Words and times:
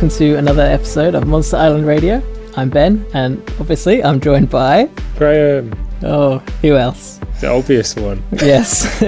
Welcome 0.00 0.16
to 0.16 0.34
another 0.36 0.62
episode 0.62 1.14
of 1.14 1.26
Monster 1.26 1.58
Island 1.58 1.86
Radio. 1.86 2.22
I'm 2.56 2.70
Ben, 2.70 3.04
and 3.12 3.38
obviously 3.60 4.02
I'm 4.02 4.18
joined 4.18 4.48
by. 4.48 4.88
Graham, 5.18 5.74
Oh, 6.02 6.38
who 6.62 6.74
else? 6.76 7.20
the 7.42 7.48
obvious 7.48 7.94
one. 7.96 8.22
Yes. 8.32 9.02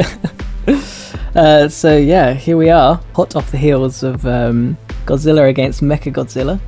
uh, 1.34 1.70
so, 1.70 1.96
yeah, 1.96 2.34
here 2.34 2.58
we 2.58 2.68
are, 2.68 3.00
hot 3.14 3.36
off 3.36 3.50
the 3.50 3.56
heels 3.56 4.02
of 4.02 4.26
um, 4.26 4.76
Godzilla 5.06 5.48
against 5.48 5.80
Mecha 5.80 6.12
Godzilla, 6.12 6.60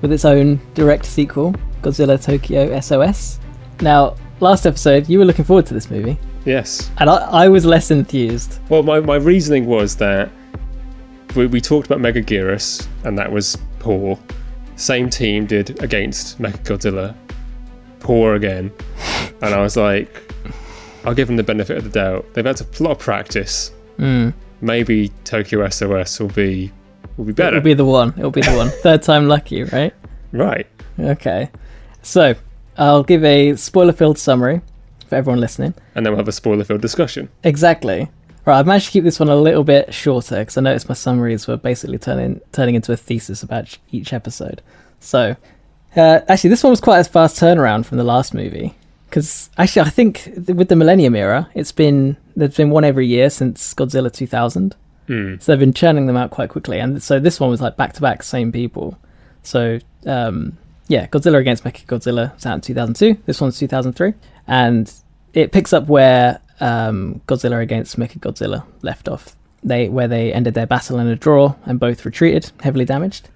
with 0.00 0.12
its 0.12 0.24
own 0.24 0.60
direct 0.74 1.04
sequel, 1.04 1.52
Godzilla 1.82 2.22
Tokyo 2.24 2.78
SOS. 2.78 3.40
Now, 3.80 4.14
last 4.38 4.64
episode, 4.64 5.08
you 5.08 5.18
were 5.18 5.24
looking 5.24 5.44
forward 5.44 5.66
to 5.66 5.74
this 5.74 5.90
movie, 5.90 6.16
Yes. 6.44 6.88
and 6.98 7.10
I, 7.10 7.16
I 7.16 7.48
was 7.48 7.64
less 7.66 7.90
enthused. 7.90 8.60
Well, 8.68 8.84
my, 8.84 9.00
my 9.00 9.16
reasoning 9.16 9.66
was 9.66 9.96
that 9.96 10.30
we, 11.34 11.46
we 11.46 11.60
talked 11.60 11.86
about 11.86 12.00
Megaguirus, 12.00 12.86
and 13.04 13.18
that 13.18 13.30
was 13.30 13.56
poor. 13.78 14.18
Same 14.76 15.10
team 15.10 15.46
did 15.46 15.82
against 15.82 16.40
Mechagodzilla. 16.40 17.14
Poor 18.00 18.34
again. 18.34 18.72
And 19.42 19.52
I 19.56 19.60
was 19.60 19.76
like, 19.76 20.32
I'll 21.04 21.14
give 21.14 21.26
them 21.26 21.36
the 21.36 21.42
benefit 21.42 21.76
of 21.76 21.82
the 21.82 21.90
doubt. 21.90 22.32
They've 22.32 22.44
had 22.44 22.60
a 22.60 22.82
lot 22.82 22.92
of 22.92 22.98
practice. 23.00 23.72
Mm. 23.98 24.32
Maybe 24.60 25.08
Tokyo 25.24 25.68
SOS 25.68 26.20
will 26.20 26.28
be 26.28 26.70
will 27.16 27.24
be 27.24 27.32
better. 27.32 27.56
It'll 27.56 27.64
be 27.64 27.74
the 27.74 27.84
one. 27.84 28.14
It'll 28.16 28.30
be 28.30 28.40
the 28.40 28.56
one. 28.56 28.68
Third 28.82 29.02
time 29.02 29.26
lucky, 29.26 29.64
right? 29.64 29.92
right. 30.30 30.66
Okay. 30.96 31.50
So, 32.02 32.36
I'll 32.78 33.02
give 33.02 33.24
a 33.24 33.56
spoiler 33.56 33.92
filled 33.92 34.16
summary 34.16 34.60
for 35.08 35.16
everyone 35.16 35.40
listening. 35.40 35.74
And 35.94 36.06
then 36.06 36.12
we'll 36.12 36.20
have 36.20 36.28
a 36.28 36.32
spoiler 36.32 36.64
filled 36.64 36.82
discussion. 36.82 37.28
Exactly. 37.42 38.08
Right, 38.44 38.58
I've 38.58 38.66
managed 38.66 38.86
to 38.86 38.92
keep 38.92 39.04
this 39.04 39.20
one 39.20 39.28
a 39.28 39.36
little 39.36 39.62
bit 39.62 39.94
shorter 39.94 40.40
because 40.40 40.56
I 40.56 40.62
noticed 40.62 40.88
my 40.88 40.94
summaries 40.94 41.46
were 41.46 41.56
basically 41.56 41.98
turning 41.98 42.40
turning 42.50 42.74
into 42.74 42.92
a 42.92 42.96
thesis 42.96 43.42
about 43.42 43.78
each 43.92 44.12
episode. 44.12 44.62
So, 44.98 45.36
uh, 45.94 46.20
actually, 46.28 46.50
this 46.50 46.64
one 46.64 46.70
was 46.70 46.80
quite 46.80 46.98
a 46.98 47.04
fast 47.04 47.38
turnaround 47.40 47.86
from 47.86 47.98
the 47.98 48.04
last 48.04 48.34
movie. 48.34 48.74
Because 49.08 49.50
actually, 49.58 49.82
I 49.82 49.90
think 49.90 50.32
with 50.48 50.68
the 50.68 50.76
Millennium 50.76 51.14
era, 51.14 51.50
it's 51.54 51.70
been 51.70 52.16
there's 52.34 52.56
been 52.56 52.70
one 52.70 52.84
every 52.84 53.06
year 53.06 53.30
since 53.30 53.74
Godzilla 53.74 54.12
2000. 54.12 54.74
Hmm. 55.06 55.34
So 55.38 55.52
they've 55.52 55.60
been 55.60 55.72
churning 55.72 56.06
them 56.06 56.16
out 56.16 56.30
quite 56.30 56.48
quickly, 56.48 56.80
and 56.80 57.02
so 57.02 57.20
this 57.20 57.38
one 57.38 57.50
was 57.50 57.60
like 57.60 57.76
back 57.76 57.92
to 57.94 58.00
back, 58.00 58.22
same 58.22 58.50
people. 58.50 58.98
So 59.44 59.78
um, 60.06 60.58
yeah, 60.88 61.06
Godzilla 61.06 61.38
against 61.38 61.62
Mechagodzilla 61.62 62.34
was 62.34 62.44
out 62.44 62.54
in 62.56 62.60
2002. 62.60 63.22
This 63.24 63.40
one's 63.40 63.58
2003, 63.58 64.14
and 64.48 64.92
it 65.32 65.52
picks 65.52 65.72
up 65.72 65.86
where 65.86 66.40
um, 66.62 67.20
Godzilla 67.26 67.60
against 67.60 67.98
Mechagodzilla 67.98 68.64
left 68.82 69.08
off. 69.08 69.36
They 69.64 69.88
where 69.88 70.08
they 70.08 70.32
ended 70.32 70.54
their 70.54 70.66
battle 70.66 70.98
in 70.98 71.08
a 71.08 71.16
draw 71.16 71.54
and 71.64 71.78
both 71.78 72.04
retreated, 72.04 72.50
heavily 72.60 72.84
damaged. 72.84 73.28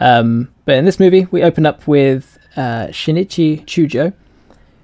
Um, 0.00 0.52
but 0.64 0.76
in 0.76 0.84
this 0.84 0.98
movie, 0.98 1.26
we 1.30 1.42
open 1.42 1.66
up 1.66 1.86
with 1.86 2.38
uh, 2.56 2.88
Shinichi 2.88 3.64
Chujo, 3.66 4.12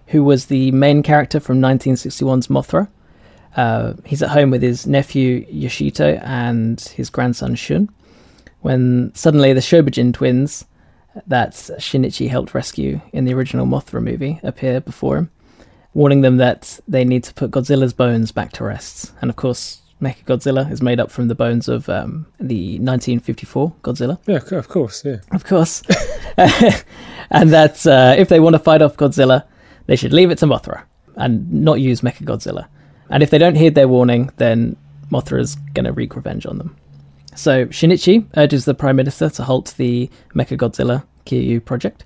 who 0.08 0.22
was 0.22 0.46
the 0.46 0.70
main 0.70 1.02
character 1.02 1.40
from 1.40 1.60
1961's 1.60 2.48
Mothra. 2.48 2.88
Uh, 3.56 3.94
he's 4.04 4.22
at 4.22 4.30
home 4.30 4.50
with 4.50 4.62
his 4.62 4.86
nephew 4.86 5.44
Yoshito 5.46 6.22
and 6.22 6.80
his 6.80 7.10
grandson 7.10 7.54
Shun. 7.54 7.88
When 8.60 9.12
suddenly 9.14 9.52
the 9.52 9.60
Shobijin 9.60 10.12
twins, 10.12 10.66
that 11.26 11.52
Shinichi 11.52 12.28
helped 12.28 12.54
rescue 12.54 13.00
in 13.12 13.24
the 13.24 13.34
original 13.34 13.66
Mothra 13.66 14.02
movie, 14.02 14.40
appear 14.42 14.80
before 14.80 15.16
him, 15.16 15.30
warning 15.98 16.20
them 16.20 16.36
that 16.36 16.78
they 16.86 17.04
need 17.04 17.24
to 17.24 17.34
put 17.34 17.50
Godzilla's 17.50 17.92
bones 17.92 18.30
back 18.30 18.52
to 18.52 18.62
rest. 18.62 19.12
And 19.20 19.28
of 19.28 19.34
course, 19.34 19.82
Mechagodzilla 20.00 20.70
is 20.70 20.80
made 20.80 21.00
up 21.00 21.10
from 21.10 21.26
the 21.26 21.34
bones 21.34 21.66
of 21.66 21.88
um, 21.88 22.24
the 22.38 22.78
1954 22.78 23.72
Godzilla 23.82 24.16
Yeah, 24.24 24.36
of 24.56 24.68
course. 24.68 25.04
Yeah. 25.04 25.16
of 25.32 25.42
course. 25.42 25.82
and 26.36 27.50
that 27.50 27.84
uh, 27.84 28.14
if 28.16 28.28
they 28.28 28.38
want 28.38 28.54
to 28.54 28.60
fight 28.60 28.80
off 28.80 28.96
Godzilla, 28.96 29.42
they 29.86 29.96
should 29.96 30.12
leave 30.12 30.30
it 30.30 30.38
to 30.38 30.46
Mothra 30.46 30.84
and 31.16 31.52
not 31.52 31.80
use 31.80 32.02
Mechagodzilla. 32.02 32.68
And 33.10 33.24
if 33.24 33.30
they 33.30 33.38
don't 33.38 33.56
heed 33.56 33.74
their 33.74 33.88
warning, 33.88 34.30
then 34.36 34.76
Mothra 35.10 35.40
is 35.40 35.56
going 35.74 35.86
to 35.86 35.92
wreak 35.92 36.14
revenge 36.14 36.46
on 36.46 36.58
them. 36.58 36.76
So 37.34 37.66
Shinichi 37.66 38.24
urges 38.36 38.66
the 38.66 38.74
Prime 38.74 38.94
Minister 38.94 39.30
to 39.30 39.42
halt 39.42 39.74
the 39.76 40.08
Mechagodzilla 40.32 41.04
Kiryu 41.26 41.64
project, 41.64 42.04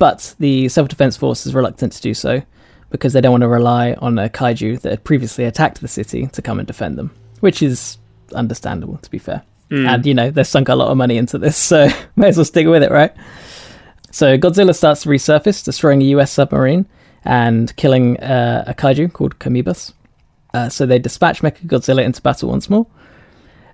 but 0.00 0.34
the 0.40 0.68
Self 0.68 0.88
Defense 0.88 1.16
Force 1.16 1.46
is 1.46 1.54
reluctant 1.54 1.92
to 1.92 2.02
do 2.02 2.12
so 2.12 2.42
because 2.90 3.12
they 3.12 3.20
don't 3.20 3.32
want 3.32 3.42
to 3.42 3.48
rely 3.48 3.94
on 3.94 4.18
a 4.18 4.28
kaiju 4.28 4.80
that 4.80 4.90
had 4.90 5.04
previously 5.04 5.44
attacked 5.44 5.80
the 5.80 5.88
city 5.88 6.26
to 6.28 6.42
come 6.42 6.58
and 6.58 6.66
defend 6.66 6.98
them, 6.98 7.10
which 7.40 7.62
is 7.62 7.98
understandable, 8.34 8.98
to 8.98 9.10
be 9.10 9.18
fair. 9.18 9.42
And, 9.88 10.04
you 10.04 10.14
know, 10.14 10.30
they've 10.30 10.46
sunk 10.46 10.68
a 10.68 10.74
lot 10.74 10.88
of 10.90 10.96
money 10.96 11.16
into 11.16 11.38
this, 11.38 11.56
so 11.72 11.88
may 12.16 12.28
as 12.28 12.36
well 12.36 12.44
stick 12.44 12.66
with 12.66 12.82
it, 12.82 12.90
right? 12.90 13.12
So 14.10 14.36
Godzilla 14.36 14.74
starts 14.74 15.02
to 15.02 15.08
resurface, 15.08 15.64
destroying 15.64 16.02
a 16.02 16.06
US 16.06 16.32
submarine 16.32 16.86
and 17.24 17.74
killing 17.76 18.18
uh, 18.18 18.64
a 18.66 18.74
kaiju 18.74 19.12
called 19.12 19.38
Kamoebas. 19.38 19.92
Uh, 20.52 20.68
so 20.68 20.84
they 20.84 20.98
dispatch 20.98 21.42
Mechagodzilla 21.42 22.04
into 22.04 22.20
battle 22.20 22.48
once 22.48 22.68
more. 22.68 22.86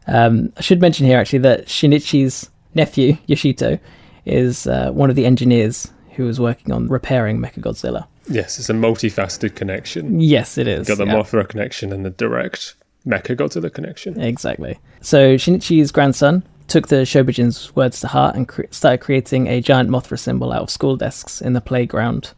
Um, 0.06 0.52
I 0.56 0.60
should 0.60 0.80
mention 0.80 1.06
here 1.06 1.18
actually 1.18 1.40
that 1.40 1.66
Shinichi's 1.66 2.50
nephew, 2.74 3.16
Yoshito, 3.28 3.80
is 4.26 4.66
uh, 4.66 4.90
one 4.92 5.08
of 5.08 5.16
the 5.16 5.24
engineers 5.24 5.90
who 6.16 6.24
was 6.24 6.38
working 6.38 6.72
on 6.72 6.88
repairing 6.88 7.38
Mechagodzilla. 7.38 8.06
Yes, 8.28 8.58
it's 8.58 8.68
a 8.68 8.74
multifaceted 8.74 9.54
connection. 9.54 10.20
Yes, 10.20 10.58
it 10.58 10.66
is. 10.66 10.86
Got 10.88 10.98
the 10.98 11.06
yeah. 11.06 11.14
Mothra 11.14 11.48
connection 11.48 11.92
and 11.92 12.04
the 12.04 12.10
direct 12.10 12.74
Mecha 13.06 13.36
Mechagodzilla 13.36 13.72
connection. 13.72 14.20
Exactly. 14.20 14.78
So 15.00 15.36
Shinichi's 15.36 15.92
grandson 15.92 16.42
took 16.66 16.88
the 16.88 16.96
Shobijin's 16.96 17.74
words 17.76 18.00
to 18.00 18.08
heart 18.08 18.34
and 18.34 18.48
cre- 18.48 18.62
started 18.70 18.98
creating 18.98 19.46
a 19.46 19.60
giant 19.60 19.88
Mothra 19.88 20.18
symbol 20.18 20.52
out 20.52 20.62
of 20.62 20.70
school 20.70 20.96
desks 20.96 21.40
in 21.40 21.52
the 21.52 21.60
playground 21.60 22.32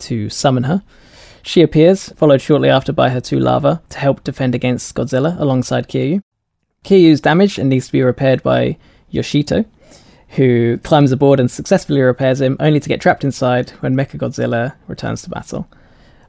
to 0.00 0.28
summon 0.28 0.64
her. 0.64 0.82
She 1.42 1.62
appears, 1.62 2.10
followed 2.10 2.42
shortly 2.42 2.68
after 2.68 2.92
by 2.92 3.08
her 3.08 3.20
two 3.20 3.40
larvae, 3.40 3.80
to 3.88 3.98
help 3.98 4.22
defend 4.24 4.54
against 4.54 4.94
Godzilla 4.94 5.40
alongside 5.40 5.88
Kiryu. 5.88 6.20
Kiryu's 6.84 7.20
damaged 7.20 7.58
and 7.58 7.70
needs 7.70 7.86
to 7.86 7.92
be 7.92 8.02
repaired 8.02 8.42
by 8.42 8.76
Yoshito, 9.12 9.64
who 10.30 10.78
climbs 10.78 11.12
aboard 11.12 11.40
and 11.40 11.50
successfully 11.50 12.00
repairs 12.00 12.40
him, 12.40 12.56
only 12.60 12.80
to 12.80 12.88
get 12.88 13.00
trapped 13.00 13.24
inside 13.24 13.70
when 13.80 13.96
Mechagodzilla 13.96 14.74
returns 14.86 15.22
to 15.22 15.30
battle. 15.30 15.68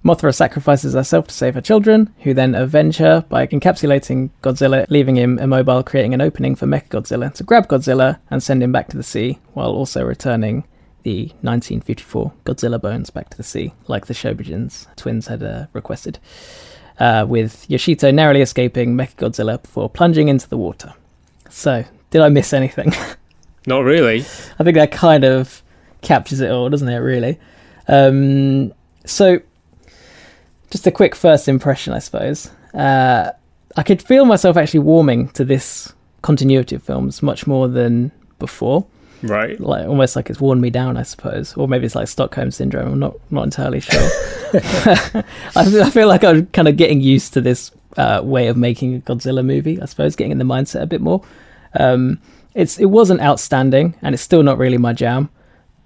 Mothra 0.04 0.34
sacrifices 0.34 0.96
herself 0.96 1.28
to 1.28 1.34
save 1.34 1.54
her 1.54 1.62
children, 1.62 2.12
who 2.20 2.34
then 2.34 2.56
avenge 2.56 2.98
her 2.98 3.24
by 3.30 3.46
encapsulating 3.46 4.32
Godzilla, 4.42 4.88
leaving 4.90 5.16
him 5.16 5.38
immobile, 5.38 5.84
creating 5.84 6.16
an 6.16 6.22
opening 6.22 6.56
for 6.56 6.66
Mechagodzilla 6.66 7.32
to 7.36 7.44
grab 7.44 7.68
Godzilla 7.68 8.18
and 8.32 8.42
send 8.42 8.64
him 8.64 8.72
back 8.72 8.90
to 8.90 8.98
the 8.98 9.04
sea, 9.04 9.38
while 9.54 9.70
also 9.70 10.04
returning 10.04 10.64
the 11.04 11.26
1954 11.42 12.34
Godzilla 12.46 12.82
bones 12.82 13.12
back 13.12 13.30
to 13.30 13.38
the 13.38 13.44
sea, 13.44 13.74
like 13.88 14.08
the 14.08 14.16
Shobijin's 14.16 14.88
twins 14.96 15.28
had 15.28 15.44
uh, 15.44 15.68
requested, 15.74 16.18
uh, 17.00 17.26
with 17.30 17.68
Yoshito 17.70 18.12
narrowly 18.12 18.42
escaping 18.42 18.96
Mechagodzilla 18.98 19.62
before 19.62 19.90
plunging 19.90 20.28
into 20.28 20.50
the 20.50 20.58
water. 20.58 20.96
So, 21.50 21.86
did 22.10 22.22
I 22.22 22.30
miss 22.30 22.54
anything? 22.54 22.94
Not 23.68 23.80
really. 23.80 24.20
I 24.60 24.64
think 24.64 24.76
that 24.76 24.92
kind 24.92 25.24
of 25.24 25.62
captures 26.02 26.40
it 26.40 26.50
all, 26.50 26.70
doesn't 26.70 26.88
it? 26.88 26.98
Really. 26.98 27.40
Um, 27.88 28.74
so, 29.06 29.40
just 30.70 30.88
a 30.88 30.92
quick 30.92 31.16
first 31.16 31.48
impression, 31.48 31.94
I 31.94 32.00
suppose. 32.00 32.50
Uh, 32.74 33.32
I 33.78 33.84
could 33.84 34.02
feel 34.02 34.26
myself 34.26 34.58
actually 34.58 34.82
warming 34.82 35.30
to 35.30 35.46
this 35.46 35.94
continuity 36.22 36.76
of 36.76 36.84
films 36.84 37.22
much 37.22 37.48
more 37.48 37.68
than 37.68 38.12
before. 38.40 38.86
Right. 39.24 39.60
Like 39.60 39.88
almost 39.88 40.16
like 40.16 40.30
it's 40.30 40.42
worn 40.42 40.60
me 40.60 40.70
down, 40.70 40.98
I 40.98 41.04
suppose, 41.04 41.54
or 41.56 41.68
maybe 41.68 41.86
it's 41.86 41.96
like 41.96 42.08
Stockholm 42.08 42.52
syndrome. 42.52 42.94
I'm 42.94 43.00
not 43.00 43.16
not 43.30 43.44
entirely 43.44 43.80
sure. 43.80 44.02
I, 44.54 45.24
I 45.56 45.90
feel 45.92 46.08
like 46.08 46.24
I'm 46.24 46.48
kind 46.48 46.68
of 46.68 46.76
getting 46.76 47.02
used 47.02 47.34
to 47.34 47.42
this 47.42 47.72
uh, 47.98 48.22
way 48.24 48.48
of 48.48 48.58
making 48.58 48.96
a 48.96 49.00
Godzilla 49.00 49.46
movie. 49.46 49.80
I 49.80 49.86
suppose 49.86 50.16
getting 50.16 50.32
in 50.32 50.40
the 50.40 50.44
mindset 50.44 50.82
a 50.82 50.88
bit 50.88 51.02
more. 51.02 51.24
Um, 51.80 52.20
it's 52.54 52.80
it 52.80 52.86
wasn't 52.86 53.22
outstanding, 53.22 53.96
and 54.02 54.14
it's 54.14 54.24
still 54.24 54.44
not 54.44 54.58
really 54.58 54.78
my 54.78 54.94
jam, 54.94 55.30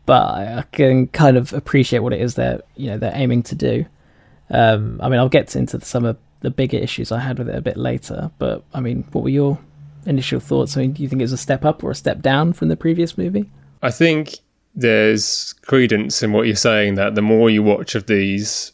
but 0.06 0.24
I, 0.24 0.64
can 0.72 1.08
kind 1.08 1.38
of 1.38 1.54
appreciate 1.54 2.00
what 2.00 2.14
it 2.14 2.22
is 2.22 2.36
they're 2.36 2.62
you 2.76 2.88
know 2.88 2.98
they're 2.98 3.16
aiming 3.16 3.44
to 3.44 3.56
do. 3.56 3.86
Um, 4.50 5.00
I 5.02 5.10
mean, 5.10 5.20
I'll 5.20 5.30
get 5.30 5.56
into 5.56 5.80
some 5.82 6.06
of 6.06 6.18
the 6.42 6.52
bigger 6.52 6.78
issues 6.78 7.12
I 7.12 7.20
had 7.20 7.40
with 7.40 7.50
it 7.50 7.56
a 7.56 7.62
bit 7.62 7.78
later, 7.78 8.32
but 8.38 8.64
I 8.74 8.80
mean, 8.80 9.06
what 9.12 9.24
were 9.24 9.30
your 9.30 9.60
initial 10.06 10.40
thoughts? 10.40 10.78
I 10.78 10.82
mean, 10.82 10.94
do 10.94 11.04
you 11.04 11.10
think 11.10 11.22
it 11.22 11.24
was 11.24 11.34
a 11.34 11.38
step 11.38 11.66
up 11.66 11.84
or 11.84 11.92
a 11.92 11.96
step 11.96 12.22
down 12.22 12.54
from 12.54 12.68
the 12.68 12.78
previous 12.78 13.18
movie? 13.18 13.50
I 13.82 13.92
think 13.92 14.38
there's 14.76 15.54
credence 15.62 16.22
in 16.22 16.32
what 16.34 16.48
you're 16.48 16.56
saying 16.56 16.96
that 16.96 17.16
the 17.16 17.22
more 17.22 17.50
you 17.50 17.64
watch 17.64 17.96
of 17.96 18.08
these, 18.08 18.72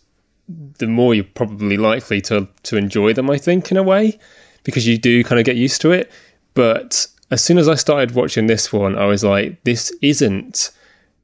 the 0.80 0.88
more 0.88 1.14
you're 1.14 1.24
probably 1.24 1.78
likely 1.78 2.22
to 2.22 2.48
to 2.64 2.78
enjoy 2.78 3.14
them. 3.14 3.30
I 3.30 3.38
think 3.38 3.72
in 3.72 3.78
a 3.78 3.84
way, 3.84 4.20
because 4.64 4.88
you 4.88 4.98
do 4.98 5.24
kind 5.24 5.40
of 5.40 5.46
get 5.46 5.56
used 5.56 5.82
to 5.82 5.92
it. 5.92 6.12
But 6.54 7.08
as 7.32 7.42
soon 7.42 7.58
as 7.58 7.68
I 7.68 7.76
started 7.76 8.14
watching 8.14 8.48
this 8.48 8.72
one, 8.72 8.98
I 8.98 9.06
was 9.06 9.24
like, 9.24 9.64
this 9.64 9.92
isn't 10.02 10.70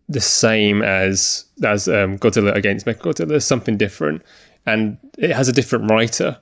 the 0.10 0.22
same 0.22 0.82
as 0.82 1.46
as 1.64 1.90
um, 1.90 2.18
Godzilla 2.18 2.56
against 2.56 2.86
Mechagodzilla. 2.86 3.28
There's 3.28 3.46
something 3.46 3.78
different, 3.78 4.24
and 4.66 4.98
it 5.18 5.32
has 5.32 5.50
a 5.50 5.54
different 5.54 5.92
writer 5.92 6.38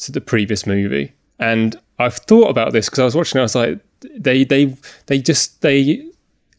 to 0.00 0.12
the 0.12 0.20
previous 0.20 0.66
movie. 0.66 1.12
And 1.38 1.76
I've 2.00 2.16
thought 2.16 2.50
about 2.50 2.72
this 2.72 2.86
because 2.86 2.98
I 2.98 3.04
was 3.04 3.14
watching. 3.14 3.38
I 3.38 3.42
was 3.42 3.54
like, 3.54 3.78
they 4.16 4.44
they 4.44 4.76
they 5.06 5.20
just 5.20 5.62
they 5.62 6.04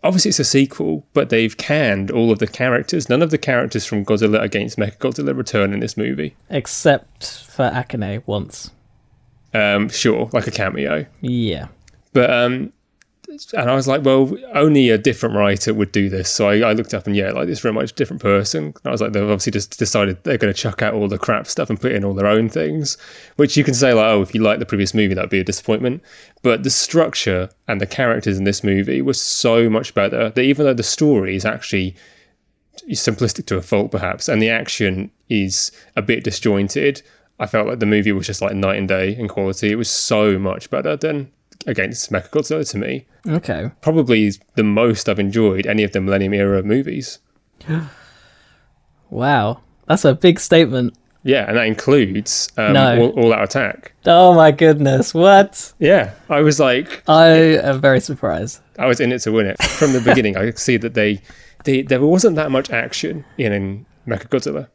obviously 0.06 0.30
it's 0.30 0.40
a 0.40 0.46
sequel, 0.46 1.06
but 1.14 1.30
they've 1.30 1.58
canned 1.58 2.12
all 2.12 2.32
of 2.32 2.40
the 2.40 2.48
characters. 2.48 3.10
None 3.10 3.22
of 3.22 3.30
the 3.30 3.38
characters 3.38 3.86
from 3.86 4.06
Godzilla 4.06 4.42
against 4.42 4.78
Mechagodzilla 4.78 5.36
return 5.36 5.74
in 5.74 5.82
this 5.82 5.98
movie. 5.98 6.34
Except 6.50 7.46
for 7.50 7.70
Akane 7.70 8.24
once. 8.26 8.72
Um, 9.54 9.90
sure, 9.90 10.30
like 10.32 10.48
a 10.48 10.52
cameo. 10.52 11.06
Yeah. 11.20 11.68
But 12.14 12.30
um, 12.30 12.74
and 13.54 13.70
I 13.70 13.76
was 13.76 13.88
like, 13.88 14.06
well, 14.06 14.34
only 14.54 14.90
a 14.90 14.98
different 14.98 15.36
writer 15.36 15.74
would 15.74 15.92
do 15.92 16.10
this. 16.10 16.30
So 16.30 16.48
I, 16.48 16.60
I 16.70 16.74
looked 16.74 16.94
up 16.94 17.08
and 17.08 17.16
yeah, 17.16 17.32
like 17.32 17.48
this 17.48 17.60
very 17.60 17.74
much 17.74 17.94
different 17.94 18.22
person. 18.22 18.66
And 18.66 18.86
I 18.86 18.90
was 18.90 19.02
like, 19.02 19.12
they've 19.12 19.24
obviously 19.24 19.52
just 19.52 19.78
decided 19.78 20.24
they're 20.24 20.38
going 20.38 20.54
to 20.54 20.60
chuck 20.60 20.82
out 20.82 20.94
all 20.94 21.08
the 21.08 21.18
crap 21.18 21.48
stuff 21.48 21.70
and 21.70 21.80
put 21.80 21.92
in 21.92 22.06
all 22.06 22.14
their 22.14 22.28
own 22.28 22.48
things, 22.48 22.98
which 23.36 23.58
you 23.58 23.64
can 23.64 23.74
say 23.74 23.94
like, 23.94 24.06
oh, 24.06 24.22
if 24.22 24.34
you 24.34 24.42
like 24.42 24.60
the 24.60 24.66
previous 24.66 24.94
movie, 24.94 25.14
that'd 25.14 25.30
be 25.30 25.40
a 25.40 25.44
disappointment. 25.44 26.02
But 26.42 26.64
the 26.64 26.70
structure 26.70 27.50
and 27.68 27.82
the 27.82 27.88
characters 27.88 28.38
in 28.38 28.46
this 28.46 28.64
movie 28.64 29.02
was 29.02 29.22
so 29.22 29.70
much 29.70 29.94
better 29.94 30.30
that 30.30 30.42
even 30.42 30.66
though 30.66 30.74
the 30.74 30.84
story 30.84 31.36
is 31.36 31.46
actually 31.46 31.96
simplistic 32.92 33.46
to 33.48 33.58
a 33.58 33.62
fault, 33.62 33.92
perhaps, 33.92 34.30
and 34.30 34.42
the 34.42 34.50
action 34.50 35.12
is 35.30 35.72
a 35.96 36.02
bit 36.02 36.24
disjointed. 36.24 37.02
I 37.40 37.46
felt 37.46 37.68
like 37.68 37.80
the 37.80 37.86
movie 37.86 38.12
was 38.12 38.26
just 38.26 38.42
like 38.42 38.56
night 38.56 38.78
and 38.78 38.88
day 38.88 39.16
in 39.16 39.28
quality. 39.28 39.72
It 39.72 39.76
was 39.76 39.90
so 39.90 40.40
much 40.40 40.70
better 40.70 40.96
than 40.96 41.32
against 41.66 42.12
Mechagodzilla 42.12 42.70
to 42.72 42.78
me. 42.78 43.06
Okay. 43.28 43.72
Probably 43.82 44.32
the 44.56 44.64
most 44.64 45.10
I've 45.10 45.20
enjoyed 45.20 45.66
any 45.66 45.84
of 45.84 45.92
the 45.92 46.02
Millennium 46.02 46.34
Era 46.34 46.64
movies. 46.64 47.20
Wow. 49.10 49.62
That's 49.88 50.06
a 50.06 50.14
big 50.14 50.40
statement. 50.40 50.94
Yeah, 51.24 51.46
and 51.48 51.58
that 51.58 51.66
includes 51.66 52.50
um, 52.58 52.74
No. 52.74 53.00
all, 53.02 53.10
all 53.24 53.34
Out 53.34 53.44
Attack. 53.44 53.94
Oh 54.06 54.34
my 54.34 54.52
goodness. 54.52 55.14
What? 55.14 55.74
Yeah, 55.80 56.14
I 56.30 56.42
was 56.42 56.60
like, 56.60 57.04
I 57.08 57.28
am 57.30 57.82
very 57.82 58.00
surprised. 58.00 58.62
I 58.80 58.86
was 58.86 59.00
in 59.00 59.12
it 59.12 59.20
to 59.20 59.32
win 59.32 59.48
it 59.48 59.62
from 59.64 59.94
the 59.94 60.02
beginning. 60.02 60.38
I 60.38 60.46
could 60.46 60.60
see 60.60 60.78
that 60.78 60.94
they, 60.94 61.22
they, 61.64 61.82
there 61.82 62.02
wasn't 62.02 62.36
that 62.36 62.52
much 62.52 62.70
action 62.70 63.26
in, 63.38 63.52
in 63.52 63.86
Mechagodzilla 64.08 64.68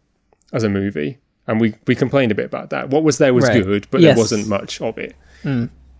as 0.52 0.64
a 0.64 0.68
movie, 0.68 1.18
and 1.46 1.60
we 1.60 1.74
we 1.86 1.94
complained 1.94 2.32
a 2.32 2.34
bit 2.34 2.44
about 2.46 2.70
that. 2.70 2.90
What 2.90 3.02
was 3.04 3.16
there 3.18 3.32
was 3.32 3.46
Right. 3.48 3.62
good, 3.62 3.86
but 3.90 4.00
Yes. 4.02 4.14
there 4.16 4.22
wasn't 4.22 4.48
much 4.48 4.80
of 4.82 4.98
it. 4.98 5.14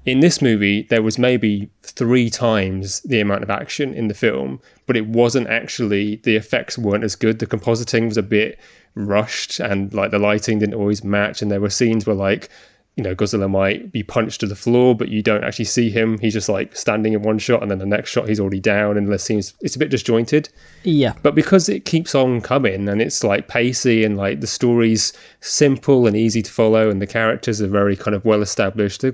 In 0.05 0.21
this 0.21 0.43
movie, 0.43 0.83
there 0.83 1.03
was 1.03 1.17
maybe 1.17 1.71
three 1.83 2.29
times 2.29 3.01
the 3.03 3.21
amount 3.21 3.45
of 3.45 3.51
action 3.51 3.95
in 3.95 4.09
the 4.09 4.15
film, 4.15 4.61
but 4.87 4.97
it 4.97 5.07
wasn't 5.07 5.47
actually 5.47 6.17
the 6.25 6.35
effects 6.35 6.77
weren't 6.77 7.05
as 7.05 7.15
good. 7.15 7.39
The 7.39 7.47
compositing 7.47 8.09
was 8.09 8.17
a 8.17 8.23
bit 8.23 8.59
rushed, 8.97 9.61
and 9.61 9.95
like 9.95 10.11
the 10.11 10.19
lighting 10.19 10.59
didn't 10.59 10.75
always 10.75 11.05
match. 11.05 11.41
And 11.41 11.51
there 11.51 11.61
were 11.61 11.71
scenes 11.71 12.05
where 12.05 12.17
like 12.17 12.49
you 12.97 13.03
know 13.03 13.15
Godzilla 13.15 13.49
might 13.49 13.91
be 13.91 14.03
punched 14.03 14.41
to 14.41 14.49
the 14.49 14.57
floor, 14.57 14.97
but 14.97 15.09
you 15.09 15.23
don't 15.23 15.45
actually 15.45 15.67
see 15.67 15.89
him. 15.89 16.19
He's 16.19 16.35
just 16.35 16.49
like 16.49 16.75
standing 16.77 17.13
in 17.13 17.23
one 17.23 17.39
shot, 17.39 17.63
and 17.63 17.71
then 17.71 17.79
the 17.79 17.87
next 17.87 18.11
shot 18.11 18.29
he's 18.29 18.41
already 18.41 18.61
down, 18.61 18.97
and 18.97 19.07
there 19.09 19.19
seems 19.19 19.55
it's 19.61 19.77
a 19.77 19.79
bit 19.79 19.91
disjointed. 19.91 20.49
Yeah. 20.83 21.15
But 21.23 21.37
because 21.37 21.69
it 21.69 21.85
keeps 21.85 22.13
on 22.17 22.41
coming 22.41 22.89
and 22.89 23.01
it's 23.01 23.23
like 23.23 23.47
pacey 23.47 24.03
and 24.03 24.17
like 24.17 24.41
the 24.41 24.49
story's 24.49 25.13
simple 25.39 26.09
and 26.09 26.17
easy 26.17 26.43
to 26.43 26.51
follow 26.51 26.91
and 26.91 27.01
the 27.01 27.07
characters 27.07 27.63
are 27.63 27.69
very 27.69 27.97
kind 27.97 28.17
of 28.17 28.25
well 28.25 28.43
established, 28.43 29.05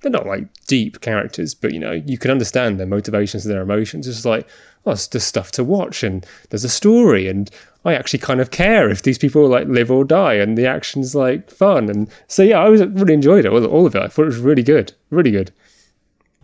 they're 0.00 0.10
not 0.10 0.26
like 0.26 0.46
deep 0.66 1.00
characters, 1.00 1.54
but 1.54 1.72
you 1.72 1.80
know, 1.80 1.92
you 1.92 2.18
can 2.18 2.30
understand 2.30 2.78
their 2.78 2.86
motivations 2.86 3.44
and 3.44 3.54
their 3.54 3.62
emotions. 3.62 4.06
It's 4.06 4.24
like, 4.24 4.48
oh, 4.86 4.92
it's 4.92 5.08
just 5.08 5.26
stuff 5.26 5.50
to 5.52 5.64
watch 5.64 6.02
and 6.02 6.24
there's 6.50 6.64
a 6.64 6.68
story 6.68 7.28
and 7.28 7.50
I 7.84 7.94
actually 7.94 8.20
kind 8.20 8.40
of 8.40 8.50
care 8.50 8.88
if 8.88 9.02
these 9.02 9.18
people 9.18 9.46
like 9.48 9.66
live 9.66 9.90
or 9.90 10.04
die 10.04 10.34
and 10.34 10.56
the 10.56 10.66
action's 10.66 11.14
like 11.14 11.50
fun. 11.50 11.88
And 11.88 12.08
so, 12.26 12.42
yeah, 12.42 12.58
I 12.58 12.68
was 12.68 12.84
really 12.86 13.14
enjoyed 13.14 13.44
it, 13.44 13.52
all, 13.52 13.64
all 13.66 13.86
of 13.86 13.94
it. 13.94 14.02
I 14.02 14.08
thought 14.08 14.22
it 14.22 14.26
was 14.26 14.38
really 14.38 14.62
good, 14.62 14.92
really 15.10 15.30
good. 15.30 15.52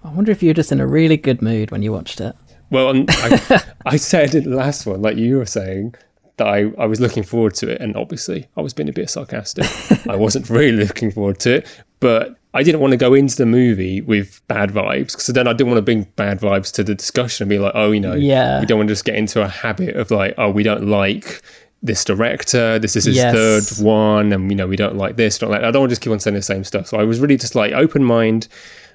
I 0.02 0.10
wonder 0.10 0.32
if 0.32 0.42
you 0.42 0.50
were 0.50 0.54
just 0.54 0.72
in 0.72 0.80
a 0.80 0.86
really 0.86 1.16
good 1.16 1.40
mood 1.40 1.70
when 1.70 1.82
you 1.82 1.92
watched 1.92 2.20
it. 2.20 2.36
Well, 2.70 2.88
um, 2.88 3.06
I, 3.08 3.62
I 3.86 3.96
said 3.96 4.34
in 4.34 4.50
the 4.50 4.56
last 4.56 4.86
one, 4.86 5.00
like 5.02 5.16
you 5.16 5.38
were 5.38 5.46
saying, 5.46 5.94
that 6.36 6.48
I, 6.48 6.70
I 6.78 6.86
was 6.86 7.00
looking 7.00 7.22
forward 7.22 7.54
to 7.56 7.70
it. 7.70 7.80
And 7.80 7.96
obviously, 7.96 8.48
I 8.56 8.60
was 8.60 8.74
being 8.74 8.88
a 8.88 8.92
bit 8.92 9.10
sarcastic. 9.10 9.66
I 10.08 10.16
wasn't 10.16 10.50
really 10.50 10.84
looking 10.84 11.10
forward 11.10 11.38
to 11.40 11.56
it. 11.56 11.82
But 12.00 12.36
I 12.54 12.62
didn't 12.62 12.80
want 12.80 12.92
to 12.92 12.96
go 12.96 13.12
into 13.14 13.36
the 13.36 13.46
movie 13.46 14.00
with 14.00 14.40
bad 14.48 14.70
vibes. 14.70 15.12
because 15.12 15.26
then 15.26 15.46
I 15.48 15.52
didn't 15.52 15.66
want 15.68 15.78
to 15.78 15.82
bring 15.82 16.04
bad 16.16 16.40
vibes 16.40 16.72
to 16.74 16.84
the 16.84 16.94
discussion 16.94 17.42
and 17.44 17.50
be 17.50 17.58
like, 17.58 17.72
oh, 17.74 17.90
you 17.90 18.00
know, 18.00 18.14
Yeah. 18.14 18.60
we 18.60 18.66
don't 18.66 18.78
want 18.78 18.88
to 18.88 18.92
just 18.92 19.04
get 19.04 19.16
into 19.16 19.42
a 19.42 19.48
habit 19.48 19.96
of 19.96 20.10
like, 20.10 20.34
oh, 20.38 20.50
we 20.50 20.62
don't 20.62 20.86
like 20.86 21.42
this 21.82 22.04
director. 22.04 22.78
This 22.78 22.96
is 22.96 23.04
his 23.04 23.16
Yes. 23.16 23.34
third 23.34 23.84
one. 23.84 24.32
And, 24.32 24.50
you 24.50 24.56
know, 24.56 24.66
we 24.68 24.76
don't 24.76 24.96
like 24.96 25.16
this. 25.16 25.36
Don't 25.38 25.50
like 25.50 25.62
I 25.62 25.70
don't 25.70 25.82
want 25.82 25.90
to 25.90 25.92
just 25.92 26.00
keep 26.02 26.12
on 26.12 26.20
saying 26.20 26.34
the 26.36 26.42
same 26.42 26.64
stuff. 26.64 26.86
So 26.86 26.96
I 26.98 27.02
was 27.04 27.18
really 27.20 27.36
just 27.36 27.54
like 27.54 27.72
open 27.72 28.02
mind. 28.04 28.48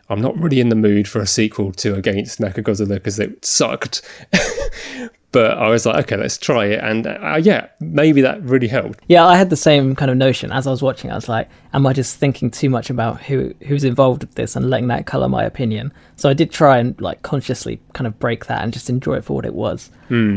I'm 0.10 0.22
not 0.22 0.36
really 0.42 0.60
in 0.60 0.70
the 0.70 0.76
mood 0.76 1.08
for 1.08 1.20
a 1.22 1.28
sequel 1.28 1.72
to 1.74 1.94
Against 1.96 2.40
Mechagodzilla 2.40 2.96
because 2.96 3.20
it 3.20 3.46
sucked. 3.46 4.02
but 5.32 5.58
I 5.58 5.70
was 5.70 5.86
like, 5.86 6.06
okay, 6.06 6.18
let's 6.18 6.38
try 6.38 6.66
it. 6.66 6.80
And 6.84 7.06
uh, 7.06 7.40
yeah, 7.42 7.68
maybe 7.80 8.22
that 8.22 8.42
really 8.44 8.68
helped. 8.68 9.00
Yeah, 9.08 9.26
I 9.26 9.38
had 9.38 9.50
the 9.50 9.56
same 9.56 9.96
kind 9.96 10.10
of 10.10 10.18
notion 10.18 10.52
as 10.52 10.66
I 10.66 10.72
was 10.72 10.82
watching. 10.82 11.12
I 11.12 11.16
was 11.16 11.30
like, 11.30 11.50
"Am 11.74 11.86
I 11.86 11.94
just 11.94 12.18
thinking 12.18 12.50
too 12.50 12.70
much 12.70 12.90
about 12.90 13.22
who 13.22 13.54
who's 13.68 13.84
involved 13.84 14.24
with 14.24 14.36
this 14.36 14.56
and 14.56 14.70
letting 14.70 14.88
that 14.88 15.06
color 15.06 15.30
my 15.30 15.44
opinion?" 15.44 15.94
So 16.16 16.30
I 16.30 16.34
did 16.34 16.52
try 16.52 16.80
and 16.80 17.00
like 17.00 17.22
consciously 17.22 17.80
kind 17.94 18.08
of 18.08 18.18
break 18.20 18.46
that 18.48 18.64
and 18.64 18.74
just 18.74 18.90
enjoy 18.90 19.16
it 19.16 19.24
for 19.24 19.36
what 19.36 19.46
it 19.46 19.54
was. 19.54 19.92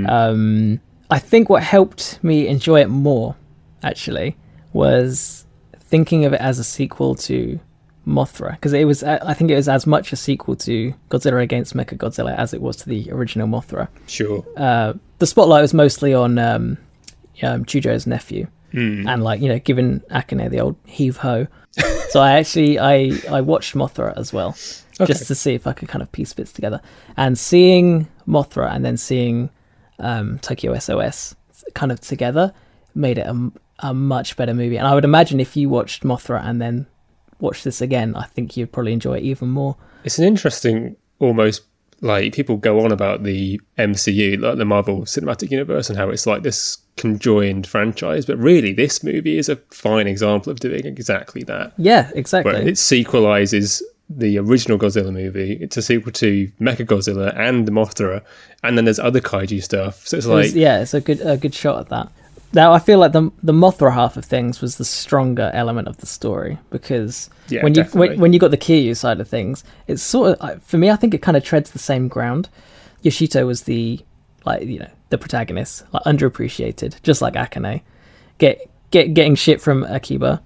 Um, 0.07 0.81
I 1.11 1.19
think 1.19 1.49
what 1.49 1.63
helped 1.63 2.23
me 2.23 2.47
enjoy 2.47 2.81
it 2.81 2.89
more, 2.89 3.37
actually, 3.83 4.37
was 4.73 5.47
thinking 5.79 6.25
of 6.25 6.33
it 6.33 6.41
as 6.41 6.59
a 6.59 6.65
sequel 6.65 7.15
to 7.15 7.61
Mothra 8.07 8.53
because 8.53 8.73
it 8.73 8.85
was. 8.85 9.03
I 9.05 9.33
think 9.35 9.51
it 9.51 9.55
was 9.57 9.69
as 9.69 9.87
much 9.87 10.13
a 10.13 10.17
sequel 10.17 10.57
to 10.57 10.93
Godzilla 11.11 11.43
against 11.43 11.75
Mechagodzilla 11.75 12.37
as 12.37 12.53
it 12.53 12.61
was 12.61 12.77
to 12.79 12.89
the 12.89 13.11
original 13.13 13.47
Mothra 13.47 13.89
Sure. 14.09 14.45
uh, 14.57 14.95
the 15.19 15.27
spotlight 15.27 15.63
was 15.63 15.73
mostly 15.73 16.13
on 16.13 16.39
um, 16.39 16.79
um, 17.43 17.65
Chujo's 17.65 18.07
nephew, 18.07 18.49
Hmm. 18.73 19.07
and 19.07 19.23
like 19.23 19.41
you 19.41 19.49
know, 19.49 19.59
giving 19.59 20.01
Akane 20.11 20.51
the 20.51 20.61
old 20.61 20.77
heave 20.85 21.19
ho. 21.19 21.47
so 22.11 22.21
I 22.21 22.33
actually 22.33 22.79
I 22.79 23.13
I 23.31 23.41
watched 23.41 23.75
Mothra 23.75 24.17
as 24.17 24.33
well, 24.33 24.57
Okay. 25.01 25.07
just 25.13 25.27
to 25.29 25.35
see 25.35 25.55
if 25.55 25.67
I 25.67 25.73
could 25.73 25.89
kind 25.89 26.03
of 26.03 26.11
piece 26.11 26.33
bits 26.33 26.53
together. 26.53 26.81
And 27.17 27.39
seeing 27.39 28.09
Mothra 28.27 28.75
and 28.75 28.85
then 28.85 28.97
seeing 28.97 29.49
um, 29.99 30.39
Tokyo 30.41 30.77
SOS 30.79 31.35
kind 31.75 31.93
of 31.93 32.01
together 32.01 32.53
made 32.95 33.17
it 33.19 33.27
a, 33.27 33.51
a 33.79 33.95
much 33.95 34.37
better 34.37 34.53
movie. 34.55 34.77
And 34.77 34.87
I 34.89 34.95
would 34.95 35.05
imagine 35.05 35.39
if 35.39 35.57
you 35.57 35.69
watched 35.69 36.03
Mothra 36.03 36.45
and 36.45 36.61
then 36.61 36.87
watched 37.43 37.65
this 37.65 37.83
again, 37.83 38.15
I 38.17 38.25
think 38.25 38.57
you'd 38.57 38.73
probably 38.73 38.93
enjoy 38.95 39.19
it 39.19 39.25
even 39.25 39.49
more. 39.49 39.77
It's 40.05 40.19
an 40.19 40.25
interesting, 40.25 40.97
almost 41.19 41.63
like 42.01 42.33
people 42.33 42.57
go 42.57 42.81
on 42.85 42.91
about 42.91 43.23
the 43.23 43.61
MCU, 43.79 44.41
like 44.41 44.57
the 44.57 44.65
Marvel 44.65 45.03
Cinematic 45.03 45.51
Universe, 45.51 45.89
and 45.89 45.99
how 45.99 46.09
it's 46.11 46.27
like 46.27 46.43
this 46.43 46.79
conjoined 46.97 47.67
franchise. 47.67 48.25
But 48.27 48.39
really, 48.39 48.73
this 48.73 49.05
movie 49.05 49.39
is 49.39 49.49
a 49.49 49.57
fine 49.71 50.07
example 50.07 50.51
of 50.51 50.59
doing 50.61 50.85
exactly 50.87 51.43
that. 51.45 51.73
Yeah, 51.77 52.11
exactly. 52.15 52.53
Where 52.53 52.63
it 52.63 52.75
sequelizes 52.75 53.83
the 54.11 54.39
original 54.39 54.79
Godzilla 54.79 55.13
movie. 55.13 55.57
It's 55.61 55.77
a 55.77 55.83
sequel 55.83 56.13
to 56.13 56.51
Mechagodzilla 56.61 57.35
and 57.39 57.67
the 57.67 57.73
Mothra, 57.73 58.23
and 58.63 58.77
then 58.77 58.85
there's 58.85 58.99
other 58.99 59.21
kaiju 59.21 59.63
stuff. 59.63 60.07
So 60.07 60.17
it's 60.17 60.27
It 60.27 60.31
was- 60.31 60.47
like, 60.49 60.55
yeah, 60.61 60.81
it's 60.81 60.95
a 60.95 61.01
good 61.01 61.21
a 61.23 61.37
good 61.37 61.55
shot 61.55 61.79
at 61.81 61.89
that. 61.91 62.13
Now 62.55 62.73
I 62.73 62.79
feel 62.79 62.99
like 62.99 63.13
the 63.13 63.31
the 63.43 63.53
Mothra 63.53 63.93
half 63.93 64.17
of 64.17 64.25
things 64.25 64.61
was 64.61 64.77
the 64.77 64.85
stronger 64.85 65.51
element 65.55 65.89
of 65.89 65.99
the 65.99 66.07
story 66.07 66.59
because 66.71 67.31
Yeah, 67.49 67.63
when 67.63 67.75
you 67.75 67.85
when, 67.85 68.21
when 68.21 68.33
you 68.33 68.39
got 68.39 68.51
the 68.51 68.59
Kiryu 68.59 68.97
side 68.97 69.21
of 69.21 69.29
things, 69.29 69.65
it's 69.87 70.03
sort 70.03 70.39
of 70.39 70.63
for 70.63 70.79
me. 70.79 70.91
I 70.91 70.97
think 70.97 71.15
it 71.15 71.23
kind 71.23 71.37
of 71.37 71.45
treads 71.45 71.71
the 71.71 71.79
same 71.79 72.09
ground. 72.09 72.49
Yoshito 73.03 73.47
was 73.47 73.63
the 73.63 74.01
like 74.45 74.65
you 74.65 74.79
know 74.79 74.91
the 75.09 75.19
protagonist, 75.19 75.85
like 75.93 76.03
underappreciated, 76.05 77.01
just 77.03 77.23
like 77.23 77.35
Akane, 77.35 77.83
get 78.39 78.69
get 78.91 79.15
getting 79.15 79.35
shit 79.35 79.61
from 79.61 79.85
Akiba, 79.85 80.43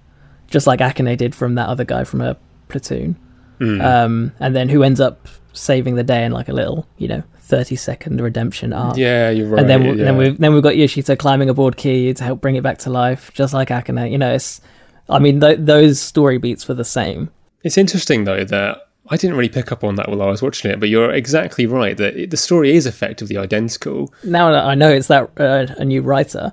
just 0.47 0.67
like 0.67 0.79
Akane 0.79 1.17
did 1.17 1.35
from 1.35 1.55
that 1.55 1.67
other 1.67 1.83
guy 1.83 2.03
from 2.03 2.21
a 2.21 2.37
platoon, 2.69 3.17
mm, 3.59 3.83
um, 3.83 4.31
and 4.39 4.55
then 4.55 4.69
who 4.69 4.83
ends 4.83 4.99
up 4.99 5.27
saving 5.53 5.95
the 5.95 6.03
day 6.03 6.23
in 6.23 6.31
like 6.31 6.49
a 6.49 6.53
little 6.53 6.87
you 6.97 7.07
know 7.07 7.23
thirty 7.47 7.75
second 7.75 8.19
redemption 8.21 8.73
arc 8.73 8.97
yeah, 8.97 9.29
you're 9.29 9.47
right. 9.47 9.61
and 9.61 9.69
then 9.69 9.83
we 9.83 9.89
yeah. 9.89 10.03
then 10.03 10.17
we've 10.17 10.37
then 10.37 10.53
we've 10.53 10.63
got 10.63 10.73
Yoshito 10.73 11.17
climbing 11.17 11.49
aboard 11.49 11.77
Kiryu 11.77 12.15
to 12.17 12.23
help 12.23 12.41
bring 12.41 12.55
it 12.55 12.63
back 12.63 12.77
to 12.79 12.89
life, 12.89 13.31
just 13.33 13.53
like 13.53 13.69
Akane. 13.69 14.11
You 14.11 14.17
know, 14.17 14.33
it's 14.33 14.61
I 15.09 15.19
mean 15.19 15.39
th- 15.39 15.59
those 15.61 15.99
story 15.99 16.37
beats 16.37 16.67
were 16.67 16.75
the 16.75 16.85
same. 16.85 17.29
It's 17.63 17.77
interesting 17.77 18.25
though 18.25 18.43
that 18.43 18.87
I 19.09 19.17
didn't 19.17 19.37
really 19.37 19.49
pick 19.49 19.71
up 19.71 19.83
on 19.83 19.95
that 19.95 20.09
while 20.09 20.21
I 20.21 20.27
was 20.27 20.41
watching 20.41 20.71
it, 20.71 20.79
but 20.79 20.89
you're 20.89 21.11
exactly 21.11 21.65
right 21.65 21.95
that 21.97 22.17
it, 22.17 22.31
the 22.31 22.37
story 22.37 22.75
is 22.75 22.85
effectively 22.85 23.37
identical. 23.37 24.13
Now 24.23 24.51
that 24.51 24.65
I 24.65 24.75
know 24.75 24.89
it's 24.89 25.07
that 25.07 25.29
uh, 25.39 25.67
a 25.77 25.85
new 25.85 26.01
writer, 26.01 26.51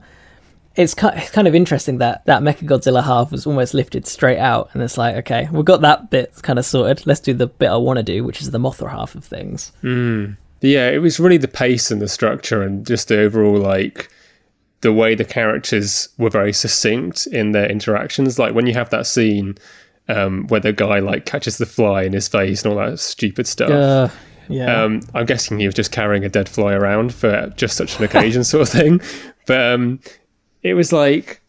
it's 0.76 0.94
kind 0.94 1.48
of 1.48 1.54
interesting 1.54 1.98
that 1.98 2.24
that 2.26 2.42
Mechagodzilla 2.42 3.02
half 3.02 3.32
was 3.32 3.46
almost 3.46 3.74
lifted 3.74 4.06
straight 4.06 4.38
out, 4.38 4.70
and 4.72 4.82
it's 4.82 4.96
like 4.96 5.16
okay, 5.16 5.48
we've 5.52 5.64
got 5.64 5.80
that 5.80 6.10
bit 6.10 6.32
kind 6.42 6.58
of 6.58 6.64
sorted. 6.64 7.06
Let's 7.06 7.20
do 7.20 7.34
the 7.34 7.46
bit 7.46 7.68
I 7.68 7.76
want 7.76 7.98
to 7.98 8.02
do, 8.02 8.24
which 8.24 8.40
is 8.40 8.50
the 8.50 8.58
Mothra 8.58 8.90
half 8.90 9.14
of 9.14 9.24
things. 9.24 9.72
But 9.82 9.88
yeah, 10.64 10.90
it 10.90 10.98
was 10.98 11.20
really 11.20 11.36
the 11.36 11.48
pace 11.48 11.90
and 11.90 12.00
the 12.00 12.08
structure 12.08 12.62
and 12.62 12.86
just 12.86 13.08
the 13.08 13.20
overall 13.20 13.56
like 13.56 14.10
the 14.80 14.92
way 14.92 15.14
the 15.14 15.24
characters 15.24 16.08
were 16.18 16.30
very 16.30 16.52
succinct 16.52 17.26
in 17.28 17.52
their 17.52 17.68
interactions. 17.68 18.38
Like 18.38 18.54
when 18.54 18.66
you 18.66 18.74
have 18.74 18.90
that 18.90 19.06
scene 19.06 19.56
um, 20.08 20.46
where 20.48 20.60
the 20.60 20.72
guy 20.72 20.98
like 20.98 21.26
catches 21.26 21.58
the 21.58 21.66
fly 21.66 22.02
in 22.02 22.12
his 22.12 22.28
face 22.28 22.62
and 22.62 22.72
all 22.72 22.78
that 22.78 22.98
stupid 23.00 23.46
stuff. 23.46 23.70
Uh, 23.70 24.08
yeah. 24.48 24.82
Um, 24.82 25.00
I'm 25.14 25.26
guessing 25.26 25.58
he 25.58 25.66
was 25.66 25.74
just 25.74 25.92
carrying 25.92 26.24
a 26.24 26.28
dead 26.28 26.48
fly 26.48 26.74
around 26.74 27.14
for 27.14 27.52
just 27.56 27.76
such 27.76 27.98
an 27.98 28.04
occasion, 28.04 28.44
sort 28.44 28.62
of 28.62 28.68
thing. 28.68 29.00
But 29.46 29.72
um, 29.72 30.00
it 30.62 30.74
was 30.74 30.92
like, 30.92 31.40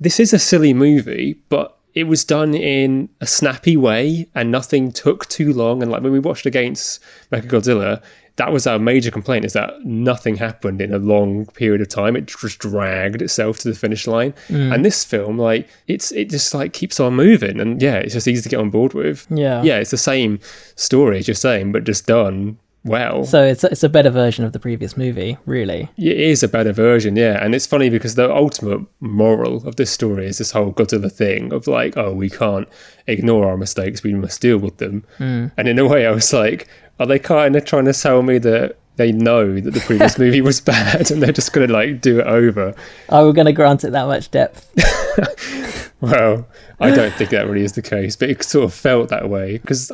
this 0.00 0.18
is 0.18 0.32
a 0.32 0.38
silly 0.38 0.74
movie, 0.74 1.40
but 1.48 1.78
it 1.94 2.04
was 2.04 2.24
done 2.24 2.54
in 2.54 3.08
a 3.20 3.26
snappy 3.26 3.76
way 3.76 4.28
and 4.34 4.50
nothing 4.50 4.90
took 4.90 5.28
too 5.28 5.52
long. 5.52 5.82
And 5.82 5.90
like 5.90 6.02
when 6.02 6.12
we 6.12 6.18
watched 6.18 6.46
against 6.46 7.00
Mechagodzilla, 7.30 8.02
that 8.36 8.52
was 8.52 8.66
our 8.66 8.78
major 8.78 9.10
complaint 9.10 9.44
is 9.44 9.52
that 9.52 9.84
nothing 9.84 10.36
happened 10.36 10.80
in 10.80 10.92
a 10.94 10.98
long 10.98 11.46
period 11.46 11.80
of 11.80 11.88
time. 11.88 12.16
It 12.16 12.26
just 12.26 12.58
dragged 12.58 13.20
itself 13.20 13.58
to 13.60 13.68
the 13.68 13.74
finish 13.74 14.06
line. 14.06 14.32
Mm. 14.48 14.74
And 14.74 14.84
this 14.84 15.04
film, 15.04 15.38
like, 15.38 15.68
it's 15.86 16.12
it 16.12 16.30
just 16.30 16.54
like 16.54 16.72
keeps 16.72 16.98
on 16.98 17.14
moving. 17.14 17.60
And 17.60 17.80
yeah, 17.82 17.96
it's 17.96 18.14
just 18.14 18.28
easy 18.28 18.42
to 18.42 18.48
get 18.48 18.60
on 18.60 18.70
board 18.70 18.94
with. 18.94 19.26
Yeah. 19.30 19.62
Yeah, 19.62 19.78
it's 19.78 19.90
the 19.90 19.98
same 19.98 20.40
story 20.76 21.18
as 21.18 21.28
you're 21.28 21.34
saying, 21.34 21.72
but 21.72 21.84
just 21.84 22.06
done 22.06 22.58
well. 22.84 23.24
so 23.24 23.42
it's 23.42 23.64
it's 23.64 23.82
a 23.82 23.88
better 23.88 24.10
version 24.10 24.44
of 24.44 24.52
the 24.52 24.58
previous 24.58 24.96
movie, 24.96 25.38
really. 25.46 25.88
It 25.96 26.20
is 26.20 26.42
a 26.42 26.48
better 26.48 26.72
version, 26.72 27.16
yeah. 27.16 27.44
And 27.44 27.54
it's 27.54 27.66
funny 27.66 27.88
because 27.88 28.14
the 28.14 28.32
ultimate 28.34 28.80
moral 29.00 29.66
of 29.66 29.76
this 29.76 29.90
story 29.90 30.26
is 30.26 30.38
this 30.38 30.50
whole 30.50 30.72
Godzilla 30.72 31.10
thing 31.10 31.52
of 31.52 31.66
like, 31.66 31.96
oh, 31.96 32.12
we 32.12 32.28
can't 32.28 32.68
ignore 33.06 33.48
our 33.48 33.56
mistakes, 33.56 34.02
we 34.02 34.14
must 34.14 34.40
deal 34.40 34.58
with 34.58 34.78
them. 34.78 35.04
Mm. 35.18 35.52
And 35.56 35.68
in 35.68 35.78
a 35.78 35.86
way, 35.86 36.06
I 36.06 36.10
was 36.10 36.32
like, 36.32 36.68
are 37.02 37.06
they 37.06 37.18
kind 37.18 37.56
of 37.56 37.64
trying 37.64 37.84
to 37.84 37.92
sell 37.92 38.22
me 38.22 38.38
that 38.38 38.76
they 38.96 39.12
know 39.12 39.60
that 39.60 39.72
the 39.72 39.80
previous 39.80 40.18
movie 40.18 40.40
was 40.40 40.60
bad 40.60 41.10
and 41.10 41.22
they're 41.22 41.32
just 41.32 41.52
going 41.52 41.66
to 41.66 41.72
like 41.72 42.00
do 42.00 42.20
it 42.20 42.26
over? 42.26 42.74
Are 43.08 43.26
we 43.26 43.32
going 43.32 43.46
to 43.46 43.52
grant 43.52 43.84
it 43.84 43.92
that 43.92 44.06
much 44.06 44.30
depth? 44.30 44.68
Well, 46.02 46.48
I 46.80 46.90
don't 46.90 47.14
think 47.14 47.30
that 47.30 47.46
really 47.46 47.64
is 47.64 47.74
the 47.74 47.80
case, 47.80 48.16
but 48.16 48.28
it 48.28 48.42
sort 48.42 48.64
of 48.64 48.74
felt 48.74 49.08
that 49.10 49.30
way 49.30 49.58
because, 49.58 49.92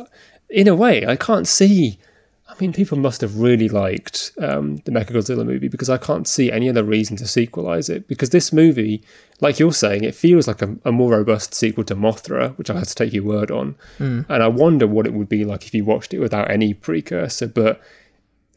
in 0.49 0.67
a 0.67 0.73
way, 0.73 1.05
I 1.05 1.15
can't 1.15 1.47
see. 1.47 1.99
I 2.47 2.55
mean, 2.59 2.73
people 2.73 2.97
must 2.97 3.21
have 3.21 3.39
really 3.39 3.69
liked 3.69 4.31
um, 4.39 4.77
the 4.77 4.91
Mechagodzilla 4.91 5.45
movie 5.45 5.67
because 5.67 5.87
I 5.87 5.97
can't 5.97 6.27
see 6.27 6.51
any 6.51 6.67
other 6.67 6.83
reason 6.83 7.15
to 7.17 7.25
sequelize 7.25 7.91
it. 7.91 8.07
Because 8.07 8.31
this 8.31 8.51
movie, 8.51 9.03
like 9.41 9.59
you're 9.59 9.73
saying, 9.73 10.03
it 10.03 10.15
feels 10.15 10.47
like 10.47 10.61
a, 10.61 10.75
a 10.85 10.91
more 10.91 11.11
robust 11.11 11.53
sequel 11.53 11.83
to 11.85 11.95
Mothra, 11.95 12.57
which 12.57 12.69
I 12.69 12.73
have 12.73 12.87
to 12.87 12.95
take 12.95 13.13
your 13.13 13.23
word 13.23 13.51
on. 13.51 13.75
Hmm. 13.97 14.21
And 14.27 14.43
I 14.43 14.47
wonder 14.47 14.85
what 14.85 15.05
it 15.05 15.13
would 15.13 15.29
be 15.29 15.45
like 15.45 15.65
if 15.65 15.73
you 15.73 15.85
watched 15.85 16.13
it 16.13 16.19
without 16.19 16.51
any 16.51 16.73
precursor. 16.73 17.47
But 17.47 17.81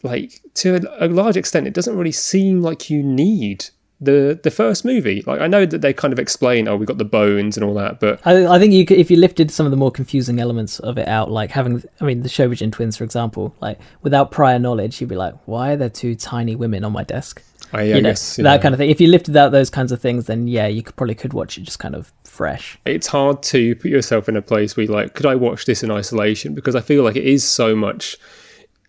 like 0.02 0.40
to 0.54 0.80
a, 0.98 1.08
large 1.08 1.36
extent, 1.36 1.66
it 1.66 1.74
doesn't 1.74 1.96
really 1.96 2.12
seem 2.12 2.62
like 2.62 2.90
you 2.90 3.02
need 3.02 3.66
the 4.00 4.40
the 4.42 4.50
first 4.50 4.84
movie. 4.84 5.22
Like 5.24 5.40
I 5.40 5.46
know 5.46 5.64
that 5.64 5.80
they 5.80 5.92
kind 5.92 6.12
of 6.12 6.18
explain, 6.18 6.66
oh, 6.66 6.76
we 6.76 6.86
got 6.86 6.98
the 6.98 7.04
bones 7.04 7.56
and 7.56 7.62
all 7.62 7.74
that, 7.74 8.00
but 8.00 8.20
I, 8.26 8.46
I 8.46 8.58
think 8.58 8.72
you 8.72 8.84
could, 8.84 8.98
if 8.98 9.08
you 9.08 9.16
lifted 9.16 9.52
some 9.52 9.64
of 9.64 9.70
the 9.70 9.76
more 9.76 9.92
confusing 9.92 10.40
elements 10.40 10.80
of 10.80 10.98
it 10.98 11.06
out, 11.06 11.30
like 11.30 11.52
having, 11.52 11.84
I 12.00 12.04
mean, 12.04 12.22
the 12.22 12.28
Shobijin 12.28 12.72
twins, 12.72 12.96
for 12.96 13.04
example, 13.04 13.54
like 13.60 13.78
without 14.02 14.32
prior 14.32 14.58
knowledge, 14.58 15.00
you'd 15.00 15.10
be 15.10 15.16
like, 15.16 15.34
why 15.44 15.72
are 15.72 15.76
there 15.76 15.90
two 15.90 16.16
tiny 16.16 16.56
women 16.56 16.82
on 16.82 16.90
my 16.90 17.04
desk? 17.04 17.40
I, 17.72 17.82
you 17.82 17.94
know, 17.94 18.10
guess 18.10 18.38
you 18.38 18.44
that 18.44 18.56
know, 18.56 18.62
kind 18.62 18.74
of 18.74 18.78
thing. 18.78 18.90
If 18.90 19.00
you 19.00 19.08
lifted 19.08 19.36
out 19.36 19.52
those 19.52 19.70
kinds 19.70 19.92
of 19.92 20.00
things, 20.00 20.26
then 20.26 20.46
yeah, 20.46 20.66
you 20.66 20.82
could 20.82 20.96
probably 20.96 21.14
could 21.14 21.32
watch 21.32 21.58
it 21.58 21.62
just 21.62 21.78
kind 21.78 21.94
of 21.94 22.12
fresh. 22.24 22.78
it's 22.86 23.06
hard 23.06 23.42
to 23.42 23.74
put 23.76 23.90
yourself 23.90 24.28
in 24.28 24.36
a 24.36 24.42
place 24.42 24.76
where 24.76 24.84
you're 24.84 24.94
like, 24.94 25.14
could 25.14 25.26
I 25.26 25.34
watch 25.34 25.66
this 25.66 25.82
in 25.82 25.90
isolation? 25.90 26.54
Because 26.54 26.74
I 26.74 26.80
feel 26.80 27.04
like 27.04 27.16
it 27.16 27.24
is 27.24 27.44
so 27.44 27.76
much 27.76 28.16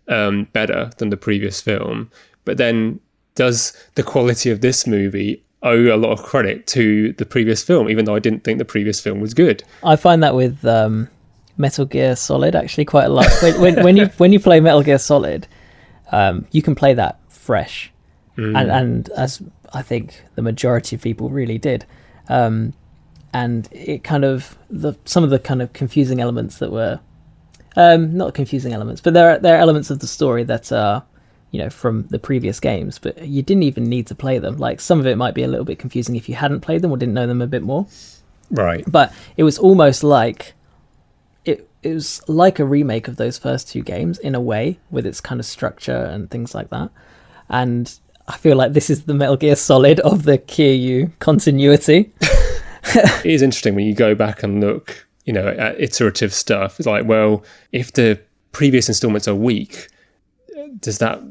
um, 0.07 0.45
better 0.53 0.91
than 0.97 1.09
the 1.09 1.17
previous 1.17 1.61
film. 1.61 2.09
But 2.45 2.57
then, 2.57 2.99
does 3.35 3.73
the 3.95 4.03
quality 4.03 4.49
of 4.49 4.61
this 4.61 4.85
movie 4.85 5.43
owe 5.61 5.95
a 5.95 5.97
lot 5.97 6.11
of 6.11 6.23
credit 6.23 6.67
to 6.67 7.13
the 7.13 7.25
previous 7.25 7.63
film, 7.63 7.89
even 7.89 8.05
though 8.05 8.15
I 8.15 8.19
didn't 8.19 8.43
think 8.43 8.59
the 8.59 8.65
previous 8.65 8.99
film 8.99 9.21
was 9.21 9.33
good? 9.33 9.63
I 9.83 9.95
find 9.95 10.21
that 10.23 10.35
with 10.35 10.65
um, 10.65 11.09
Metal 11.57 11.85
Gear 11.85 12.15
Solid 12.15 12.55
actually 12.55 12.85
quite 12.85 13.05
a 13.05 13.09
lot. 13.09 13.27
when, 13.41 13.61
when, 13.61 13.83
when 13.83 13.97
you 13.97 14.07
when 14.17 14.33
you 14.33 14.39
play 14.39 14.59
Metal 14.59 14.83
Gear 14.83 14.99
Solid, 14.99 15.47
um, 16.11 16.45
you 16.51 16.61
can 16.61 16.75
play 16.75 16.93
that 16.93 17.19
fresh, 17.29 17.91
and 18.37 18.71
and 18.71 19.09
as 19.09 19.41
I 19.73 19.81
think 19.81 20.23
the 20.35 20.41
majority 20.41 20.95
of 20.95 21.01
people 21.01 21.29
really 21.29 21.57
did, 21.57 21.85
um, 22.29 22.73
and 23.33 23.67
it 23.71 24.03
kind 24.03 24.23
of 24.25 24.57
the 24.69 24.93
some 25.05 25.23
of 25.23 25.29
the 25.29 25.39
kind 25.39 25.61
of 25.61 25.71
confusing 25.73 26.19
elements 26.19 26.57
that 26.57 26.71
were, 26.71 26.99
um, 27.75 28.15
not 28.17 28.33
confusing 28.33 28.73
elements, 28.73 29.01
but 29.01 29.13
there 29.13 29.29
are 29.31 29.39
there 29.39 29.55
are 29.55 29.59
elements 29.59 29.89
of 29.89 29.99
the 29.99 30.07
story 30.07 30.43
that 30.43 30.71
are. 30.71 31.03
You 31.51 31.59
know, 31.61 31.69
from 31.69 32.07
the 32.07 32.17
previous 32.17 32.59
games, 32.59 32.97
but 32.97 33.27
you 33.27 33.43
didn't 33.43 33.61
even 33.61 33.83
need 33.83 34.07
to 34.07 34.15
play 34.15 34.39
them. 34.39 34.57
Like 34.57 34.81
some 34.81 34.99
of 34.99 35.05
it 35.05 35.17
might 35.19 35.35
be 35.35 35.43
a 35.43 35.47
little 35.47 35.65
bit 35.65 35.77
confusing 35.77 36.15
if 36.15 36.27
you 36.27 36.33
hadn't 36.33 36.61
played 36.61 36.81
them 36.81 36.89
or 36.89 36.97
didn't 36.97 37.13
know 37.13 37.27
them 37.27 37.43
a 37.43 37.45
bit 37.47 37.61
more 37.61 37.85
Right. 38.49 38.83
but 38.87 39.13
it 39.37 39.43
was 39.43 39.59
almost 39.59 40.03
like 40.03 40.55
it 41.45 41.69
it 41.83 41.93
was 41.93 42.27
like 42.27 42.57
a 42.57 42.65
remake 42.65 43.07
of 43.07 43.17
those 43.17 43.37
first 43.37 43.69
two 43.69 43.83
games 43.83 44.17
in 44.17 44.33
a 44.33 44.41
way 44.41 44.79
with 44.89 45.05
its 45.05 45.21
kind 45.21 45.39
of 45.39 45.45
structure 45.45 45.95
and 45.95 46.31
things 46.31 46.55
like 46.55 46.71
that 46.71 46.89
and 47.49 47.99
i 48.27 48.37
feel 48.37 48.55
like 48.57 48.73
this 48.73 48.89
is 48.89 49.03
the 49.03 49.13
metal 49.13 49.37
gear 49.37 49.55
solid 49.55 49.99
of 50.01 50.23
the 50.23 50.37
kiryu 50.37 51.11
continuity 51.19 52.11
it 52.95 53.25
is 53.25 53.41
interesting 53.41 53.75
when 53.75 53.85
you 53.85 53.95
go 53.95 54.13
back 54.13 54.43
and 54.43 54.59
look, 54.59 55.07
you 55.25 55.31
know, 55.31 55.47
at 55.47 55.79
iterative 55.79 56.33
stuff. 56.33 56.77
It's 56.79 56.85
like, 56.85 57.05
well, 57.05 57.43
if 57.71 57.93
the 57.93 58.19
previous 58.51 58.89
installments 58.89 59.25
are 59.25 59.33
weak, 59.35 59.87
does 60.81 60.97
that, 60.97 61.21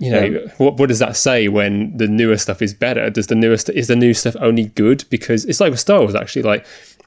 you 0.00 0.10
know, 0.10 0.24
Yeah. 0.24 0.38
what 0.58 0.76
what 0.76 0.88
does 0.88 0.98
that 0.98 1.16
say 1.16 1.46
when 1.46 1.96
the 1.96 2.08
newer 2.08 2.36
stuff 2.36 2.60
is 2.60 2.74
better? 2.74 3.10
Does 3.10 3.28
the 3.28 3.36
newest 3.36 3.68
is 3.70 3.86
the 3.86 3.94
new 3.94 4.12
stuff 4.12 4.34
only 4.40 4.64
good 4.74 5.04
because 5.08 5.44
it's 5.44 5.60
like 5.60 5.70
with 5.70 5.78
Star 5.80 6.00
Wars 6.00 6.16
actually, 6.16 6.42
like 6.42 6.66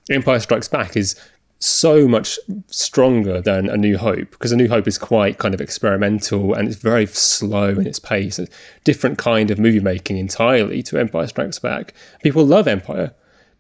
Empire 0.10 0.40
Strikes 0.40 0.70
Back 0.70 0.96
is 0.96 1.20
so 1.64 2.08
much 2.08 2.40
stronger 2.68 3.40
than 3.40 3.70
A 3.70 3.78
New 3.78 3.98
Hope 3.98 4.32
because 4.32 4.52
A 4.52 4.58
New 4.58 4.68
Hope 4.68 4.88
is 4.88 4.98
quite 4.98 5.38
kind 5.38 5.54
of 5.54 5.62
experimental 5.62 6.54
and 6.56 6.68
it's 6.68 6.78
very 6.78 7.06
slow 7.06 7.70
in 7.70 7.86
its 7.86 8.00
pace. 8.00 8.40
A 8.40 8.48
different 8.84 9.18
kind 9.20 9.52
of 9.52 9.60
movie 9.60 9.80
making 9.80 10.18
entirely 10.18 10.82
to 10.84 10.98
Empire 10.98 11.28
Strikes 11.28 11.60
Back. 11.60 11.94
People 12.24 12.44
love 12.46 12.68
Empire, 12.68 13.14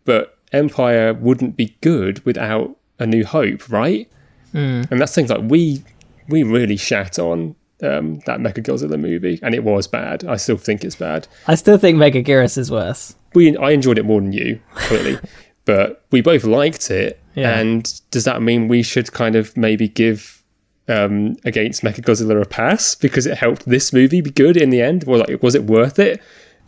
but 0.03 0.38
Empire 0.51 1.13
wouldn't 1.13 1.55
be 1.55 1.77
good 1.81 2.25
without 2.25 2.75
A 3.00 3.05
New 3.05 3.24
Hope, 3.24 3.70
right? 3.70 4.10
And 4.53 5.00
that's 5.00 5.13
things 5.15 5.29
like 5.29 5.41
we 5.43 5.84
we 6.27 6.43
really 6.43 6.77
shat 6.77 7.20
on 7.20 7.55
um, 7.84 8.20
that 8.25 8.39
Mechagodzilla 8.39 9.00
movie, 9.00 9.39
and 9.41 9.55
it 9.55 9.63
was 9.63 9.88
bad. 9.88 10.25
I 10.25 10.36
still 10.38 10.58
think 10.58 10.84
it's 10.84 10.96
bad. 10.96 11.27
i 11.48 11.55
still 11.55 11.77
think 11.77 11.98
Megaguirus 11.98 12.58
is 12.58 12.70
worse 12.70 13.15
We 13.34 13.55
I 13.58 13.72
enjoyed 13.72 13.98
it 13.98 14.05
more 14.05 14.20
than 14.22 14.34
you, 14.34 14.60
clearly, 14.75 15.20
but 15.71 16.03
we 16.11 16.21
both 16.21 16.43
liked 16.43 16.91
it. 16.91 17.19
Yeah. 17.35 17.57
And 17.57 18.01
does 18.11 18.25
that 18.25 18.41
mean 18.41 18.67
we 18.67 18.83
should 18.83 19.11
kind 19.13 19.35
of 19.35 19.55
maybe 19.55 19.87
give 19.87 20.43
um, 20.87 21.37
against 21.45 21.81
Mechagodzilla 21.81 22.41
a 22.41 22.45
pass 22.45 22.95
because 22.95 23.25
it 23.25 23.37
helped 23.37 23.65
this 23.65 23.93
movie 23.93 24.21
be 24.21 24.31
good 24.31 24.57
in 24.57 24.69
the 24.69 24.81
end? 24.81 25.05
Or 25.07 25.17
like, 25.17 25.41
was 25.41 25.55
it 25.55 25.63
worth 25.63 25.97
it? 25.97 26.21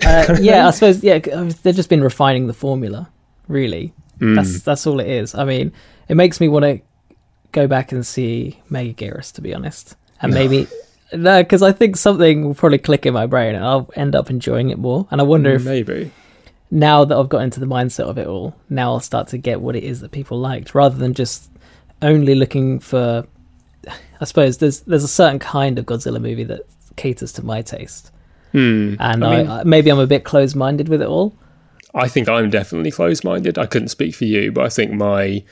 uh, 0.05 0.37
yeah 0.41 0.67
i 0.67 0.71
suppose 0.71 1.03
yeah 1.03 1.19
they've 1.19 1.75
just 1.75 1.89
been 1.89 2.03
refining 2.03 2.47
the 2.47 2.53
formula 2.53 3.09
really 3.47 3.93
that's 4.19 4.61
that's 4.61 4.87
all 4.87 4.99
it 4.99 5.07
is 5.07 5.35
i 5.35 5.43
mean 5.43 5.71
it 6.07 6.15
makes 6.15 6.39
me 6.39 6.47
want 6.47 6.63
to 6.63 6.79
go 7.51 7.67
back 7.67 7.91
and 7.91 8.05
see 8.05 8.59
Megaguirus, 8.71 9.33
to 9.33 9.41
be 9.41 9.53
honest 9.53 9.95
and 10.21 10.33
maybe 10.33 10.65
no 11.13 11.43
because 11.43 11.61
i 11.61 11.71
think 11.71 11.97
something 11.97 12.45
will 12.45 12.55
probably 12.55 12.77
click 12.77 13.05
in 13.05 13.13
my 13.13 13.25
brain 13.25 13.53
and 13.53 13.65
i'll 13.65 13.89
end 13.95 14.15
up 14.15 14.29
enjoying 14.29 14.69
it 14.69 14.79
more 14.79 15.07
and 15.11 15.19
i 15.19 15.23
wonder 15.23 15.51
if 15.53 15.65
Maybe. 15.65 16.11
Now 16.73 17.05
that 17.05 17.15
I've 17.17 17.29
got 17.29 17.43
into 17.43 17.59
the 17.59 17.65
mindset 17.67 18.05
of 18.09 18.17
it 18.17 18.25
all, 18.27 18.55
now 18.69 18.93
I'll 18.93 18.99
start 18.99 19.27
to 19.29 19.37
get 19.37 19.61
what 19.61 19.75
it 19.75 19.83
is 19.83 20.01
that 20.01 20.11
people 20.11 20.39
liked, 20.39 20.73
rather 20.73 20.97
than 20.97 21.13
just 21.13 21.49
only 22.01 22.35
looking 22.35 22.79
for. 22.79 23.25
I 24.19 24.25
suppose 24.25 24.57
there's 24.57 24.81
there's 24.81 25.03
a 25.03 25.07
certain 25.07 25.39
kind 25.39 25.77
of 25.77 25.85
Godzilla 25.85 26.19
movie 26.21 26.45
that 26.45 26.61
caters 26.95 27.31
to 27.33 27.45
my 27.45 27.61
taste, 27.61 28.11
Hmm. 28.53 28.95
and 28.99 29.23
I 29.23 29.37
mean- 29.37 29.47
I 29.49 29.63
maybe 29.63 29.89
I'm 29.91 29.99
a 29.99 30.07
bit 30.07 30.23
closed 30.23 30.55
minded 30.55 30.89
with 30.89 31.01
it 31.01 31.07
all. 31.07 31.33
I 31.95 32.07
think 32.07 32.27
I'm 32.27 32.49
definitely 32.49 32.89
closed-minded. 32.89 33.59
I 33.59 33.67
couldn't 33.67 33.89
speak 33.89 34.15
for 34.15 34.25
you, 34.25 34.51
but 34.51 34.65
I 34.65 34.69
think 34.69 34.91
my 34.93 35.43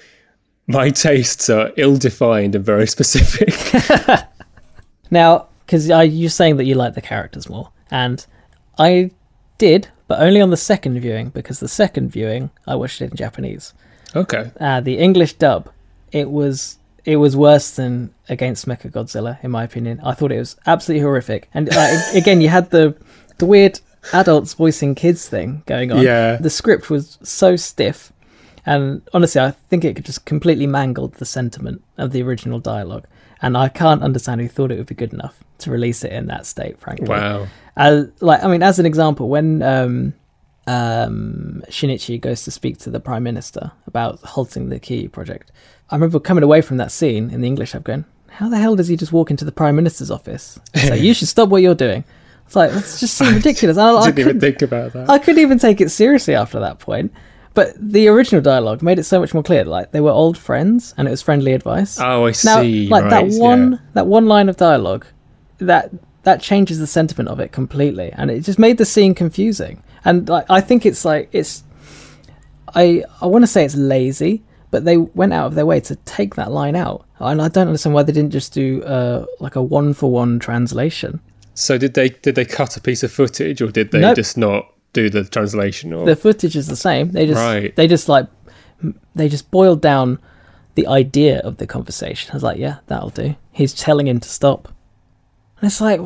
my 0.68 0.90
tastes 0.90 1.50
are 1.51 1.72
ill-defined 1.78 2.56
and 2.56 2.66
very 2.66 2.88
specific. 2.98 3.54
Now, 5.12 5.48
because 5.66 5.88
you're 5.90 6.30
saying 6.30 6.58
that 6.58 6.63
you 6.66 6.75
like 6.75 6.94
the 6.96 7.01
characters 7.01 7.50
more, 7.50 7.70
and 7.92 8.25
I 8.80 9.12
did, 9.58 9.90
but 10.12 10.20
only 10.20 10.41
on 10.41 10.50
the 10.50 10.58
second 10.58 11.00
viewing 11.00 11.30
because 11.30 11.62
the 11.62 11.70
second 11.70 12.10
viewing 12.10 12.50
I 12.68 12.75
watched 12.75 13.01
it 13.01 13.12
in 13.12 13.15
Japanese. 13.15 13.74
okay. 14.13 14.51
uh, 14.60 14.82
the 14.82 14.98
English 14.98 15.34
dub, 15.36 15.70
it 16.12 16.30
was 16.30 16.80
it 17.06 17.15
was 17.15 17.34
worse 17.38 17.72
than 17.72 18.13
Against 18.27 18.68
Mecha 18.68 18.91
Godzilla 18.91 19.41
in 19.41 19.51
my 19.51 19.63
opinion. 19.63 20.01
I 20.03 20.13
thought 20.13 20.34
it 20.34 20.39
was 20.39 20.58
absolutely 20.65 21.01
horrific. 21.03 21.48
And 21.53 21.70
uh, 21.72 22.01
again, 22.13 22.41
you 22.41 22.50
had 22.50 22.72
the 22.72 22.94
the 23.38 23.46
weird 23.46 23.80
adults 24.12 24.53
voicing 24.53 24.96
kids 24.96 25.30
thing 25.30 25.63
going 25.65 25.94
on. 25.94 26.01
Yeah. 26.03 26.36
The 26.36 26.50
script 26.50 26.89
was 26.89 27.18
so 27.24 27.56
stiff, 27.56 28.12
and 28.65 29.01
honestly, 29.13 29.39
I 29.39 29.51
think 29.70 29.86
it 29.86 30.03
just 30.03 30.25
completely 30.25 30.68
mangled 30.68 31.13
the 31.13 31.25
sentiment 31.25 31.82
of 31.98 32.12
the 32.12 32.22
original 32.22 32.60
dialogue. 32.60 33.06
And 33.41 33.56
I 33.58 33.70
can't 33.70 34.03
understand 34.03 34.41
who 34.41 34.50
thought 34.50 34.72
it 34.74 34.77
would 34.77 34.88
be 34.88 34.94
good 35.03 35.13
enough 35.13 35.41
to 35.60 35.72
release 35.72 36.03
it 36.03 36.12
in 36.12 36.25
that 36.27 36.46
state. 36.46 36.80
Frankly, 36.80 37.08
Wow. 37.08 37.48
As 37.75 38.12
like 38.22 38.44
I 38.44 38.48
mean, 38.48 38.63
as 38.63 38.80
an 38.80 38.86
example, 38.86 39.30
when 39.30 39.62
um, 39.62 40.13
um, 40.68 41.63
Shinichi 41.68 42.20
goes 42.20 42.44
to 42.44 42.51
speak 42.51 42.78
to 42.80 42.90
the 42.90 43.00
prime 43.00 43.24
minister 43.24 43.72
about 43.88 44.20
halting 44.20 44.70
the 44.70 44.80
Key 44.80 45.08
project. 45.08 45.51
I 45.90 45.96
remember 45.96 46.20
coming 46.20 46.44
away 46.44 46.62
from 46.62 46.78
that 46.78 46.92
scene 46.92 47.30
in 47.30 47.42
the 47.42 47.48
English 47.48 47.75
app 47.75 47.84
going, 47.84 48.06
"How 48.30 48.50
the 48.50 48.58
hell 48.58 48.75
does 48.75 48.88
he 48.88 48.96
just 48.96 49.12
walk 49.12 49.32
into 49.32 49.46
the 49.46 49.51
prime 49.51 49.75
minister's 49.75 50.12
office? 50.12 50.60
So 50.75 50.94
you 50.94 51.13
should 51.16 51.28
stop 51.28 51.50
what 51.50 51.62
you're 51.62 51.75
doing." 51.75 52.04
It's 52.46 52.56
like 52.56 52.72
that's 52.72 53.00
just 53.00 53.16
seemed 53.16 53.36
ridiculous. 53.36 53.78
I, 53.78 53.90
I 53.90 53.98
I 53.98 54.06
didn't 54.06 54.20
even 54.20 54.25
couldn't, 54.25 54.42
think 54.42 54.62
about 54.62 54.94
that. 54.94 55.10
I 55.10 55.20
couldn't 55.20 55.42
even 55.42 55.58
take 55.58 55.82
it 55.82 55.90
seriously 55.90 56.36
after 56.36 56.60
that 56.60 56.80
point. 56.80 57.13
But 57.54 57.74
the 57.78 58.08
original 58.08 58.42
dialogue 58.42 58.82
made 58.82 58.98
it 58.98 59.04
so 59.04 59.20
much 59.20 59.34
more 59.34 59.44
clear. 59.44 59.66
Like 59.66 59.92
they 59.92 60.00
were 60.00 60.12
old 60.12 60.38
friends, 60.38 60.94
and 60.98 61.08
it 61.08 61.12
was 61.12 61.22
friendly 61.22 61.54
advice. 61.54 62.00
oh, 62.00 62.25
I 62.25 62.30
now, 62.46 62.62
see. 62.62 62.88
like 62.88 63.10
that 63.10 63.28
one 63.40 63.74
yeah. 63.74 63.78
that 63.94 64.08
one 64.08 64.28
line 64.28 64.48
of 64.48 64.58
dialogue, 64.58 65.06
that 65.58 65.92
that 66.24 66.42
changes 66.42 66.80
the 66.80 66.88
sentiment 66.88 67.30
of 67.30 67.40
it 67.40 67.51
completely, 67.51 68.12
and 68.13 68.30
it 68.32 68.42
just 68.42 68.60
made 68.60 68.78
the 68.78 68.86
scene 68.86 69.13
confusing. 69.16 69.84
And 70.06 70.28
like 70.30 70.46
I 70.50 70.62
think 70.62 70.86
it's 70.86 71.04
like 71.06 71.30
it's, 71.32 71.63
I 72.75 73.04
I 73.22 73.25
want 73.25 73.44
to 73.44 73.48
say 73.48 73.66
it's 73.66 73.75
lazy, 73.75 74.44
but 74.70 74.86
they 74.86 74.98
went 74.98 75.34
out 75.34 75.48
of 75.48 75.56
their 75.56 75.66
way 75.66 75.80
to 75.82 75.96
take 75.98 76.36
that 76.36 76.51
line 76.51 76.75
out, 76.75 77.06
and 77.20 77.42
I 77.42 77.48
don't 77.48 77.68
understand 77.68 77.94
why 77.96 78.04
they 78.04 78.12
didn't 78.13 78.32
just 78.32 78.54
do 78.54 78.84
uh 78.84 79.25
like 79.40 79.56
a 79.56 79.62
one 79.63 79.94
for 79.94 80.12
one 80.12 80.40
translation. 80.40 81.20
So 81.54 81.78
did 81.78 81.94
they 81.94 82.10
did 82.10 82.36
they 82.36 82.46
cut 82.46 82.78
a 82.78 82.82
piece 82.82 83.04
of 83.04 83.12
footage, 83.12 83.62
or 83.62 83.68
did 83.72 83.92
they 83.92 84.00
Nope. 84.01 84.16
just 84.16 84.38
not 84.38 84.72
do 84.94 85.10
the 85.10 85.24
translation? 85.24 85.94
Or 85.94 86.06
The 86.06 86.16
footage 86.16 86.56
is 86.56 86.68
the 86.68 86.75
same. 86.75 87.12
They 87.12 87.25
just 87.28 87.40
Right. 87.40 87.75
they 87.75 87.88
just 87.88 88.08
like 88.10 88.28
they 89.16 89.28
just 89.30 89.51
boiled 89.51 89.82
down 89.82 90.18
the 90.75 90.88
idea 90.88 91.40
of 91.40 91.58
the 91.58 91.68
conversation. 91.68 92.32
I 92.32 92.36
was 92.36 92.44
like, 92.44 92.58
yeah, 92.58 92.78
that'll 92.88 93.10
do. 93.10 93.36
He's 93.51 93.74
telling 93.74 94.08
him 94.08 94.20
to 94.22 94.30
stop. 94.30 94.70
And 95.62 95.70
it's 95.70 95.80
like 95.80 96.01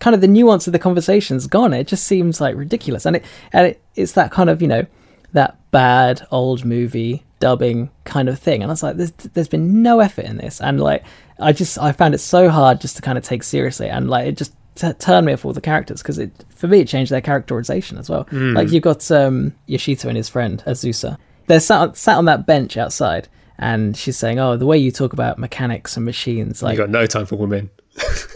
kind 0.00 0.14
of 0.14 0.22
the 0.22 0.28
nuance 0.28 0.66
of 0.66 0.72
the 0.72 0.78
conversation's 0.78 1.46
gone. 1.46 1.74
It 1.74 1.86
just 1.86 2.04
seems 2.04 2.40
like 2.40 2.56
ridiculous, 2.56 3.04
and 3.04 3.16
it 3.16 3.24
and 3.52 3.66
it, 3.66 3.82
it's 3.94 4.12
that 4.12 4.30
kind 4.30 4.48
of 4.48 4.62
you 4.62 4.68
know 4.68 4.86
that 5.32 5.58
bad 5.70 6.26
old 6.30 6.64
movie 6.64 7.22
dubbing 7.38 7.90
kind 8.04 8.28
of 8.30 8.38
thing. 8.38 8.62
And 8.62 8.70
I 8.70 8.72
was 8.72 8.82
like, 8.82 8.96
there's 8.96 9.10
there's 9.10 9.48
been 9.48 9.82
no 9.82 10.00
effort 10.00 10.24
in 10.24 10.38
this, 10.38 10.60
and 10.60 10.80
like 10.80 11.04
I 11.38 11.52
just 11.52 11.78
I 11.78 11.92
found 11.92 12.14
it 12.14 12.18
so 12.18 12.48
hard 12.48 12.80
just 12.80 12.96
to 12.96 13.02
kind 13.02 13.18
of 13.18 13.24
take 13.24 13.42
seriously, 13.42 13.90
and 13.90 14.08
like 14.08 14.26
it 14.26 14.38
just 14.38 14.54
t- 14.76 14.92
turned 14.94 15.26
me 15.26 15.34
off 15.34 15.44
all 15.44 15.52
the 15.52 15.60
characters 15.60 16.00
because 16.00 16.18
it 16.18 16.32
for 16.48 16.66
me 16.66 16.80
it 16.80 16.88
changed 16.88 17.12
their 17.12 17.20
characterization 17.20 17.98
as 17.98 18.08
well. 18.08 18.26
Like 18.54 18.70
you've 18.72 18.82
got 18.82 19.10
um, 19.10 19.54
Yoshito 19.68 20.06
and 20.06 20.16
his 20.16 20.30
friend 20.30 20.62
Azusa. 20.66 21.18
They're 21.46 21.60
sat 21.60 21.96
sat 21.98 22.16
on 22.16 22.24
that 22.24 22.46
bench 22.46 22.78
outside. 22.78 23.28
And 23.56 23.96
she's 23.96 24.16
saying, 24.16 24.40
"Oh, 24.40 24.56
the 24.56 24.66
way 24.66 24.76
you 24.76 24.90
talk 24.90 25.12
about 25.12 25.38
mechanics 25.38 25.96
and 25.96 26.04
machines, 26.04 26.60
like 26.60 26.72
you 26.72 26.82
got 26.82 26.90
no 26.90 27.06
time 27.06 27.24
for 27.24 27.36
women. 27.36 27.70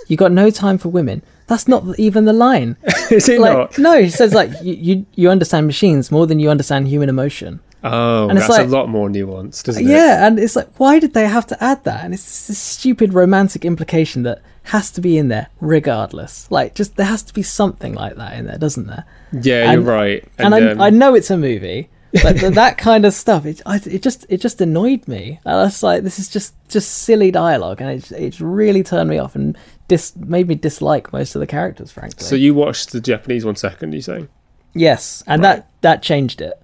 You 0.09 0.17
got 0.17 0.33
no 0.33 0.51
time 0.51 0.79
for 0.79 0.89
women. 0.89 1.23
That's 1.47 1.67
not 1.67 1.99
even 1.99 2.25
the 2.27 2.33
line. 2.33 2.77
Is 3.11 3.29
it 3.29 3.41
Like, 3.41 3.57
not? 3.57 3.79
no, 3.79 4.03
he 4.03 4.11
says 4.11 4.35
like 4.35 4.51
you, 4.63 4.75
you 4.75 5.07
you 5.15 5.31
understand 5.31 5.67
machines 5.67 6.11
more 6.11 6.27
than 6.27 6.39
you 6.39 6.51
understand 6.51 6.89
human 6.89 7.09
emotion. 7.09 7.61
Oh, 7.85 8.29
And 8.29 8.37
it's 8.39 8.49
that's 8.49 8.59
like- 8.59 8.67
a 8.67 8.71
lot 8.71 8.89
more 8.89 9.09
nuanced, 9.09 9.69
isn't 9.69 9.87
it? 9.87 9.89
Yeah, 9.89 10.27
and 10.27 10.39
it's 10.39 10.57
like, 10.57 10.69
why 10.79 10.99
did 10.99 11.15
they 11.15 11.29
have 11.29 11.47
to 11.47 11.63
add 11.63 11.85
that? 11.85 12.05
And 12.05 12.13
it's 12.13 12.49
this 12.49 12.59
stupid 12.59 13.15
romantic 13.15 13.65
implication 13.65 14.25
that 14.25 14.43
has 14.65 14.91
to 14.91 15.01
be 15.01 15.17
in 15.17 15.29
there 15.29 15.47
regardless. 15.61 16.51
Like, 16.51 16.75
just 16.75 16.97
there 16.97 17.07
has 17.07 17.23
to 17.23 17.33
be 17.33 17.43
something 17.43 17.95
like 17.95 18.17
that 18.17 18.37
in 18.37 18.47
there, 18.47 18.59
doesn't 18.59 18.89
there? 18.89 19.05
Yeah, 19.33 19.73
you're 19.73 19.81
right. 19.83 20.25
And, 20.39 20.55
I, 20.57 20.71
um, 20.73 20.81
I 20.81 20.91
know 20.91 21.15
it's 21.15 21.31
a 21.31 21.37
movie, 21.37 21.89
but 22.23 22.39
th- 22.39 22.55
that 22.55 22.79
kind 22.89 23.05
of 23.05 23.13
stuff, 23.15 23.45
it, 23.47 23.61
I, 23.67 23.77
it 23.87 24.03
just 24.03 24.27
it 24.29 24.41
just 24.41 24.61
annoyed 24.61 25.07
me. 25.09 25.41
And 25.45 25.55
I 25.57 25.63
was 25.65 25.83
like, 25.83 26.03
this 26.03 26.19
is 26.19 26.29
just 26.29 26.55
just 26.69 26.91
silly 26.91 27.31
dialogue, 27.31 27.81
and 27.81 27.91
it 27.91 28.11
it 28.13 28.41
really 28.41 28.83
turned 28.83 29.09
me 29.11 29.19
off 29.19 29.35
and 29.35 29.57
dis 29.89 30.15
made 30.17 30.49
me 30.49 30.55
dislike 30.55 31.13
most 31.13 31.35
of 31.35 31.41
the 31.41 31.47
characters, 31.47 31.91
frankly. 31.93 32.25
so 32.25 32.35
you 32.35 32.55
watched 32.55 32.93
the 32.93 33.01
Japanese 33.01 33.45
one 33.45 33.57
second, 33.57 33.93
you 33.95 34.01
saying? 34.03 34.29
Yes, 34.75 35.23
and 35.27 35.43
Right. 35.43 35.57
that 35.57 35.69
that 35.81 36.03
changed 36.03 36.41
it 36.41 36.55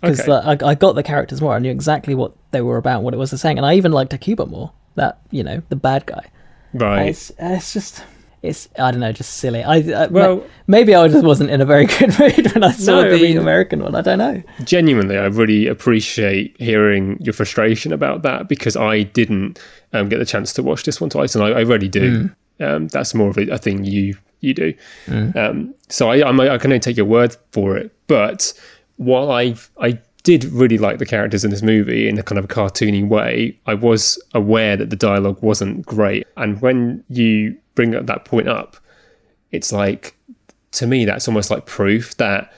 because 0.00 0.20
Okay. 0.20 0.32
I, 0.64 0.70
I 0.70 0.74
got 0.74 0.94
the 0.94 1.02
characters 1.02 1.40
more. 1.40 1.54
I 1.54 1.58
knew 1.58 1.70
exactly 1.70 2.14
what 2.14 2.32
they 2.50 2.60
were 2.60 2.76
about, 2.76 3.02
what 3.02 3.14
it 3.14 3.16
was 3.16 3.30
they're 3.30 3.38
saying, 3.38 3.56
and 3.58 3.66
I 3.66 3.74
even 3.74 3.90
liked 3.92 4.12
Akiba 4.12 4.46
more. 4.46 4.72
That 4.96 5.18
you 5.30 5.42
know, 5.42 5.62
the 5.70 5.76
bad 5.76 6.06
guy. 6.06 6.26
Right. 6.72 7.08
It's 7.08 7.32
it's 7.38 7.72
just 7.72 8.02
it's 8.44 8.68
I 8.78 8.90
don't 8.90 9.00
know, 9.00 9.12
just 9.12 9.34
silly. 9.34 9.62
I, 9.64 9.76
I 9.76 10.06
Well- 10.08 10.36
ma- 10.36 10.42
maybe 10.66 10.94
I 10.94 11.08
just 11.08 11.24
wasn't 11.24 11.50
in 11.50 11.60
a 11.60 11.64
very 11.64 11.86
good 11.98 12.18
mood 12.18 12.52
when 12.54 12.62
I 12.64 12.72
saw 12.72 13.00
No, 13.02 13.06
I 13.06 13.08
the 13.10 13.22
mean- 13.22 13.38
American 13.38 13.82
one. 13.82 13.94
I 13.94 14.00
don't 14.02 14.18
know. 14.18 14.42
Genuinely, 14.64 15.16
I 15.18 15.26
really 15.26 15.66
appreciate 15.66 16.54
hearing 16.60 17.18
your 17.20 17.32
frustration 17.32 17.92
about 17.92 18.22
that 18.22 18.48
because 18.48 18.76
I 18.76 19.02
didn't 19.02 19.58
um, 19.92 20.08
get 20.08 20.18
the 20.18 20.26
chance 20.26 20.52
to 20.54 20.62
watch 20.62 20.84
this 20.84 21.00
one 21.00 21.10
twice, 21.10 21.34
and 21.34 21.42
I, 21.44 21.48
I 21.48 21.60
really 21.60 21.88
do. 21.88 22.30
Um, 22.60 22.88
that's 22.88 23.14
more 23.14 23.30
of 23.30 23.36
a, 23.38 23.48
a 23.50 23.58
thing 23.58 23.84
you 23.84 24.16
you 24.40 24.54
do. 24.54 24.74
Um, 25.08 25.74
so 25.88 26.10
I, 26.10 26.26
I'm, 26.28 26.38
I 26.40 26.58
can 26.58 26.70
only 26.70 26.80
take 26.80 26.96
your 26.96 27.06
word 27.06 27.36
for 27.52 27.76
it. 27.76 27.90
But 28.06 28.52
while 28.96 29.30
I 29.32 29.54
I 29.80 29.98
did 30.24 30.44
really 30.46 30.78
like 30.78 30.98
the 30.98 31.06
characters 31.06 31.44
in 31.44 31.50
this 31.50 31.62
movie 31.62 32.08
in 32.08 32.18
a 32.18 32.22
kind 32.22 32.38
of 32.38 32.46
a 32.46 32.48
cartoony 32.48 33.06
way, 33.06 33.56
I 33.66 33.74
was 33.74 34.20
aware 34.34 34.76
that 34.76 34.90
the 34.90 34.96
dialogue 34.96 35.40
wasn't 35.42 35.86
great. 35.86 36.26
And 36.36 36.60
when 36.60 37.04
you 37.08 37.56
bring 37.74 37.92
that 37.92 38.24
point 38.24 38.48
up, 38.48 38.76
it's 39.52 39.70
like 39.70 40.16
to 40.72 40.86
me 40.86 41.04
that's 41.04 41.28
almost 41.28 41.50
like 41.50 41.66
proof 41.66 42.16
that 42.16 42.52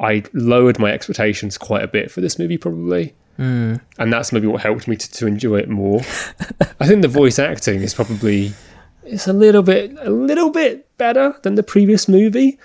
I 0.00 0.22
lowered 0.32 0.78
my 0.78 0.92
expectations 0.92 1.58
quite 1.58 1.82
a 1.82 1.88
bit 1.88 2.10
for 2.10 2.20
this 2.20 2.38
movie, 2.38 2.58
probably. 2.58 3.14
Mm. 3.38 3.80
And 3.98 4.12
that's 4.12 4.32
maybe 4.32 4.46
what 4.46 4.62
helped 4.62 4.86
me 4.86 4.96
to, 4.96 5.10
to 5.12 5.26
enjoy 5.26 5.56
it 5.56 5.68
more. 5.68 6.00
I 6.80 6.86
think 6.86 7.02
the 7.02 7.08
voice 7.08 7.38
acting 7.38 7.80
is 7.80 7.94
probably 7.94 8.52
it's 9.04 9.26
a 9.26 9.32
little 9.32 9.62
bit 9.62 9.96
a 10.00 10.10
little 10.10 10.50
bit 10.50 10.96
better 10.98 11.34
than 11.42 11.54
the 11.54 11.62
previous 11.62 12.06
movie. 12.06 12.58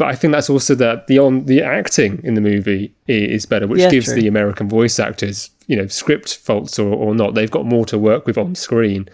But 0.00 0.08
I 0.08 0.14
think 0.14 0.32
that's 0.32 0.48
also 0.48 0.74
that 0.76 1.08
the 1.08 1.18
on 1.18 1.44
the 1.44 1.60
acting 1.62 2.20
in 2.24 2.32
the 2.32 2.40
movie 2.40 2.90
is 3.06 3.44
better, 3.44 3.66
which 3.66 3.80
Yeah, 3.82 3.90
gives 3.90 4.06
true. 4.06 4.14
the 4.14 4.28
American 4.28 4.66
voice 4.66 4.98
actors, 4.98 5.50
you 5.66 5.76
know, 5.76 5.86
script 5.88 6.38
faults 6.38 6.78
or, 6.78 6.88
or 6.94 7.14
not, 7.14 7.34
they've 7.34 7.50
got 7.50 7.66
more 7.66 7.84
to 7.84 7.98
work 7.98 8.24
with 8.26 8.38
on 8.38 8.54
screen. 8.54 9.10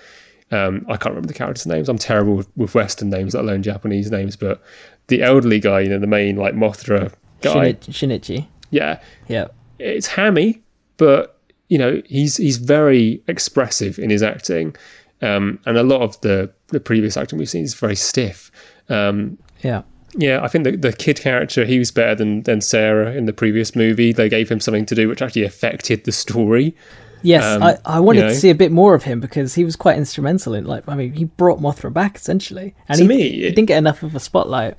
Um, 0.53 0.87
I 0.89 0.97
can't 0.97 1.07
remember 1.15 1.27
the 1.27 1.35
characters' 1.35 1.67
names. 1.67 1.89
I'm 1.89 1.99
terrible 1.99 2.37
with, 2.37 2.49
with 2.57 2.73
Western 2.77 3.11
names, 3.11 3.35
let 3.35 3.43
alone 3.43 3.65
Japanese 3.65 4.13
names. 4.13 4.37
But 4.37 4.63
the 5.09 5.25
elderly 5.25 5.59
guy, 5.59 5.81
you 5.81 5.89
know, 5.89 5.99
the 5.99 6.07
main 6.07 6.37
like 6.37 6.55
Mothra 6.55 7.13
guy, 7.43 7.73
Shinichi. 7.73 7.91
Shinichi. 8.21 8.47
yeah, 8.71 9.01
Yeah. 9.27 9.49
it's 9.81 10.07
hammy, 10.07 10.63
but 10.99 11.37
you 11.69 11.79
know 11.79 12.01
he's 12.07 12.37
he's 12.37 12.59
very 12.59 13.21
expressive 13.27 13.99
in 13.99 14.09
his 14.11 14.23
acting, 14.23 14.77
um, 15.21 15.59
and 15.67 15.77
a 15.77 15.83
lot 15.83 16.03
of 16.03 16.21
the 16.21 16.53
the 16.69 16.79
previous 16.79 17.17
acting 17.17 17.41
we've 17.41 17.51
seen 17.51 17.65
is 17.65 17.75
very 17.75 17.97
stiff. 17.97 18.53
Um, 18.89 19.37
Yeah. 19.65 19.83
Yeah, 20.15 20.41
I 20.43 20.49
think 20.49 20.65
the, 20.65 20.77
the 20.77 20.93
kid 20.93 21.21
character 21.21 21.65
he 21.65 21.79
was 21.79 21.91
better 21.91 22.15
than 22.15 22.43
than 22.43 22.61
Sarah 22.61 23.13
in 23.13 23.27
the 23.27 23.33
previous 23.33 23.75
movie. 23.77 24.13
They 24.13 24.29
gave 24.29 24.49
him 24.49 24.61
something 24.61 24.87
to 24.87 24.95
do 24.95 25.09
which 25.09 25.23
actually 25.23 25.45
affected 25.45 26.05
the 26.05 26.13
story. 26.13 26.75
Yes, 27.23 27.43
Um, 27.45 27.63
I, 27.63 27.79
I 27.85 28.01
wanted 28.01 28.21
you 28.21 28.27
know. 28.27 28.33
to 28.33 28.37
see 28.37 28.51
a 28.51 28.55
bit 28.55 28.71
more 28.71 28.95
of 28.95 29.03
him 29.03 29.21
because 29.21 29.55
he 29.55 29.65
was 29.65 29.75
quite 29.75 29.97
instrumental 29.97 30.55
in 30.55 30.65
like 30.65 30.85
I 30.89 30.95
mean 30.95 31.13
he 31.15 31.25
brought 31.25 31.61
Mothra 31.61 31.93
back 31.93 32.17
essentially, 32.17 32.75
and 32.89 32.99
To 32.99 33.05
he, 33.05 33.09
me, 33.09 33.31
he 33.31 33.51
didn't 33.51 33.67
get 33.67 33.79
enough 33.79 34.03
of 34.03 34.15
a 34.15 34.21
spotlight. 34.21 34.77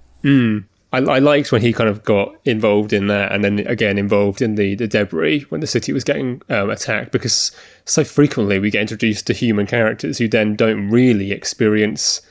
I, 0.93 0.99
I 0.99 1.19
liked 1.19 1.51
when 1.51 1.61
he 1.61 1.73
kind 1.73 1.89
of 1.89 2.03
got 2.03 2.35
involved 2.45 2.93
in 2.93 3.07
that, 3.07 3.31
and 3.33 3.43
then 3.43 3.59
again 3.67 3.97
involved 3.97 4.41
in 4.41 4.55
the 4.55 4.75
the 4.75 4.87
debris 4.87 5.41
when 5.49 5.59
the 5.61 5.67
city 5.67 5.91
was 5.91 6.03
getting 6.05 6.41
um, 6.49 6.69
attacked. 6.69 7.11
Because 7.11 7.51
so 7.85 8.03
frequently 8.03 8.59
we 8.59 8.69
get 8.71 8.81
introduced 8.81 9.27
to 9.27 9.33
human 9.33 9.65
characters 9.67 10.17
who 10.17 10.27
then 10.29 10.55
don't 10.55 10.89
really 10.89 11.31
experience 11.33 12.21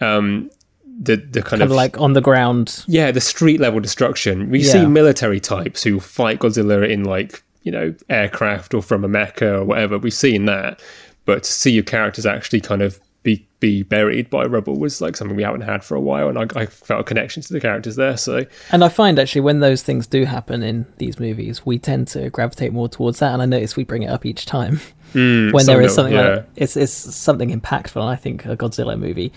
um, 0.00 0.50
the 1.00 1.16
the 1.16 1.40
kind, 1.40 1.60
Kind 1.60 1.62
of 1.62 1.70
like 1.70 1.98
on 2.00 2.12
the 2.12 2.20
ground. 2.20 2.84
yeah 2.86 3.10
the 3.10 3.20
street 3.20 3.60
level 3.60 3.80
destruction. 3.80 4.50
We 4.50 4.60
Yeah. 4.60 4.72
see 4.72 4.86
military 4.86 5.40
types 5.40 5.82
who 5.82 6.00
fight 6.00 6.38
Godzilla 6.40 6.88
in 6.88 7.04
like 7.04 7.42
you 7.62 7.72
know 7.72 7.94
aircraft 8.08 8.74
or 8.74 8.82
from 8.82 9.04
a 9.04 9.08
mecha 9.08 9.60
or 9.60 9.64
whatever. 9.64 9.98
We've 9.98 10.12
seen 10.12 10.46
that, 10.46 10.80
but 11.24 11.44
to 11.44 11.52
see 11.52 11.70
your 11.72 11.84
characters 11.84 12.26
actually 12.26 12.60
kind 12.60 12.82
of 12.82 13.00
be 13.22 13.46
be 13.60 13.84
buried 13.84 14.28
by 14.28 14.44
rubble 14.44 14.78
was 14.78 15.00
like 15.00 15.16
something 15.16 15.36
we 15.36 15.44
haven't 15.44 15.60
had 15.60 15.84
for 15.84 15.94
a 15.94 16.00
while, 16.00 16.28
and 16.28 16.38
I, 16.38 16.46
I 16.60 16.66
felt 16.66 17.00
a 17.02 17.04
connection 17.04 17.42
to 17.42 17.52
the 17.52 17.60
characters 17.60 17.94
there. 17.96 18.16
So. 18.16 18.44
And 18.72 18.82
I 18.82 18.88
find 18.88 19.18
actually 19.18 19.42
when 19.42 19.60
those 19.60 19.82
things 19.82 20.08
do 20.08 20.24
happen 20.24 20.62
in 20.64 20.86
these 20.98 21.20
movies, 21.20 21.64
we 21.64 21.78
tend 21.78 22.08
to 22.08 22.30
gravitate 22.30 22.72
more 22.72 22.88
towards 22.88 23.20
that. 23.20 23.32
And 23.32 23.40
I 23.40 23.46
notice 23.46 23.76
we 23.76 23.84
bring 23.84 24.02
it 24.02 24.08
up 24.08 24.26
each 24.26 24.44
time 24.44 24.80
mm, 25.14 25.52
when 25.52 25.66
there 25.66 25.80
is 25.80 25.94
something 25.94 26.14
yeah. 26.14 26.28
like 26.28 26.46
it's 26.56 26.76
it's 26.76 26.92
something 26.92 27.56
impactful. 27.56 28.00
And 28.00 28.10
I 28.10 28.16
think 28.16 28.44
a 28.44 28.56
Godzilla 28.56 28.98
movie 28.98 29.32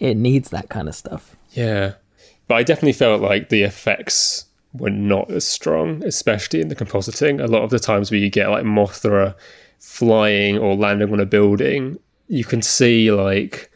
it 0.00 0.16
needs 0.16 0.50
that 0.50 0.68
kind 0.68 0.88
of 0.88 0.94
stuff. 0.94 1.36
Yeah. 1.52 1.94
But 2.48 2.56
I 2.56 2.62
definitely 2.64 2.94
felt 2.94 3.20
like 3.20 3.48
the 3.48 3.62
effects 3.62 4.46
were 4.72 4.90
not 4.90 5.30
as 5.30 5.46
strong, 5.46 6.02
especially 6.04 6.60
in 6.60 6.68
the 6.68 6.76
compositing. 6.76 7.42
A 7.42 7.46
lot 7.46 7.62
of 7.62 7.70
the 7.70 7.78
times 7.78 8.10
where 8.10 8.18
you 8.18 8.30
get 8.30 8.50
like 8.50 8.64
Mothra 8.64 9.34
flying 9.78 10.58
or 10.58 10.74
landing 10.74 11.12
on 11.12 11.20
a 11.20 11.26
building, 11.26 11.98
you 12.28 12.44
can 12.44 12.62
see 12.62 13.12
like 13.12 13.69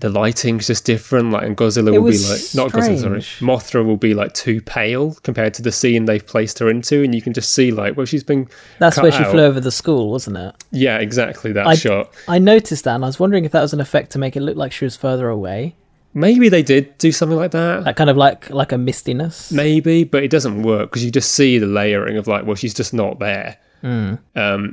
the 0.00 0.08
lighting's 0.10 0.66
just 0.66 0.84
different. 0.84 1.30
Like, 1.30 1.44
and 1.44 1.56
Godzilla 1.56 1.94
It 1.94 1.98
will 2.00 2.10
be 2.10 2.18
like, 2.18 2.40
not 2.54 2.72
Godzilla, 2.72 3.00
sorry. 3.00 3.20
Mothra 3.46 3.84
will 3.84 3.96
be 3.96 4.12
like 4.12 4.34
too 4.34 4.60
pale 4.60 5.14
compared 5.22 5.54
to 5.54 5.62
the 5.62 5.70
scene 5.72 6.04
they've 6.04 6.26
placed 6.26 6.58
her 6.58 6.68
into. 6.68 7.02
And 7.02 7.14
you 7.14 7.22
can 7.22 7.32
just 7.32 7.52
see 7.52 7.70
like, 7.70 7.96
well, 7.96 8.04
she's 8.06 8.24
been. 8.24 8.48
That's 8.80 8.98
where 9.00 9.12
she 9.12 9.22
out. 9.22 9.30
flew 9.30 9.44
over 9.44 9.60
the 9.60 9.70
school, 9.72 10.10
wasn't 10.10 10.36
it? 10.36 10.54
Yeah, 10.72 10.98
exactly 10.98 11.52
that 11.52 11.66
I- 11.66 11.74
shot. 11.76 12.12
I 12.28 12.38
noticed 12.38 12.84
that, 12.84 12.96
and 12.96 13.04
I 13.04 13.06
was 13.08 13.20
wondering 13.20 13.44
if 13.44 13.52
that 13.52 13.62
was 13.62 13.72
an 13.72 13.80
effect 13.80 14.10
to 14.12 14.18
make 14.18 14.36
it 14.36 14.40
look 14.40 14.56
like 14.56 14.72
she 14.72 14.84
was 14.84 14.96
further 14.96 15.28
away. 15.28 15.76
maybe 16.16 16.48
they 16.48 16.62
did 16.62 16.96
do 16.98 17.10
something 17.10 17.36
like 17.38 17.50
that. 17.52 17.84
That 17.84 17.96
kind 17.96 18.08
of 18.10 18.16
like 18.16 18.50
like 18.50 18.72
a 18.72 18.76
mistiness. 18.76 19.50
Maybe, 19.52 20.04
but 20.04 20.22
it 20.22 20.30
doesn't 20.30 20.62
work 20.62 20.90
because 20.90 21.04
you 21.04 21.10
just 21.10 21.32
see 21.32 21.58
the 21.58 21.66
layering 21.66 22.16
of 22.16 22.26
like, 22.26 22.44
well, 22.46 22.54
she's 22.56 22.74
just 22.74 22.92
not 22.94 23.18
there. 23.20 23.56
Um, 23.82 24.18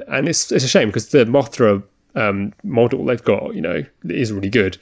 and 0.07 0.29
it's 0.29 0.51
it's 0.51 0.63
a 0.63 0.67
shame 0.67 0.89
because 0.89 1.09
the 1.09 1.25
Mothra 1.25 1.83
um, 2.15 2.53
model 2.63 3.05
they've 3.05 3.23
got, 3.23 3.55
you 3.55 3.61
know, 3.61 3.83
is 4.05 4.31
really 4.31 4.49
good. 4.49 4.77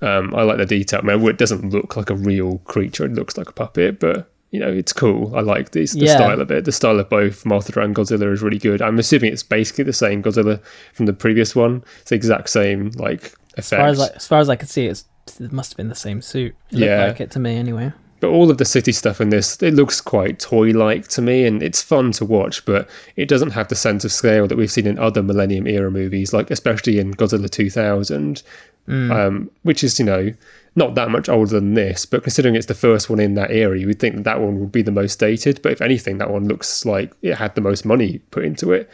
Um, 0.00 0.34
I 0.34 0.42
like 0.42 0.58
the 0.58 0.66
detail. 0.66 1.00
I 1.02 1.16
mean, 1.16 1.26
it 1.28 1.38
doesn't 1.38 1.70
look 1.70 1.96
like 1.96 2.10
a 2.10 2.14
real 2.16 2.58
creature; 2.58 3.04
it 3.04 3.12
looks 3.12 3.36
like 3.38 3.48
a 3.48 3.52
puppet, 3.52 4.00
but 4.00 4.28
you 4.50 4.60
know, 4.60 4.68
it's 4.70 4.92
cool. 4.92 5.34
I 5.34 5.40
like 5.40 5.70
this 5.70 5.92
the 5.92 6.00
Yeah. 6.06 6.16
style 6.16 6.40
of 6.40 6.50
it. 6.50 6.64
The 6.66 6.72
style 6.72 6.98
of 7.00 7.08
both 7.08 7.44
Mothra 7.44 7.84
and 7.84 7.94
Godzilla 7.96 8.30
is 8.32 8.42
really 8.42 8.58
good. 8.58 8.82
I'm 8.82 8.98
assuming 8.98 9.32
it's 9.32 9.42
basically 9.42 9.84
the 9.84 9.92
same 9.94 10.22
Godzilla 10.22 10.60
from 10.92 11.06
the 11.06 11.12
previous 11.14 11.56
one. 11.56 11.82
It's 12.00 12.10
the 12.10 12.16
exact 12.16 12.50
same 12.50 12.90
like 12.96 13.32
effect. 13.56 13.58
As 13.58 13.68
far 13.70 13.86
as 13.86 14.00
I, 14.00 14.06
as 14.16 14.26
far 14.26 14.38
as 14.40 14.48
I 14.50 14.56
could 14.56 14.68
see, 14.68 14.86
it's, 14.86 15.04
it 15.40 15.52
must 15.52 15.72
have 15.72 15.76
been 15.78 15.88
the 15.88 15.94
same 15.94 16.20
suit. 16.20 16.54
It 16.70 16.74
looked 16.78 16.84
Yeah. 16.90 17.06
like 17.06 17.20
it 17.20 17.30
to 17.30 17.38
me 17.38 17.56
anyway. 17.56 17.92
But 18.22 18.30
all 18.30 18.52
of 18.52 18.58
the 18.58 18.64
city 18.64 18.92
stuff 18.92 19.20
in 19.20 19.30
this 19.30 19.60
it 19.60 19.74
looks 19.74 20.00
quite 20.00 20.38
toy-like 20.38 21.08
to 21.08 21.20
me 21.20 21.44
and 21.44 21.60
it's 21.60 21.82
fun 21.82 22.12
to 22.12 22.24
watch 22.24 22.64
but 22.64 22.88
it 23.16 23.28
doesn't 23.28 23.50
have 23.50 23.66
the 23.66 23.74
sense 23.74 24.04
of 24.04 24.12
scale 24.12 24.46
that 24.46 24.56
we've 24.56 24.70
seen 24.70 24.86
in 24.86 24.96
other 24.96 25.24
millennium 25.24 25.66
era 25.66 25.90
movies 25.90 26.32
like 26.32 26.48
especially 26.50 27.00
in 27.00 27.12
godzilla 27.12 27.50
2000 27.50 28.42
um, 28.88 29.50
which 29.62 29.82
is 29.84 29.98
you 29.98 30.04
know 30.04 30.32
not 30.76 30.94
that 30.94 31.10
much 31.10 31.28
older 31.28 31.50
than 31.50 31.74
this 31.74 32.06
but 32.06 32.22
considering 32.22 32.54
it's 32.54 32.66
the 32.66 32.74
first 32.74 33.10
one 33.10 33.18
in 33.18 33.34
that 33.34 33.50
era 33.50 33.78
you 33.78 33.88
would 33.88 33.98
think 33.98 34.14
that, 34.14 34.24
that 34.24 34.40
one 34.40 34.60
would 34.60 34.72
be 34.72 34.82
the 34.82 34.92
most 34.92 35.18
dated 35.18 35.60
but 35.60 35.72
if 35.72 35.80
anything 35.80 36.18
that 36.18 36.30
one 36.30 36.46
looks 36.46 36.86
like 36.86 37.12
it 37.22 37.34
had 37.34 37.54
the 37.56 37.60
most 37.60 37.84
money 37.84 38.18
put 38.30 38.44
into 38.44 38.72
it. 38.72 38.88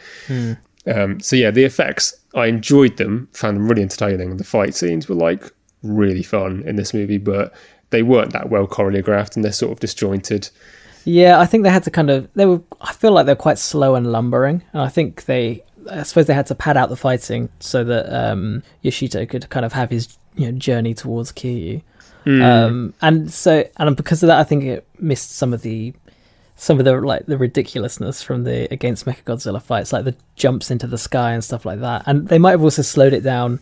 Um, 0.87 1.19
so 1.19 1.35
yeah 1.35 1.51
the 1.51 1.65
effects 1.65 2.15
i 2.33 2.47
enjoyed 2.47 2.97
them 2.97 3.27
found 3.33 3.57
them 3.57 3.67
really 3.67 3.81
entertaining 3.83 4.37
the 4.37 4.43
fight 4.43 4.73
scenes 4.73 5.07
were 5.07 5.15
like 5.15 5.43
really 5.83 6.23
fun 6.23 6.63
in 6.65 6.77
this 6.77 6.93
movie 6.93 7.17
but 7.17 7.53
they 7.89 8.03
weren't 8.03 8.33
that 8.33 8.49
well 8.49 8.67
choreographed 8.67 9.35
and 9.35 9.43
they're 9.43 9.51
sort 9.51 9.71
of 9.71 9.79
disjointed 9.79 10.49
Yeah, 11.05 11.39
I 11.39 11.45
think 11.45 11.63
they 11.63 11.69
had 11.69 11.83
to 11.83 11.91
kind 11.91 12.09
of 12.09 12.29
they 12.33 12.45
were. 12.45 12.61
I 12.81 12.93
feel 12.93 13.11
like 13.11 13.25
they're 13.25 13.35
quite 13.35 13.57
slow 13.57 13.95
and 13.95 14.11
lumbering, 14.11 14.63
and 14.73 14.81
I 14.81 14.89
think 14.89 15.25
they. 15.25 15.63
I 15.89 16.03
suppose 16.03 16.27
they 16.27 16.33
had 16.33 16.45
to 16.47 16.55
pad 16.55 16.77
out 16.77 16.89
the 16.89 16.97
fighting 16.97 17.49
so 17.59 17.83
that 17.85 18.13
um, 18.13 18.63
Yoshito 18.83 19.27
could 19.27 19.49
kind 19.49 19.65
of 19.65 19.73
have 19.73 19.89
his 19.89 20.17
you 20.35 20.51
know 20.51 20.57
journey 20.57 20.93
towards 20.93 21.31
Kiryu. 21.31 21.81
Um, 22.43 22.93
and 23.01 23.31
so 23.31 23.67
and 23.77 23.95
because 23.95 24.21
of 24.21 24.27
that, 24.27 24.39
I 24.39 24.43
think 24.43 24.65
it 24.65 24.85
missed 24.99 25.31
some 25.31 25.53
of 25.53 25.61
the 25.61 25.93
some 26.57 26.77
of 26.77 26.85
the 26.85 26.99
like 26.99 27.25
the 27.25 27.37
ridiculousness 27.37 28.21
from 28.21 28.43
the 28.43 28.71
against 28.71 29.05
Mechagodzilla 29.05 29.61
fights, 29.61 29.93
like 29.93 30.05
the 30.05 30.15
jumps 30.35 30.69
into 30.69 30.85
the 30.85 30.97
sky 30.97 31.31
and 31.31 31.43
stuff 31.43 31.65
like 31.65 31.79
that. 31.79 32.03
And 32.05 32.27
they 32.27 32.37
might 32.37 32.51
have 32.51 32.63
also 32.63 32.81
slowed 32.81 33.13
it 33.13 33.21
down 33.21 33.61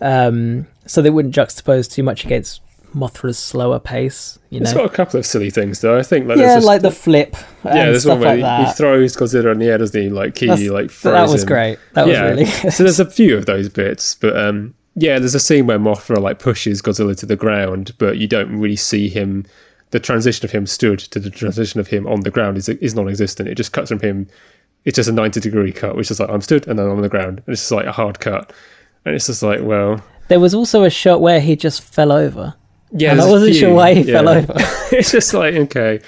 um, 0.00 0.66
so 0.86 1.02
they 1.02 1.10
wouldn't 1.10 1.34
juxtapose 1.34 1.90
too 1.90 2.02
much 2.02 2.24
against 2.24 2.62
Mothra's 2.94 3.38
slower 3.38 3.78
pace. 3.78 4.38
You 4.50 4.60
it's 4.60 4.72
know, 4.72 4.78
got 4.82 4.92
a 4.92 4.96
couple 4.96 5.20
of 5.20 5.26
silly 5.26 5.50
things 5.50 5.80
though 5.80 5.98
i 5.98 6.02
think 6.02 6.26
like 6.26 6.38
yeah, 6.38 6.54
this- 6.56 6.64
like 6.64 6.80
the 6.82 6.90
flip 6.90 7.36
yeah 7.64 7.70
and 7.70 7.76
there's 7.92 8.06
one 8.06 8.18
where 8.20 8.36
like 8.38 8.60
he, 8.60 8.66
he 8.66 8.72
throws 8.72 9.14
godzilla 9.16 9.52
in 9.52 9.58
the 9.58 9.66
air 9.66 9.76
doesn't 9.78 10.00
he 10.00 10.08
like 10.08 10.34
That's- 10.34 10.58
Kiryu 10.60 10.70
like 10.72 10.90
that 11.02 11.28
was 11.28 11.42
him. 11.42 11.46
great. 11.48 11.78
That 11.92 12.06
was 12.06 12.14
yeah 12.14 12.22
really 12.28 12.44
so 12.70 12.82
there's 12.84 12.98
a 13.00 13.04
few 13.10 13.36
of 13.36 13.44
those 13.46 13.68
bits 13.68 14.14
but 14.14 14.34
um 14.38 14.74
yeah 14.94 15.18
there's 15.18 15.34
a 15.34 15.40
scene 15.40 15.66
where 15.66 15.78
mothra 15.78 16.18
like 16.18 16.38
pushes 16.38 16.80
godzilla 16.80 17.14
to 17.18 17.26
the 17.26 17.36
ground 17.36 17.92
but 17.98 18.16
you 18.16 18.26
don't 18.26 18.58
really 18.58 18.74
see 18.76 19.08
him 19.08 19.44
the 19.90 20.00
transition 20.00 20.44
of 20.44 20.50
him 20.50 20.66
stood 20.66 20.98
to 20.98 21.20
the 21.20 21.30
transition 21.30 21.78
of 21.80 21.86
him 21.88 22.06
on 22.06 22.20
the 22.20 22.30
ground 22.30 22.56
is 22.56 22.68
is 22.70 22.94
non-existent 22.94 23.48
it 23.48 23.54
just 23.56 23.72
cuts 23.72 23.90
from 23.90 24.00
him 24.00 24.26
it's 24.86 24.96
just 24.96 25.08
a 25.10 25.12
90 25.12 25.40
degree 25.40 25.72
cut 25.72 25.94
which 25.94 26.10
is 26.10 26.18
like 26.20 26.30
i'm 26.30 26.40
stood 26.40 26.66
and 26.66 26.78
then 26.78 26.86
i'm 26.86 26.92
on 26.96 27.02
the 27.02 27.08
ground 27.08 27.38
and 27.44 27.48
it's 27.52 27.60
just 27.60 27.72
like 27.72 27.86
a 27.86 27.92
hard 27.92 28.18
cut 28.20 28.50
and 29.04 29.14
it's 29.14 29.26
just 29.26 29.42
like 29.42 29.60
well 29.62 30.02
There 30.28 30.40
was 30.40 30.54
also 30.54 30.84
a 30.84 30.90
shot 30.90 31.20
where 31.22 31.40
he 31.40 31.56
just 31.56 31.80
fell 31.82 32.12
over. 32.12 32.54
Yeah 32.92 33.12
and 33.12 33.20
I 33.20 33.28
wasn't 33.28 33.54
sure 33.56 33.74
why 33.74 33.94
he 33.94 34.02
yeah. 34.02 34.14
fell 34.14 34.28
over. 34.28 34.54
it's 34.92 35.12
just 35.12 35.34
like 35.34 35.54
okay 35.54 36.00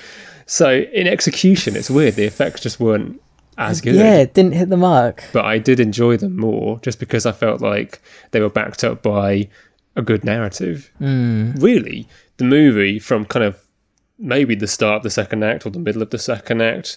so 0.46 0.70
in 0.70 1.06
execution 1.06 1.76
it's 1.76 1.90
weird 1.90 2.14
the 2.14 2.24
effects 2.24 2.60
just 2.62 2.80
weren't 2.80 3.20
as 3.58 3.80
good 3.80 3.94
Yeah, 3.94 4.16
it 4.16 4.34
didn't 4.34 4.52
hit 4.52 4.68
the 4.70 4.76
mark. 4.76 5.22
but 5.32 5.44
I 5.44 5.58
did 5.58 5.80
enjoy 5.80 6.16
them 6.16 6.36
more 6.36 6.78
just 6.80 6.98
because 6.98 7.26
I 7.26 7.32
felt 7.32 7.60
like 7.60 8.00
they 8.30 8.40
were 8.40 8.48
backed 8.48 8.82
up 8.84 9.02
by 9.02 9.48
a 9.96 10.02
good 10.02 10.24
narrative. 10.24 10.90
Mm. 11.00 11.60
Really, 11.62 12.08
the 12.38 12.44
movie 12.44 12.98
from 12.98 13.26
kind 13.26 13.44
of 13.44 13.62
maybe 14.18 14.54
the 14.54 14.66
start 14.66 14.98
of 14.98 15.02
the 15.02 15.10
second 15.10 15.42
act 15.44 15.66
or 15.66 15.70
the 15.70 15.78
middle 15.78 16.00
of 16.00 16.10
the 16.10 16.18
second 16.18 16.62
act, 16.62 16.96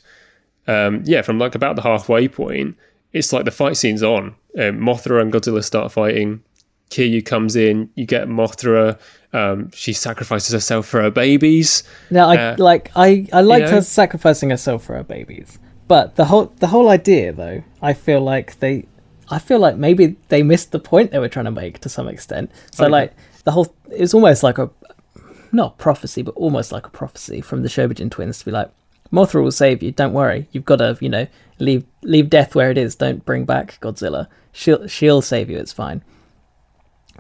um, 0.68 1.02
yeah, 1.06 1.22
from 1.22 1.38
like 1.38 1.54
about 1.56 1.76
the 1.76 1.82
halfway 1.82 2.28
point, 2.28 2.78
it's 3.12 3.34
like 3.34 3.44
the 3.46 3.52
fight 3.52 3.76
scene's 3.76 4.04
on. 4.04 4.36
Um, 4.58 4.80
Mothra 4.80 5.22
and 5.22 5.34
Godzilla 5.34 5.64
start 5.64 5.92
fighting. 5.92 6.44
Kiryu 6.90 7.26
comes 7.26 7.56
in. 7.56 7.90
You 7.96 8.06
get 8.06 8.28
Mothra. 8.28 9.00
Um, 9.34 9.72
she 9.74 9.94
sacrifices 9.94 10.54
herself 10.54 10.86
for 10.88 11.02
her 11.02 11.10
babies. 11.10 11.84
Now, 12.12 12.30
I 12.30 12.38
Uh, 12.38 12.56
like 12.60 12.92
I 12.96 13.28
I 13.34 13.42
liked 13.42 13.66
know? 13.66 13.76
her 13.76 13.82
sacrificing 13.82 14.52
herself 14.52 14.84
for 14.84 14.96
her 14.96 15.04
babies, 15.04 15.58
but 15.88 16.16
the 16.18 16.26
whole 16.26 16.52
the 16.60 16.68
whole 16.68 16.90
idea 16.90 17.34
though, 17.34 17.64
I 17.82 17.94
feel 17.94 18.22
like 18.22 18.60
they, 18.60 18.86
I 19.32 19.40
feel 19.40 19.58
like 19.60 19.76
maybe 19.76 20.18
they 20.30 20.44
missed 20.44 20.72
the 20.72 20.80
point 20.80 21.12
they 21.12 21.18
were 21.20 21.30
trying 21.30 21.46
to 21.46 21.52
make 21.52 21.80
to 21.80 21.90
some 21.90 22.08
extent. 22.08 22.52
So 22.72 22.84
Okay. 22.84 22.92
like 22.92 23.14
the 23.44 23.52
whole, 23.52 23.74
it 23.92 24.02
was 24.02 24.14
almost 24.14 24.44
like 24.44 24.58
a, 24.60 24.70
not 25.52 25.78
prophecy, 25.80 26.22
but 26.22 26.36
almost 26.36 26.72
like 26.72 26.86
a 26.86 26.90
prophecy 26.92 27.42
from 27.42 27.62
the 27.64 27.70
Shobijin 27.70 28.10
twins 28.12 28.40
to 28.40 28.46
be 28.46 28.52
like, 28.52 28.70
Mothra 29.12 29.44
will 29.44 29.52
save 29.52 29.84
you. 29.84 29.92
Don't 29.92 30.14
worry. 30.14 30.48
You've 30.52 30.66
got 30.66 30.78
to 30.78 30.96
you 31.02 31.10
know 31.10 31.26
leave 31.58 31.86
leave 32.04 32.30
death 32.30 32.54
where 32.54 32.70
it 32.70 32.78
is. 32.78 32.94
Don't 32.96 33.26
bring 33.26 33.46
back 33.46 33.80
Godzilla. 33.82 34.28
She'll 34.52 34.86
she'll 34.88 35.24
save 35.24 35.50
you. 35.50 35.58
It's 35.58 35.74
fine. 35.74 36.04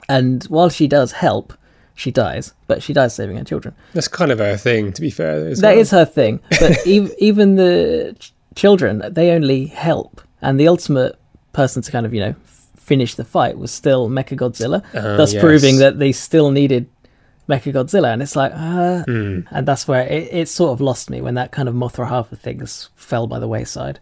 And 0.10 0.44
while 0.46 0.70
she 0.70 0.88
does 0.88 1.12
help, 1.14 1.54
she 1.96 2.12
dies, 2.12 2.54
but 2.68 2.82
she 2.84 2.92
dies 2.94 3.14
saving 3.16 3.38
her 3.38 3.44
children. 3.44 3.76
That's 3.94 4.08
kind 4.08 4.32
of 4.32 4.40
her 4.40 4.58
thing, 4.58 4.92
to 4.94 5.02
be 5.02 5.10
fair. 5.12 5.54
That 5.56 5.62
well. 5.62 5.78
is 5.78 5.92
her 5.92 6.06
thing. 6.06 6.40
But 6.60 6.86
ev- 6.88 7.14
even 7.20 7.56
the 7.56 8.16
ch- 8.20 8.34
children, 8.56 9.04
they 9.12 9.32
only 9.32 9.66
help. 9.68 10.22
And 10.42 10.60
the 10.60 10.68
ultimate 10.68 11.18
person 11.54 11.82
to 11.84 11.92
kind 11.92 12.06
of, 12.06 12.14
you 12.14 12.20
know, 12.20 12.36
finish 12.76 13.16
the 13.16 13.24
fight 13.24 13.58
was 13.58 13.72
still 13.72 14.10
Mechagodzilla, 14.10 14.84
Ah, 14.94 15.16
thus 15.18 15.34
yes. 15.34 15.42
proving 15.42 15.78
that 15.78 16.00
they 16.00 16.12
still 16.12 16.52
needed 16.52 16.88
Mechagodzilla. 17.48 18.12
And 18.12 18.22
it's 18.22 18.36
like, 18.36 18.52
uh, 18.54 19.04
Hmm. 19.04 19.42
and 19.52 19.68
that's 19.68 19.88
where 19.88 20.02
it, 20.08 20.30
it 20.32 20.50
sort 20.50 20.72
of 20.72 20.82
lost 20.82 21.10
me 21.10 21.22
when 21.22 21.36
that 21.36 21.52
kind 21.52 21.70
of 21.70 21.76
Mothra 21.76 22.08
Harper 22.08 22.36
things 22.36 22.90
fell 22.96 23.28
by 23.28 23.40
the 23.40 23.48
wayside, 23.48 24.00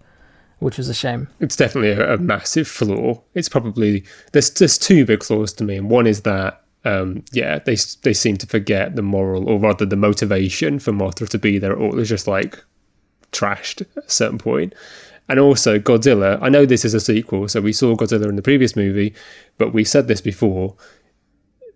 which 0.62 0.78
was 0.78 0.88
a 0.88 0.93
shame. 0.93 1.28
it's 1.39 1.56
definitely 1.56 1.91
a, 1.91 2.13
a 2.13 2.17
massive 2.17 2.67
flaw. 2.67 3.21
It's 3.34 3.50
probably 3.50 4.04
there's 4.32 4.50
there's 4.52 4.78
two 4.78 5.06
big 5.06 5.24
flaws 5.24 5.52
to 5.54 5.63
me, 5.63 5.76
and 5.76 5.89
one 5.89 6.08
is 6.08 6.21
that 6.21 6.63
um, 6.86 7.24
yeah 7.32 7.60
they 7.60 7.76
they 8.04 8.13
seem 8.13 8.38
to 8.38 8.47
forget 8.47 8.95
the 8.95 9.02
moral 9.02 9.50
or 9.50 9.60
rather 9.60 9.86
the 9.86 9.95
motivation 9.95 10.80
for 10.80 10.91
Mothra 10.91 11.28
to 11.30 11.38
be 11.38 11.58
there 11.60 11.74
at 11.74 11.78
all. 11.78 12.00
It's 12.00 12.10
just 12.10 12.28
like 12.28 12.63
trashed 13.32 13.82
at 13.97 14.06
a 14.06 14.10
certain 14.10 14.38
point. 14.38 14.74
And 15.30 15.39
also 15.39 15.80
Godzilla. 15.80 16.38
I 16.41 16.50
know 16.50 16.65
this 16.65 16.84
is 16.84 16.93
a 16.93 17.00
sequel, 17.00 17.47
so 17.47 17.62
we 17.62 17.71
saw 17.74 17.95
Godzilla 17.95 18.28
in 18.28 18.36
the 18.36 18.41
previous 18.41 18.76
movie, 18.76 19.13
but 19.58 19.74
we 19.74 19.84
said 19.84 20.08
this 20.08 20.21
before. 20.21 20.76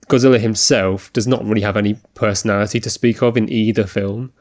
Godzilla 0.07 0.39
himself 0.39 1.11
does 1.13 1.25
not 1.25 1.43
really 1.45 1.61
have 1.61 1.77
any 1.77 1.95
personality 2.13 2.79
to 2.81 2.89
speak 2.89 3.23
of 3.23 3.37
in 3.37 3.49
either 3.49 3.85
film. 3.85 4.31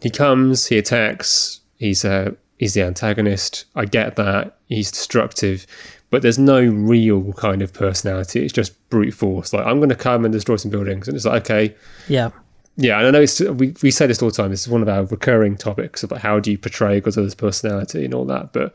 He 0.00 0.10
comes, 0.10 0.66
he 0.66 0.76
attacks, 0.78 1.60
he's 1.76 2.04
uh, 2.04 2.32
he's 2.58 2.74
the 2.74 2.82
antagonist. 2.82 3.64
I 3.74 3.84
get 3.84 4.16
that 4.16 4.56
he's 4.68 4.90
destructive, 4.90 5.66
but 6.10 6.22
there's 6.22 6.38
no 6.38 6.60
real 6.62 7.32
kind 7.34 7.62
of 7.62 7.72
personality. 7.72 8.44
It's 8.44 8.52
just 8.52 8.72
brute 8.90 9.14
force. 9.14 9.52
Like 9.52 9.66
I'm 9.66 9.78
going 9.78 9.88
to 9.88 9.94
come 9.96 10.24
and 10.24 10.32
destroy 10.32 10.56
some 10.56 10.70
buildings, 10.70 11.08
and 11.08 11.16
it's 11.16 11.24
like 11.24 11.42
okay, 11.44 11.74
Yeah. 12.08 12.30
yeah. 12.76 12.98
And 12.98 13.08
I 13.08 13.10
know 13.10 13.22
it's 13.22 13.40
we 13.40 13.74
we 13.82 13.90
say 13.90 14.06
this 14.06 14.22
all 14.22 14.28
the 14.30 14.34
time. 14.36 14.50
This 14.50 14.62
is 14.62 14.68
one 14.68 14.82
of 14.82 14.88
our 14.88 15.04
recurring 15.04 15.56
topics 15.56 16.02
of 16.02 16.10
like 16.10 16.20
how 16.22 16.38
do 16.40 16.50
you 16.50 16.58
portray 16.58 17.00
Godzilla's 17.00 17.34
personality 17.34 18.04
and 18.04 18.14
all 18.14 18.24
that. 18.26 18.52
But 18.52 18.74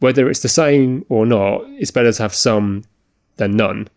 whether 0.00 0.28
it's 0.28 0.40
the 0.40 0.48
same 0.48 1.04
or 1.08 1.24
not, 1.24 1.62
it's 1.68 1.90
better 1.90 2.12
to 2.12 2.22
have 2.22 2.34
some 2.34 2.84
than 3.36 3.56
none. 3.56 3.88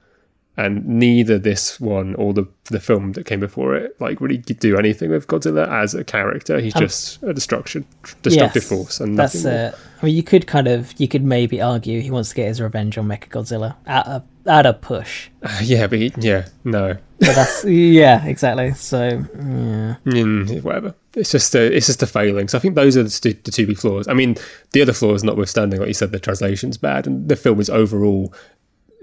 And 0.60 0.86
neither 0.86 1.40
this 1.40 1.80
one 1.80 2.16
or 2.16 2.34
the 2.34 2.46
the 2.66 2.82
film 2.82 3.14
that 3.14 3.26
came 3.26 3.40
before 3.40 3.76
it 3.76 3.96
like 4.02 4.20
really 4.20 4.38
do 4.40 4.78
anything 4.78 5.10
with 5.10 5.26
Godzilla 5.26 5.66
as 5.70 5.96
a 5.96 6.04
character. 6.04 6.60
He's 6.60 6.74
just 6.74 7.24
a 7.24 7.34
destruction, 7.34 7.86
destructive 8.24 8.64
Yes, 8.64 8.70
force, 8.70 9.00
and 9.00 9.18
That's 9.18 9.42
more. 9.44 9.54
it. 9.54 9.76
I 10.02 10.06
mean, 10.06 10.16
you 10.16 10.22
could 10.22 10.48
kind 10.48 10.68
of, 10.68 10.94
you 11.00 11.08
could 11.08 11.24
maybe 11.24 11.62
argue 11.62 12.02
he 12.02 12.12
wants 12.12 12.30
to 12.30 12.36
get 12.36 12.48
his 12.50 12.60
revenge 12.60 12.98
on 12.98 13.08
Mechagodzilla 13.08 13.78
at 13.86 14.06
a, 14.06 14.24
at 14.48 14.66
a 14.66 14.74
push. 14.74 15.30
Yeah, 15.62 15.88
but 15.88 15.98
he, 16.00 16.12
yeah, 16.20 16.48
no, 16.66 16.98
But 17.20 17.36
that's, 17.36 17.64
yeah, 17.66 18.26
exactly. 18.26 18.74
So, 18.74 19.08
yeah. 19.08 19.96
Mm, 20.06 20.62
whatever. 20.62 20.94
It's 21.16 21.32
just 21.32 21.56
a, 21.56 21.74
it's 21.74 21.86
just 21.88 22.04
a 22.04 22.08
failing. 22.08 22.50
So 22.50 22.58
I 22.58 22.62
think 22.62 22.76
those 22.76 22.98
are 22.98 23.04
the, 23.04 23.10
stu- 23.10 23.40
the 23.44 23.52
two 23.52 23.66
big 23.66 23.78
flaws. 23.78 24.10
I 24.10 24.14
mean, 24.14 24.36
the 24.74 24.82
other 24.82 24.94
flaws, 24.94 25.24
notwithstanding, 25.24 25.80
like 25.80 25.88
you 25.88 25.94
said, 25.94 26.12
the 26.12 26.20
translation's 26.20 26.78
bad, 26.78 27.08
and 27.08 27.30
the 27.30 27.38
film 27.38 27.62
is 27.62 27.70
overall 27.70 28.34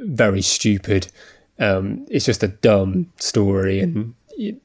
very 0.01 0.43
stupid. 0.43 1.09
Um, 1.59 2.07
it's 2.11 2.27
just 2.27 2.43
a 2.43 2.49
dumb 2.49 3.11
story, 3.19 3.81
and 3.81 4.15
it, 4.33 4.57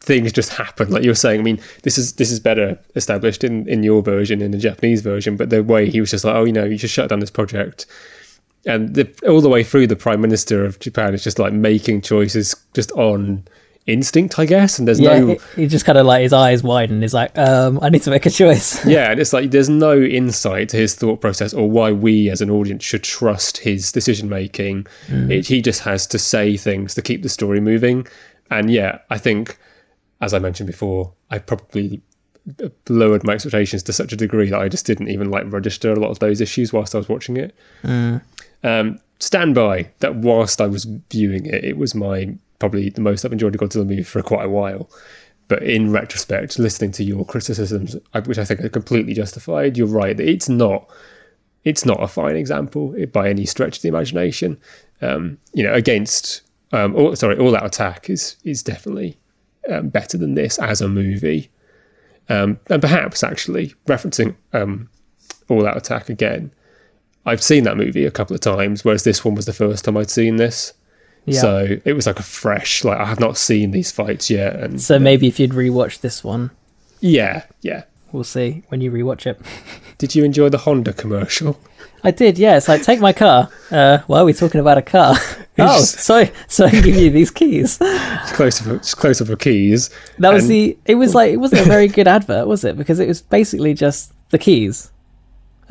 things 0.00 0.32
just 0.32 0.52
happen. 0.52 0.90
Like 0.90 1.04
you 1.04 1.10
were 1.10 1.14
saying, 1.14 1.40
I 1.40 1.42
mean, 1.42 1.60
this 1.82 1.98
is 1.98 2.14
this 2.14 2.30
is 2.30 2.40
better 2.40 2.78
established 2.96 3.44
in 3.44 3.68
in 3.68 3.82
your 3.82 4.02
version, 4.02 4.42
in 4.42 4.50
the 4.50 4.58
Japanese 4.58 5.00
version. 5.02 5.36
But 5.36 5.50
the 5.50 5.62
way 5.62 5.88
he 5.88 6.00
was 6.00 6.10
just 6.10 6.24
like, 6.24 6.34
oh, 6.34 6.44
you 6.44 6.52
know, 6.52 6.64
you 6.64 6.76
just 6.76 6.94
shut 6.94 7.08
down 7.08 7.20
this 7.20 7.30
project. 7.30 7.86
And 8.64 8.94
the, 8.94 9.12
all 9.28 9.40
the 9.40 9.48
way 9.48 9.64
through, 9.64 9.88
the 9.88 9.96
prime 9.96 10.20
minister 10.20 10.64
of 10.64 10.78
Japan 10.78 11.14
is 11.14 11.24
just 11.24 11.40
like 11.40 11.52
making 11.52 12.02
choices 12.02 12.54
just 12.74 12.92
on 12.92 13.44
instinct, 13.86 14.38
I 14.38 14.46
guess. 14.46 14.78
And 14.78 14.86
there's 14.86 15.00
Yeah, 15.00 15.18
no 15.18 15.26
he, 15.54 15.62
he 15.62 15.66
just 15.66 15.84
kind 15.84 15.98
of 15.98 16.06
like 16.06 16.22
his 16.22 16.32
eyes 16.32 16.62
widen. 16.62 17.02
He's 17.02 17.14
like, 17.14 17.36
um, 17.36 17.78
I 17.82 17.88
need 17.88 18.02
to 18.02 18.10
make 18.10 18.26
a 18.26 18.30
choice. 18.30 18.84
yeah, 18.86 19.10
and 19.10 19.20
it's 19.20 19.32
like 19.32 19.50
there's 19.50 19.68
no 19.68 20.00
insight 20.00 20.68
to 20.70 20.76
his 20.76 20.94
thought 20.94 21.20
process 21.20 21.52
or 21.52 21.68
why 21.70 21.92
we 21.92 22.30
as 22.30 22.40
an 22.40 22.50
audience 22.50 22.84
should 22.84 23.02
trust 23.02 23.58
his 23.58 23.90
decision 23.92 24.28
making. 24.28 24.86
It, 25.08 25.46
he 25.46 25.60
just 25.60 25.80
has 25.82 26.06
to 26.08 26.18
say 26.18 26.56
things 26.56 26.94
to 26.94 27.02
keep 27.02 27.22
the 27.22 27.28
story 27.28 27.60
moving. 27.60 28.06
And 28.50 28.70
yeah, 28.70 28.98
I 29.10 29.18
think, 29.18 29.58
as 30.20 30.34
I 30.34 30.38
mentioned 30.38 30.66
before, 30.66 31.12
I 31.30 31.38
probably 31.38 32.02
lowered 32.88 33.24
my 33.24 33.34
expectations 33.34 33.82
to 33.84 33.92
such 33.92 34.12
a 34.12 34.16
degree 34.16 34.50
that 34.50 34.58
I 34.60 34.68
just 34.68 34.84
didn't 34.84 35.08
even 35.08 35.30
like 35.30 35.50
register 35.52 35.92
a 35.92 35.96
lot 35.96 36.10
of 36.10 36.18
those 36.18 36.40
issues 36.40 36.72
whilst 36.72 36.94
I 36.94 36.98
was 36.98 37.08
watching 37.08 37.36
it. 37.36 37.54
Um, 38.64 39.00
stand 39.18 39.54
by 39.54 39.90
that 40.00 40.16
whilst 40.16 40.60
I 40.60 40.66
was 40.66 40.84
viewing 41.10 41.46
it, 41.46 41.64
it 41.64 41.76
was 41.76 41.94
my 41.94 42.34
probably 42.62 42.90
the 42.90 43.00
most 43.00 43.24
I've 43.24 43.32
enjoyed 43.32 43.56
a 43.56 43.58
Godzilla 43.58 43.84
movie 43.84 44.04
for 44.04 44.22
quite 44.22 44.44
a 44.44 44.48
while. 44.48 44.88
But 45.48 45.64
in 45.64 45.90
retrospect, 45.90 46.60
listening 46.60 46.92
to 46.92 47.02
your 47.02 47.26
criticisms, 47.26 47.96
which 48.24 48.38
I 48.38 48.44
think 48.44 48.60
are 48.60 48.68
completely 48.68 49.14
justified, 49.14 49.76
you're 49.76 49.88
right. 49.88 50.18
It's 50.20 50.48
not, 50.48 50.88
it's 51.64 51.84
not 51.84 52.00
a 52.00 52.06
fine 52.06 52.36
example 52.36 52.94
by 53.12 53.28
any 53.28 53.46
stretch 53.46 53.78
of 53.78 53.82
the 53.82 53.88
imagination. 53.88 54.60
Um, 55.00 55.38
you 55.52 55.64
know, 55.64 55.74
against, 55.74 56.42
um, 56.70 56.94
all, 56.94 57.16
sorry, 57.16 57.36
All 57.36 57.56
Out 57.56 57.66
Attack 57.66 58.08
is 58.08 58.36
is 58.44 58.62
definitely 58.62 59.18
um, 59.68 59.88
better 59.88 60.16
than 60.16 60.34
this 60.34 60.60
as 60.60 60.80
a 60.80 60.88
movie. 60.88 61.50
Um, 62.28 62.60
and 62.68 62.80
perhaps 62.80 63.24
actually 63.24 63.74
referencing 63.88 64.36
um, 64.52 64.88
All 65.48 65.66
Out 65.66 65.76
Attack 65.76 66.08
again, 66.08 66.52
I've 67.26 67.42
seen 67.42 67.64
that 67.64 67.76
movie 67.76 68.06
a 68.06 68.12
couple 68.12 68.34
of 68.34 68.40
times, 68.40 68.84
whereas 68.84 69.02
this 69.02 69.24
one 69.24 69.34
was 69.34 69.46
the 69.46 69.52
first 69.52 69.84
time 69.84 69.96
I'd 69.96 70.10
seen 70.10 70.36
this. 70.36 70.74
Yeah. 71.24 71.40
So 71.40 71.76
it 71.84 71.92
was 71.92 72.06
like 72.06 72.18
a 72.18 72.22
fresh, 72.24 72.82
like 72.84 72.98
I 72.98 73.04
have 73.04 73.20
not 73.20 73.36
seen 73.36 73.70
these 73.70 73.92
fights 73.92 74.28
yet, 74.30 74.56
and 74.56 74.80
So 74.80 74.98
maybe 74.98 75.28
if 75.28 75.38
you'd 75.38 75.52
rewatch 75.52 76.00
this 76.00 76.24
one, 76.24 76.50
yeah, 77.00 77.44
yeah. 77.60 77.84
we'll 78.12 78.24
see 78.24 78.62
when 78.68 78.80
you 78.80 78.90
rewatch 78.90 79.26
it. 79.26 79.40
Did 79.98 80.14
you 80.14 80.24
enjoy 80.24 80.48
the 80.48 80.58
Honda 80.58 80.92
commercial? 80.92 81.58
I 82.04 82.10
did, 82.10 82.36
yeah. 82.36 82.56
It's 82.56 82.66
like 82.66 82.82
take 82.82 82.98
my 82.98 83.12
car. 83.12 83.48
Uh, 83.70 83.98
why 84.08 84.18
are 84.18 84.24
we 84.24 84.32
talking 84.32 84.60
about 84.60 84.76
a 84.76 84.82
car? 84.82 85.14
oh, 85.58 85.80
so 85.82 86.28
so 86.48 86.66
I 86.66 86.70
can 86.70 86.82
give 86.82 86.96
you 86.96 87.10
these 87.10 87.30
keys. 87.30 87.78
It's 88.22 88.32
close 88.32 88.60
up, 88.66 88.74
it's 88.76 88.94
close 88.94 89.20
up 89.20 89.28
of 89.28 89.38
keys. 89.38 89.90
That 90.18 90.32
was 90.32 90.44
And- 90.44 90.50
the. 90.52 90.78
It 90.86 90.96
was 90.96 91.14
like 91.14 91.32
it 91.32 91.36
wasn't 91.36 91.62
a 91.62 91.64
very 91.68 91.86
good 91.88 92.08
advert, 92.08 92.46
was 92.48 92.64
it? 92.64 92.76
Because 92.76 92.98
it 92.98 93.06
was 93.06 93.22
basically 93.22 93.74
just 93.74 94.12
the 94.30 94.38
keys, 94.38 94.90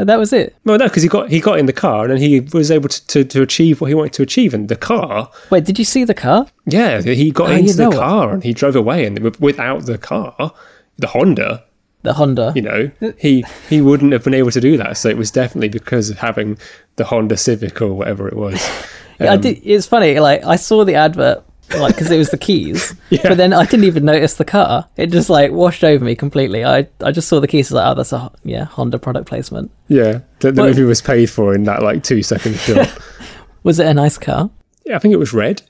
and 0.02 0.10
that 0.10 0.20
was 0.20 0.34
it. 0.34 0.56
No, 0.66 0.76
no, 0.76 0.86
because 0.88 1.04
he 1.04 1.10
got 1.10 1.30
he 1.30 1.40
got 1.40 1.58
in 1.60 1.66
the 1.68 1.74
car 1.74 2.04
and 2.04 2.12
then 2.14 2.20
he 2.20 2.40
was 2.40 2.70
able 2.72 2.90
to, 2.90 3.08
to, 3.08 3.24
to 3.24 3.42
achieve 3.42 3.80
what 3.80 3.88
he 3.88 3.94
wanted 3.94 4.14
to 4.14 4.24
achieve 4.24 4.54
in 4.54 4.68
the 4.68 4.76
car. 4.76 5.30
Wait, 5.50 5.64
did 5.64 5.80
you 5.80 5.86
see 5.86 6.04
the 6.04 6.14
car? 6.14 6.48
Yeah, 6.66 7.02
he 7.02 7.32
got 7.32 7.50
Oh, 7.50 7.54
into 7.54 7.74
the 7.74 7.90
it. 7.90 7.94
car 7.96 8.34
and 8.34 8.44
he 8.44 8.54
drove 8.54 8.76
away, 8.76 9.06
and 9.06 9.20
without 9.38 9.86
the 9.86 9.98
car, 9.98 10.54
the 10.98 11.08
Honda, 11.08 11.64
The 12.02 12.14
Honda. 12.14 12.52
you 12.56 12.62
know, 12.64 12.92
he 13.18 13.46
he 13.70 13.80
wouldn't 13.82 14.12
have 14.12 14.24
been 14.24 14.34
able 14.34 14.52
to 14.52 14.60
do 14.62 14.76
that. 14.78 14.98
So 14.98 15.08
it 15.10 15.18
was 15.18 15.32
definitely 15.32 15.70
because 15.70 16.10
of 16.10 16.18
having 16.18 16.58
the 16.98 17.06
Honda 17.06 17.38
Civic 17.38 17.82
or 17.82 17.94
whatever 17.94 18.28
it 18.28 18.36
was. 18.36 18.60
I 19.20 19.28
Um, 19.28 19.42
did. 19.42 19.62
It's 19.64 19.86
funny. 19.86 20.20
Like 20.20 20.44
I 20.44 20.56
saw 20.56 20.84
the 20.84 20.96
advert, 20.96 21.44
like 21.80 21.96
because 21.96 22.12
it 22.12 22.18
was 22.18 22.30
the 22.30 22.38
keys, 22.38 22.94
Yeah. 23.10 23.22
but 23.24 23.38
then 23.38 23.54
I 23.54 23.66
didn't 23.66 23.86
even 23.86 24.06
notice 24.06 24.36
the 24.36 24.46
car. 24.46 24.88
It 24.98 25.08
just 25.08 25.30
like 25.30 25.52
washed 25.52 25.84
over 25.84 26.04
me 26.04 26.16
completely. 26.16 26.64
I 26.66 26.88
I 27.02 27.12
just 27.12 27.28
saw 27.28 27.40
the 27.40 27.48
keys. 27.48 27.72
I 27.72 27.76
was 27.76 27.82
Like, 27.84 27.92
oh, 27.92 27.96
that's 27.96 28.14
a 28.14 28.32
yeah 28.44 28.66
Honda 28.66 29.00
product 29.00 29.28
placement. 29.28 29.72
Yeah, 29.88 30.22
the, 30.40 30.52
the 30.52 30.62
Well- 30.62 30.70
movie 30.70 30.84
was 30.84 31.02
paid 31.02 31.30
for 31.30 31.54
in 31.56 31.64
that 31.66 31.82
like 31.84 32.04
two 32.04 32.24
second 32.24 32.56
shot. 32.58 32.98
Was 33.64 33.80
it 33.80 33.86
a 33.86 33.94
nice 33.94 34.18
car? 34.18 34.50
yeah, 34.86 34.96
I 34.96 35.00
think 35.00 35.14
it 35.14 35.18
was 35.18 35.34
red. 35.34 35.62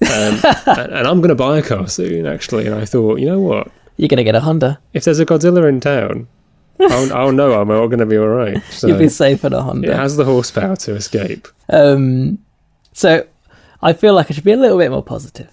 Um, 0.00 0.40
and, 0.66 0.92
and 0.92 1.06
I'm 1.06 1.18
going 1.18 1.28
to 1.28 1.34
buy 1.34 1.58
a 1.58 1.62
car 1.62 1.86
soon, 1.88 2.24
actually. 2.26 2.66
And 2.66 2.74
I 2.74 2.86
thought, 2.86 3.20
you 3.20 3.26
know 3.26 3.38
what? 3.38 3.70
You're 3.98 4.08
gonna 4.08 4.24
get 4.24 4.34
a 4.34 4.40
Honda. 4.40 4.80
If 4.94 5.04
there's 5.04 5.20
a 5.20 5.26
Godzilla 5.26 5.68
in 5.68 5.78
town, 5.80 6.26
I'll, 6.80 7.12
I'll 7.12 7.32
know 7.32 7.60
I'm 7.60 7.70
all 7.70 7.86
going 7.88 7.98
to 7.98 8.06
be 8.06 8.16
all 8.16 8.28
right. 8.28 8.62
So 8.70 8.86
You'll 8.86 8.98
be 8.98 9.10
safe 9.10 9.44
in 9.44 9.52
a 9.52 9.60
Honda. 9.62 9.90
it 9.90 9.94
has 9.96 10.16
the 10.16 10.24
horsepower 10.24 10.74
to 10.76 10.94
escape. 10.94 11.46
Um, 11.68 12.38
so 12.94 13.26
I 13.84 13.92
feel 13.92 14.14
like 14.14 14.30
I 14.30 14.34
should 14.34 14.44
be 14.44 14.52
a 14.52 14.56
little 14.56 14.78
bit 14.78 14.90
more 14.90 15.02
positive. 15.02 15.48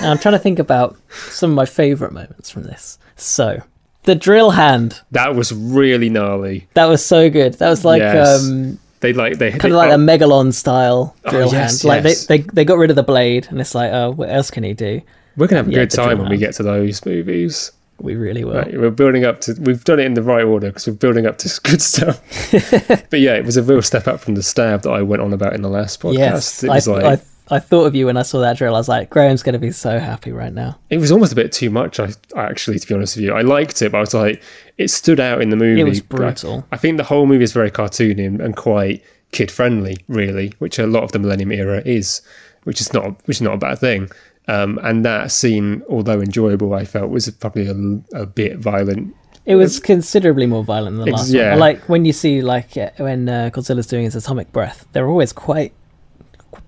and 0.00 0.06
I'm 0.10 0.18
trying 0.18 0.32
to 0.34 0.38
think 0.38 0.58
about 0.58 0.96
some 1.30 1.50
of 1.50 1.56
my 1.56 1.66
favourite 1.66 2.12
moments 2.12 2.50
from 2.50 2.62
this. 2.64 2.98
So 3.16 3.62
the 4.04 4.14
drill 4.14 4.50
hand, 4.52 5.00
That 5.12 5.34
was 5.34 5.52
really 5.52 6.08
gnarly. 6.08 6.66
that 6.74 6.86
was 6.86 7.04
so 7.04 7.28
good. 7.30 7.54
That 7.54 7.68
was 7.68 7.84
like 7.84 8.00
Yes. 8.00 8.42
um, 8.48 8.78
They 9.00 9.12
like 9.12 9.38
they 9.38 9.50
kind 9.50 9.60
they- 9.60 9.68
of 9.70 9.74
like 9.76 9.90
oh, 9.90 9.94
a 9.94 9.98
megalon 9.98 10.52
style 10.54 11.14
Oh, 11.24 11.30
drill 11.30 11.52
yes, 11.52 11.82
hand. 11.82 11.84
Like 11.88 12.04
yes. 12.04 12.26
they, 12.26 12.38
they 12.38 12.44
they 12.52 12.64
got 12.64 12.78
rid 12.78 12.90
of 12.90 12.96
the 12.96 13.02
blade, 13.02 13.46
and 13.50 13.60
it's 13.60 13.74
like, 13.74 13.92
oh, 13.92 14.10
what 14.12 14.30
else 14.30 14.50
can 14.50 14.64
he 14.64 14.72
do? 14.74 15.02
We're 15.36 15.46
gonna 15.46 15.58
have 15.58 15.68
a 15.68 15.70
yeah, 15.70 15.78
good 15.80 15.90
time 15.90 16.18
when 16.18 16.28
we 16.30 16.36
get 16.38 16.54
to 16.54 16.62
those 16.64 17.04
movies. 17.06 17.70
We 18.00 18.14
really 18.14 18.44
will. 18.44 18.54
Right, 18.54 18.78
we're 18.80 18.90
building 18.90 19.24
up 19.24 19.40
to. 19.42 19.54
We've 19.60 19.82
done 19.84 19.98
it 20.00 20.06
in 20.06 20.14
the 20.14 20.22
right 20.22 20.44
order 20.44 20.68
because 20.68 20.86
we're 20.86 20.94
building 20.94 21.26
up 21.26 21.38
to 21.38 21.60
good 21.64 21.82
stuff. 21.82 22.20
but 23.10 23.20
yeah, 23.20 23.34
it 23.34 23.44
was 23.44 23.56
a 23.56 23.62
real 23.62 23.82
step 23.82 24.06
up 24.08 24.20
from 24.20 24.34
the 24.36 24.42
stab 24.42 24.82
that 24.82 24.90
I 24.90 25.02
went 25.02 25.20
on 25.22 25.32
about 25.32 25.52
in 25.54 25.62
the 25.62 25.68
last 25.68 26.00
podcast. 26.00 26.14
Yes, 26.18 26.64
it 26.64 26.70
I, 26.70 26.74
was 26.74 26.88
like 26.88 27.04
I 27.04 27.20
I 27.50 27.58
thought 27.58 27.86
of 27.86 27.94
you 27.94 28.06
when 28.06 28.16
I 28.16 28.22
saw 28.22 28.40
that 28.40 28.58
drill. 28.58 28.74
I 28.74 28.78
was 28.78 28.88
like, 28.88 29.10
Graham's 29.10 29.42
going 29.42 29.54
to 29.54 29.58
be 29.58 29.72
so 29.72 29.98
happy 29.98 30.32
right 30.32 30.52
now. 30.52 30.78
it 30.90 30.98
was 30.98 31.10
almost 31.10 31.32
a 31.32 31.36
bit 31.36 31.52
too 31.52 31.70
much. 31.70 31.98
I, 31.98 32.10
I 32.36 32.44
actually, 32.44 32.78
to 32.78 32.86
be 32.86 32.94
honest 32.94 33.16
with 33.16 33.24
you, 33.24 33.34
I 33.34 33.42
liked 33.42 33.80
it, 33.82 33.92
but 33.92 33.98
I 33.98 34.00
was 34.00 34.14
like, 34.14 34.42
it 34.76 34.88
stood 34.88 35.20
out 35.20 35.40
in 35.40 35.50
the 35.50 35.56
movie. 35.56 35.80
It 35.80 35.84
was 35.84 36.00
but 36.00 36.20
I- 36.20 36.24
brutal. 36.24 36.66
I, 36.72 36.76
think 36.76 36.96
the 36.96 37.04
whole 37.04 37.26
movie 37.26 37.44
is 37.44 37.52
very 37.52 37.70
cartoony 37.70 38.26
and, 38.26 38.40
and 38.40 38.56
quite 38.56 39.02
kid 39.32 39.50
friendly, 39.50 39.98
really, 40.08 40.52
which 40.58 40.78
a 40.78 40.86
lot 40.86 41.02
of 41.02 41.12
the 41.12 41.18
Millennium 41.18 41.52
era 41.52 41.82
is, 41.84 42.22
which 42.64 42.80
is 42.80 42.92
not 42.92 43.26
which 43.26 43.38
is 43.38 43.42
not 43.42 43.54
a 43.54 43.58
bad 43.58 43.78
thing. 43.78 44.10
Um, 44.48 44.78
and 44.82 45.04
that 45.04 45.30
scene, 45.30 45.82
although 45.90 46.20
enjoyable, 46.20 46.72
I 46.72 46.84
felt 46.84 47.10
was 47.10 47.30
probably 47.30 47.68
a, 47.68 48.22
a 48.22 48.26
bit 48.26 48.58
violent. 48.58 49.14
It 49.44 49.56
was 49.56 49.78
considerably 49.78 50.46
more 50.46 50.64
violent 50.64 50.96
than 50.96 51.06
the 51.06 51.12
last 51.12 51.30
yeah. 51.30 51.50
one. 51.50 51.58
Like 51.58 51.88
when 51.88 52.04
you 52.04 52.12
see 52.12 52.42
like 52.42 52.74
when 52.98 53.28
uh, 53.28 53.50
Godzilla's 53.52 53.86
doing 53.86 54.04
his 54.04 54.16
atomic 54.16 54.52
breath, 54.52 54.86
they're 54.92 55.08
always 55.08 55.32
quite 55.32 55.72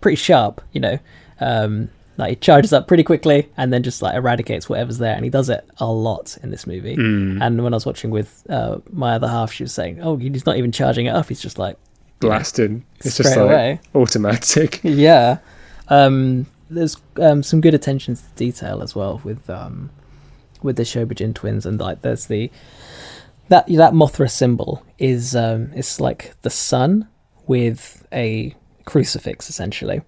pretty 0.00 0.16
sharp. 0.16 0.60
You 0.72 0.80
know, 0.80 0.98
um, 1.40 1.90
like 2.16 2.30
he 2.30 2.36
charges 2.36 2.72
up 2.72 2.86
pretty 2.86 3.02
quickly 3.02 3.48
and 3.56 3.72
then 3.72 3.82
just 3.82 4.02
like 4.02 4.14
eradicates 4.14 4.68
whatever's 4.68 4.98
there, 4.98 5.14
and 5.14 5.24
he 5.24 5.30
does 5.30 5.48
it 5.48 5.66
a 5.78 5.86
lot 5.86 6.36
in 6.42 6.50
this 6.50 6.66
movie. 6.66 6.96
Mm. 6.96 7.42
And 7.42 7.62
when 7.62 7.72
I 7.72 7.76
was 7.76 7.86
watching 7.86 8.10
with 8.10 8.44
uh, 8.48 8.78
my 8.90 9.14
other 9.14 9.28
half, 9.28 9.52
she 9.52 9.64
was 9.64 9.72
saying, 9.72 10.00
"Oh, 10.02 10.16
he's 10.16 10.46
not 10.46 10.56
even 10.56 10.72
charging 10.72 11.06
it 11.06 11.10
up; 11.10 11.28
he's 11.28 11.40
just 11.40 11.58
like 11.58 11.76
Blasted. 12.20 12.82
It's 12.98 13.16
just 13.16 13.36
like 13.36 13.38
away." 13.38 13.80
automatic. 13.94 14.80
Yeah. 14.84 15.38
Um, 15.88 16.46
there's 16.68 16.96
um, 17.16 17.42
some 17.42 17.60
good 17.60 17.74
attention 17.74 18.14
to 18.14 18.22
detail 18.36 18.82
as 18.82 18.94
well 18.94 19.20
with 19.24 19.48
um, 19.50 19.90
with 20.62 20.76
the 20.76 20.84
Shobijin 20.84 21.34
twins, 21.34 21.66
and 21.66 21.80
like 21.80 22.02
there's 22.02 22.26
the 22.26 22.50
that 23.48 23.66
that 23.66 23.92
Mothra 23.92 24.30
symbol 24.30 24.84
is 24.98 25.34
um, 25.34 25.72
it's 25.74 26.00
like 26.00 26.34
the 26.42 26.50
sun 26.50 27.08
with 27.46 28.06
a 28.12 28.54
crucifix 28.90 29.48
essentially 29.48 30.00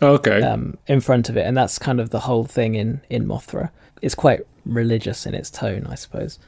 Okay. 0.00 0.40
um, 0.42 0.78
in 0.86 1.00
front 1.00 1.28
of 1.28 1.36
it, 1.36 1.44
and 1.46 1.56
that's 1.56 1.78
kind 1.78 1.98
of 2.00 2.10
the 2.10 2.20
whole 2.20 2.44
thing 2.44 2.74
in 2.76 3.00
in 3.10 3.26
Mothra. 3.26 3.70
It's 4.00 4.14
quite 4.14 4.40
religious 4.64 5.26
in 5.26 5.34
its 5.34 5.50
tone, 5.50 5.86
I 5.90 5.96
suppose, 5.96 6.38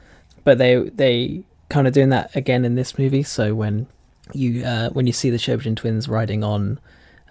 but 0.45 0.57
they 0.57 0.75
they 1.01 1.43
kind 1.69 1.87
of 1.87 1.93
doing 1.93 2.09
that 2.09 2.33
again 2.35 2.63
in 2.65 2.75
this 2.75 2.97
movie. 2.97 3.23
So 3.23 3.53
when 3.53 3.87
you 4.33 4.63
uh, 4.63 4.89
when 4.91 5.05
you 5.05 5.13
see 5.13 5.29
the 5.29 5.37
Shobijin 5.37 5.75
twins 5.75 6.07
riding 6.07 6.43
on 6.43 6.79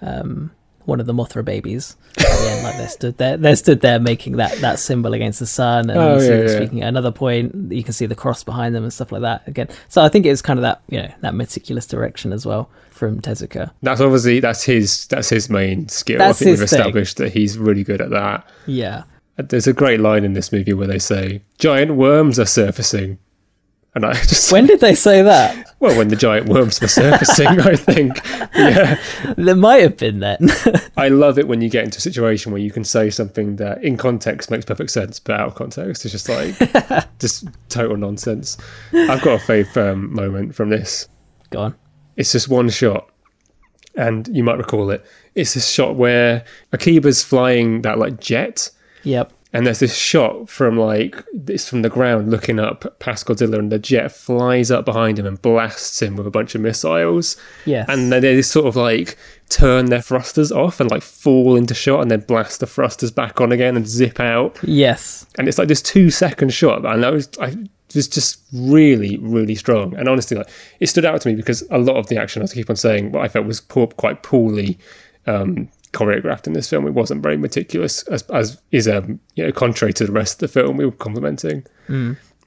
um, 0.02 0.50
one 0.86 1.00
of 1.00 1.06
the 1.06 1.12
Mothra 1.14 1.44
babies, 1.44 1.96
end, 2.18 2.64
like 2.64 2.76
they're 2.76 2.88
stood 2.88 3.16
there, 3.18 3.36
they're 3.36 3.56
stood 3.56 3.80
there 3.80 3.98
making 4.00 4.36
that 4.38 4.52
that 4.60 4.78
symbol 4.78 5.12
against 5.14 5.38
the 5.40 5.46
sun, 5.46 5.90
and 5.90 5.98
Oh, 5.98 6.18
yeah, 6.18 6.42
yeah. 6.42 6.56
speaking 6.56 6.82
at 6.82 6.88
another 6.88 7.12
point. 7.12 7.72
You 7.72 7.82
can 7.84 7.92
see 7.92 8.06
the 8.06 8.14
cross 8.14 8.42
behind 8.44 8.74
them 8.74 8.82
and 8.84 8.92
stuff 8.92 9.12
like 9.12 9.22
that 9.22 9.46
again. 9.46 9.68
So 9.88 10.02
I 10.02 10.08
think 10.08 10.26
it's 10.26 10.42
kind 10.42 10.58
of 10.58 10.62
that 10.62 10.82
you 10.88 11.00
know 11.02 11.12
that 11.20 11.34
meticulous 11.34 11.86
direction 11.86 12.32
as 12.32 12.44
well 12.46 12.68
from 12.90 13.20
Tezuka. 13.20 13.70
that's 13.82 14.00
obviously 14.00 14.40
that's 14.40 14.62
his 14.62 15.06
that's 15.06 15.28
his 15.28 15.48
main 15.48 15.88
skill. 15.88 16.18
That's 16.18 16.40
I 16.40 16.44
think 16.44 16.50
we've 16.54 16.60
his 16.60 16.70
thing. 16.70 16.80
established 16.80 17.16
that 17.18 17.32
he's 17.32 17.56
really 17.58 17.84
good 17.84 18.00
at 18.00 18.10
that. 18.10 18.46
Yeah. 18.66 19.04
There's 19.36 19.66
a 19.66 19.72
great 19.72 20.00
line 20.00 20.24
in 20.24 20.34
this 20.34 20.52
movie 20.52 20.74
where 20.74 20.86
they 20.86 20.98
say 20.98 21.40
giant 21.58 21.94
worms 21.94 22.38
are 22.38 22.44
surfacing, 22.44 23.16
and 23.94 24.04
I 24.06 24.12
just 24.14 24.52
When 24.52 24.66
did 24.66 24.80
they 24.80 24.94
say 24.94 25.22
that? 25.22 25.74
well 25.80 25.96
when 25.96 26.08
the 26.08 26.16
giant 26.16 26.48
worms 26.48 26.80
were 26.80 26.88
surfacing, 26.88 27.46
I 27.60 27.74
think. 27.76 28.20
Yeah, 28.54 29.00
There 29.36 29.54
might 29.56 29.82
have 29.82 29.96
been 29.96 30.20
then. 30.20 30.48
I 30.96 31.08
love 31.08 31.38
it 31.38 31.48
when 31.48 31.60
you 31.62 31.70
get 31.70 31.84
into 31.84 31.98
a 31.98 32.00
situation 32.00 32.52
where 32.52 32.60
you 32.60 32.70
can 32.70 32.84
say 32.84 33.08
something 33.10 33.56
that 33.56 33.82
in 33.82 33.96
context 33.96 34.50
makes 34.50 34.64
perfect 34.64 34.90
sense, 34.90 35.18
but 35.18 35.40
out 35.40 35.48
of 35.48 35.54
context 35.54 36.04
it's 36.04 36.12
just 36.12 36.28
like 36.28 36.56
just 37.18 37.48
total 37.68 37.96
nonsense. 37.96 38.58
I've 38.92 39.22
got 39.22 39.40
a 39.40 39.44
fave 39.44 39.76
um, 39.76 40.12
moment 40.14 40.54
from 40.54 40.68
this. 40.70 41.08
Go 41.50 41.60
on. 41.62 41.74
It's 42.16 42.32
just 42.32 42.48
one 42.48 42.68
shot, 42.68 43.08
and 43.96 44.28
you 44.28 44.44
might 44.44 44.58
recall 44.58 44.90
it. 44.90 45.04
It's 45.34 45.54
this 45.54 45.68
shot 45.70 45.96
where 45.96 46.44
Akiba's 46.72 47.24
flying 47.24 47.82
that 47.82 47.98
like 47.98 48.20
jet, 48.20 48.68
Yep. 49.04 49.32
And 49.52 49.66
there's 49.66 49.80
this 49.80 49.96
shot 49.96 50.48
from 50.48 50.78
like 50.78 51.24
it's 51.48 51.68
from 51.68 51.82
the 51.82 51.88
ground 51.88 52.30
looking 52.30 52.60
up 52.60 52.98
past 53.00 53.26
Godzilla, 53.26 53.58
and 53.58 53.72
the 53.72 53.80
jet 53.80 54.12
flies 54.12 54.70
up 54.70 54.84
behind 54.84 55.18
him 55.18 55.26
and 55.26 55.40
blasts 55.42 56.00
him 56.00 56.14
with 56.16 56.26
a 56.26 56.30
bunch 56.30 56.54
of 56.54 56.60
missiles. 56.60 57.36
Yes. 57.66 57.86
And 57.88 58.12
then 58.12 58.22
they 58.22 58.42
sort 58.42 58.66
of 58.66 58.76
like 58.76 59.16
turn 59.48 59.86
their 59.86 60.00
thrusters 60.00 60.52
off 60.52 60.78
and 60.78 60.88
like 60.88 61.02
fall 61.02 61.56
into 61.56 61.74
shot, 61.74 62.00
and 62.00 62.10
then 62.10 62.20
blast 62.20 62.60
the 62.60 62.66
thrusters 62.66 63.10
back 63.10 63.40
on 63.40 63.50
again 63.50 63.76
and 63.76 63.88
zip 63.88 64.20
out. 64.20 64.56
yes. 64.62 65.26
And 65.36 65.48
it's 65.48 65.58
like 65.58 65.68
this 65.68 65.82
two 65.82 66.10
second 66.10 66.52
shot, 66.52 66.84
and 66.86 67.02
that 67.02 67.12
was 67.12 67.28
I 67.40 67.56
was 67.92 68.06
just 68.06 68.40
really 68.52 69.18
really 69.18 69.56
strong. 69.56 69.96
And 69.96 70.08
honestly, 70.08 70.36
like 70.36 70.48
it 70.78 70.86
stood 70.86 71.04
out 71.04 71.20
to 71.22 71.28
me 71.28 71.34
because 71.34 71.64
a 71.72 71.78
lot 71.78 71.96
of 71.96 72.06
the 72.06 72.18
action, 72.18 72.40
as 72.42 72.52
I 72.52 72.54
keep 72.54 72.70
on 72.70 72.76
saying, 72.76 73.10
what 73.10 73.24
I 73.24 73.28
felt 73.28 73.46
was 73.46 73.60
poor, 73.60 73.88
quite 73.88 74.22
poorly 74.22 74.78
um, 75.26 75.68
choreographed 75.92 76.46
in 76.46 76.52
this 76.52 76.68
film. 76.68 76.86
It 76.86 76.94
wasn't 76.94 77.22
very 77.22 77.36
meticulous, 77.36 78.02
as, 78.04 78.22
as 78.30 78.60
is 78.70 78.88
um, 78.88 79.20
you 79.34 79.44
know 79.44 79.52
contrary 79.52 79.92
to 79.94 80.06
the 80.06 80.12
rest 80.12 80.42
of 80.42 80.50
the 80.50 80.60
film 80.60 80.76
we 80.76 80.86
were 80.86 80.92
complimenting. 80.92 81.66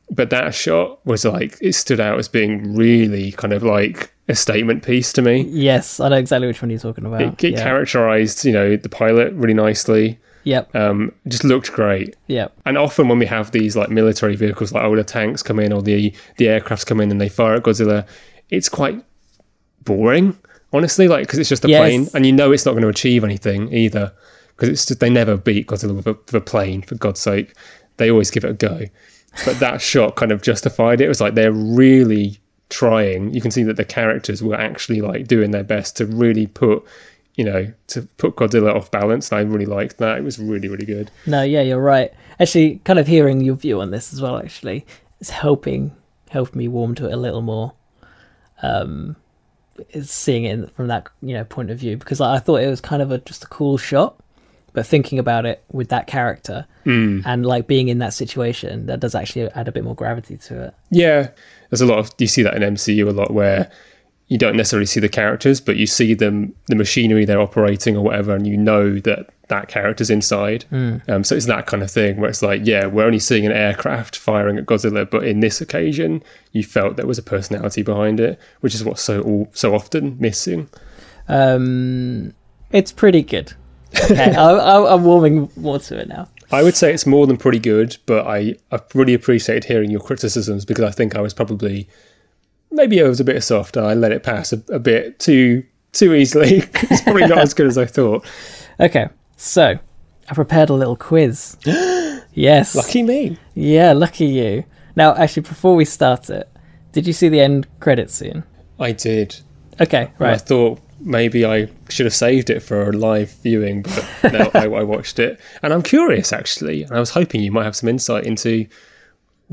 But 0.09 0.29
that 0.29 0.53
shot 0.53 1.03
was 1.05 1.25
like 1.25 1.57
it 1.61 1.73
stood 1.73 1.99
out 1.99 2.19
as 2.19 2.27
being 2.27 2.75
really 2.75 3.31
kind 3.31 3.53
of 3.53 3.63
like 3.63 4.13
a 4.27 4.35
statement 4.35 4.83
piece 4.83 5.11
to 5.13 5.21
me. 5.21 5.43
Yes. 5.49 5.99
I 5.99 6.09
know 6.09 6.17
exactly 6.17 6.47
which 6.47 6.61
one 6.61 6.69
you're 6.69 6.79
talking 6.79 7.05
about. 7.05 7.21
It, 7.21 7.43
it 7.43 7.53
yeah. 7.53 7.63
characterized, 7.63 8.45
you 8.45 8.51
know, 8.51 8.75
the 8.75 8.89
pilot 8.89 9.33
really 9.33 9.53
nicely. 9.53 10.19
Yep. 10.45 10.75
Um, 10.75 11.13
just 11.27 11.43
looked 11.43 11.71
great. 11.71 12.15
Yep. 12.27 12.53
And 12.65 12.77
often 12.77 13.07
when 13.07 13.17
we 13.17 13.25
have 13.25 13.51
these 13.51 13.75
like 13.75 13.89
military 13.89 14.35
vehicles, 14.35 14.73
like 14.73 14.83
older 14.83 15.03
tanks 15.03 15.41
come 15.41 15.59
in 15.59 15.71
or 15.71 15.81
the 15.81 16.13
the 16.37 16.45
aircrafts 16.45 16.85
come 16.85 16.99
in 16.99 17.11
and 17.11 17.19
they 17.19 17.29
fire 17.29 17.55
at 17.55 17.63
Godzilla, 17.63 18.05
it's 18.49 18.67
quite 18.67 19.03
boring, 19.83 20.37
honestly. 20.73 21.07
Like 21.07 21.25
because 21.25 21.39
it's 21.39 21.49
just 21.49 21.63
a 21.65 21.69
Yes. 21.69 21.79
plane, 21.79 22.09
and 22.13 22.25
you 22.25 22.31
know 22.31 22.51
it's 22.51 22.65
not 22.65 22.71
going 22.71 22.83
to 22.83 22.89
achieve 22.89 23.23
anything 23.23 23.71
either. 23.73 24.11
Because 24.55 24.69
it's 24.69 24.85
just, 24.85 24.99
they 24.99 25.09
never 25.09 25.35
beat 25.37 25.67
Godzilla 25.67 25.95
with 25.95 26.05
a, 26.07 26.13
with 26.13 26.33
a 26.33 26.41
plane. 26.41 26.81
For 26.83 26.95
God's 26.95 27.19
sake, 27.19 27.55
they 27.97 28.11
always 28.11 28.29
give 28.29 28.43
it 28.43 28.51
a 28.51 28.53
go. 28.53 28.85
But 29.45 29.59
that 29.59 29.81
shot 29.81 30.15
kind 30.15 30.31
of 30.31 30.41
justified 30.43 31.01
it. 31.01 31.05
It 31.05 31.07
was 31.07 31.21
like 31.21 31.33
they're 31.33 31.51
really 31.51 32.39
trying. 32.69 33.33
You 33.33 33.41
can 33.41 33.49
see 33.51 33.63
that 33.63 33.77
the 33.77 33.85
characters 33.85 34.43
were 34.43 34.55
actually 34.55 35.01
like 35.01 35.27
doing 35.27 35.51
their 35.51 35.63
best 35.63 35.97
to 35.97 36.05
really 36.05 36.47
put. 36.47 36.83
You 37.35 37.45
know, 37.45 37.73
to 37.87 38.03
put 38.17 38.35
Godzilla 38.35 38.75
off 38.75 38.91
balance, 38.91 39.31
and 39.31 39.39
I 39.39 39.41
really 39.41 39.65
liked 39.65 39.97
that. 39.97 40.19
It 40.19 40.23
was 40.23 40.37
really, 40.37 40.67
really 40.67 40.85
good. 40.85 41.09
No, 41.25 41.41
yeah, 41.41 41.61
you're 41.61 41.81
right. 41.81 42.13
Actually, 42.39 42.79
kind 42.83 42.99
of 42.99 43.07
hearing 43.07 43.41
your 43.41 43.55
view 43.55 43.81
on 43.81 43.89
this 43.89 44.13
as 44.13 44.21
well, 44.21 44.37
actually, 44.37 44.85
is 45.19 45.31
helping 45.31 45.95
helped 46.29 46.53
me 46.55 46.67
warm 46.67 46.93
to 46.93 47.07
it 47.07 47.11
a 47.13 47.17
little 47.17 47.41
more. 47.41 47.73
Um, 48.61 49.15
seeing 50.01 50.45
it 50.45 50.73
from 50.75 50.87
that 50.87 51.07
you 51.21 51.33
know 51.33 51.43
point 51.43 51.71
of 51.71 51.77
view 51.77 51.97
because 51.97 52.21
I, 52.21 52.35
I 52.35 52.39
thought 52.39 52.57
it 52.57 52.67
was 52.67 52.81
kind 52.81 53.01
of 53.01 53.11
a 53.11 53.17
just 53.19 53.43
a 53.43 53.47
cool 53.47 53.77
shot, 53.77 54.15
but 54.73 54.85
thinking 54.85 55.19
about 55.19 55.45
it 55.45 55.63
with 55.71 55.89
that 55.89 56.07
character 56.07 56.65
hmm. 56.83 57.21
and 57.25 57.45
like 57.45 57.67
being 57.67 57.87
in 57.87 57.99
that 57.99 58.13
situation, 58.13 58.85
that 58.87 58.99
does 58.99 59.15
actually 59.15 59.49
add 59.51 59.67
a 59.67 59.71
bit 59.71 59.83
more 59.83 59.95
gravity 59.95 60.37
to 60.37 60.65
it. 60.65 60.73
Yeah, 60.91 61.29
there's 61.69 61.81
a 61.81 61.85
lot 61.85 61.99
of 61.99 62.11
you 62.17 62.27
see 62.27 62.43
that 62.43 62.55
in 62.55 62.75
MCU 62.75 63.07
a 63.07 63.11
lot 63.11 63.31
where 63.31 63.71
you 64.33 64.39
don't 64.39 64.57
necessarily 64.57 64.87
see 64.87 64.99
the 64.99 65.07
characters, 65.07 65.61
but 65.61 65.77
you 65.77 65.85
see 65.85 66.15
them, 66.15 66.55
the 66.65 66.75
machinery 66.75 67.23
they're 67.23 67.39
operating 67.39 67.95
or 67.95 68.01
whatever, 68.01 68.33
and 68.33 68.47
you 68.47 68.57
know 68.57 68.97
that 69.01 69.29
that 69.49 69.67
character's 69.67 70.09
inside. 70.09 70.65
Um, 71.07 71.23
so 71.23 71.35
it's 71.35 71.45
that 71.45 71.67
kind 71.67 71.83
of 71.83 71.91
thing 71.91 72.17
where 72.17 72.31
it's 72.31 72.41
like, 72.41 72.61
yeah, 72.63 72.87
we're 72.87 73.05
only 73.05 73.19
seeing 73.19 73.45
an 73.45 73.51
aircraft 73.51 74.15
firing 74.15 74.57
at 74.57 74.65
Godzilla, 74.65 75.07
but 75.07 75.23
in 75.23 75.41
this 75.41 75.61
occasion, 75.61 76.23
you 76.51 76.63
felt 76.63 76.95
there 76.95 77.05
was 77.05 77.19
a 77.19 77.21
personality 77.21 77.83
behind 77.83 78.19
it, 78.19 78.39
which 78.61 78.73
is 78.73 78.83
what's 78.83 79.03
so 79.03 79.21
all, 79.21 79.49
so 79.53 79.75
often 79.75 80.17
missing. 80.19 80.67
Um, 81.27 82.33
it's 82.71 82.91
pretty 82.91 83.21
good. 83.21 83.53
Okay, 84.05 84.33
I, 84.35 84.49
I, 84.49 84.95
I'm 84.95 85.03
warming 85.03 85.47
more 85.57 85.77
to 85.77 85.99
it 85.99 86.07
now. 86.07 86.27
I 86.51 86.63
would 86.63 86.75
say 86.75 86.91
it's 86.91 87.05
more 87.05 87.27
than 87.27 87.37
pretty 87.37 87.59
good, 87.59 87.97
but 88.07 88.25
I, 88.25 88.55
I 88.71 88.79
really 88.95 89.13
appreciated 89.13 89.65
hearing 89.65 89.91
your 89.91 90.01
criticisms 90.01 90.65
because 90.65 90.85
I 90.85 90.89
think 90.89 91.15
I 91.15 91.21
was 91.21 91.35
probably 91.35 91.87
maybe 92.73 93.01
I 93.01 93.07
was 93.07 93.19
a 93.19 93.23
bit 93.23 93.41
soft 93.43 93.77
I 93.77 93.93
let 93.93 94.11
it 94.11 94.23
pass 94.23 94.51
a, 94.51 94.61
a 94.69 94.79
bit 94.79 95.19
too 95.19 95.63
too 95.93 96.13
easily. 96.13 96.57
it's 96.73 97.01
probably 97.01 97.27
not 97.27 97.37
as 97.37 97.53
good 97.53 97.67
as 97.67 97.77
I 97.77 97.85
thought. 97.85 98.25
Okay, 98.79 99.07
so 99.37 99.77
I 100.27 100.33
prepared 100.33 100.71
a 100.71 100.73
little 100.73 100.95
quiz. 100.95 101.57
yes. 102.33 102.75
Lucky 102.75 103.03
me. 103.03 103.37
Yeah, 103.53 103.93
lucky 103.93 104.25
you. 104.25 104.63
Now, 104.95 105.13
actually, 105.15 105.43
before 105.43 105.75
we 105.75 105.85
start 105.85 106.31
it, 106.31 106.49
did 106.91 107.05
you 107.05 107.13
see 107.13 107.29
the 107.29 107.39
end 107.39 107.67
credit 107.79 108.09
scene? 108.09 108.43
I 108.79 108.91
did. 108.91 109.35
Okay, 109.79 110.11
And 110.17 110.27
I 110.27 110.37
thought 110.37 110.79
maybe 110.99 111.45
I 111.45 111.69
should 111.89 112.07
have 112.07 112.15
saved 112.15 112.49
it 112.49 112.61
for 112.61 112.89
a 112.89 112.93
live 112.93 113.31
viewing, 113.43 113.83
but 113.83 114.33
no, 114.33 114.51
I, 114.59 114.65
I 114.65 114.83
watched 114.83 115.19
it. 115.19 115.39
And 115.61 115.71
I'm 115.71 115.83
curious, 115.83 116.33
actually. 116.33 116.81
And 116.81 116.93
I 116.93 116.99
was 116.99 117.11
hoping 117.11 117.41
you 117.41 117.51
might 117.51 117.65
have 117.65 117.75
some 117.75 117.89
insight 117.89 118.25
into 118.25 118.65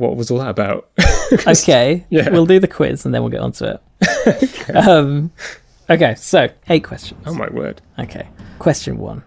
what 0.01 0.17
was 0.17 0.31
all 0.31 0.39
that 0.39 0.49
about. 0.51 0.89
Okay, 1.47 2.05
Yeah. 2.11 2.29
we'll 2.31 2.45
do 2.47 2.59
the 2.59 2.67
quiz 2.67 3.05
and 3.05 3.15
then 3.15 3.23
we'll 3.23 3.31
get 3.31 3.41
onto 3.41 3.65
it. 3.65 3.81
um, 4.75 5.31
okay, 5.89 6.17
so 6.17 6.49
eight 6.69 6.83
questions. 6.83 7.23
oh, 7.25 7.35
my 7.35 7.49
word. 7.51 7.81
Okay, 8.01 8.27
question 8.59 8.99
one. 8.99 9.23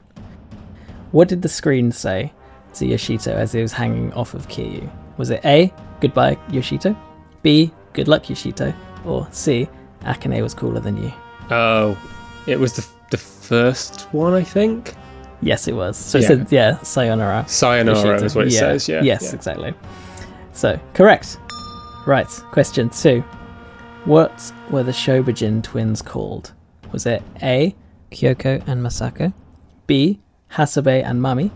What 1.12 1.30
did 1.30 1.42
the 1.44 1.48
screen 1.50 1.92
say 1.94 2.34
to 2.74 2.86
Yoshito 2.86 3.28
as 3.34 3.54
he 3.54 3.62
was 3.62 3.72
hanging 3.72 4.12
off 4.14 4.34
of 4.34 4.50
Kiryu? 4.50 4.90
Was 5.18 5.30
it 5.30 5.46
A, 5.46 5.72
goodbye 6.02 6.36
Yoshito? 6.50 6.94
B, 7.42 7.72
good 7.94 8.10
luck 8.10 8.24
Yoshito? 8.24 8.76
Or 9.06 9.28
C, 9.32 9.70
Akane 10.02 10.42
was 10.42 10.54
cooler 10.54 10.82
than 10.82 10.98
you? 11.02 11.14
Oh, 11.52 11.98
it 12.48 12.60
was 12.60 12.74
the, 12.74 12.86
the 13.12 13.18
first 13.18 14.02
one, 14.14 14.34
I 14.34 14.44
think. 14.44 14.94
Yes, 15.42 15.68
it 15.70 15.74
was. 15.76 15.96
So 15.98 16.18
it 16.18 16.22
Yeah. 16.24 16.28
said, 16.28 16.48
yeah, 16.52 16.78
sayonara. 16.82 17.46
Sayonara 17.48 17.96
Yoshito. 18.20 18.24
is 18.24 18.36
what 18.36 18.48
it 18.48 18.54
Yeah. 18.54 18.60
says, 18.60 18.90
yeah. 18.90 19.02
Yes, 19.04 19.24
yeah. 19.24 19.36
exactly. 19.36 19.74
So, 20.54 20.80
correct. 20.94 21.38
Right, 22.06 22.28
question 22.52 22.90
two. 22.90 23.22
What 24.06 24.52
were 24.70 24.84
the 24.84 24.92
Shobijin 24.92 25.64
twins 25.64 26.02
called? 26.02 26.54
Was 26.92 27.06
it 27.06 27.24
A, 27.42 27.76
Kyoko 28.12 28.66
and 28.68 28.86
Masako? 28.86 29.34
B, 29.88 30.20
Hasabe 30.52 31.04
and 31.04 31.20
Mami? 31.20 31.52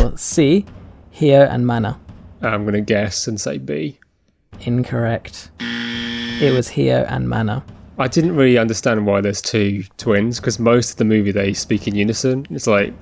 Or 0.00 0.16
C, 0.16 0.66
Hio 1.10 1.46
and 1.46 1.66
Mana? 1.66 1.98
I'm 2.42 2.62
going 2.62 2.74
to 2.74 2.80
guess 2.80 3.26
and 3.26 3.40
say 3.40 3.58
B. 3.58 3.98
Incorrect. 4.60 5.50
It 5.60 6.52
was 6.54 6.68
Hio 6.68 7.04
and 7.08 7.28
Mana. 7.28 7.64
I 7.98 8.06
didn't 8.06 8.36
really 8.36 8.58
understand 8.58 9.06
why 9.06 9.20
there's 9.20 9.42
two 9.42 9.82
twins 9.96 10.38
because 10.38 10.60
most 10.60 10.92
of 10.92 10.96
the 10.98 11.04
movie 11.04 11.32
they 11.32 11.52
speak 11.52 11.88
in 11.88 11.96
unison. 11.96 12.46
It's 12.50 12.68
like 12.68 12.92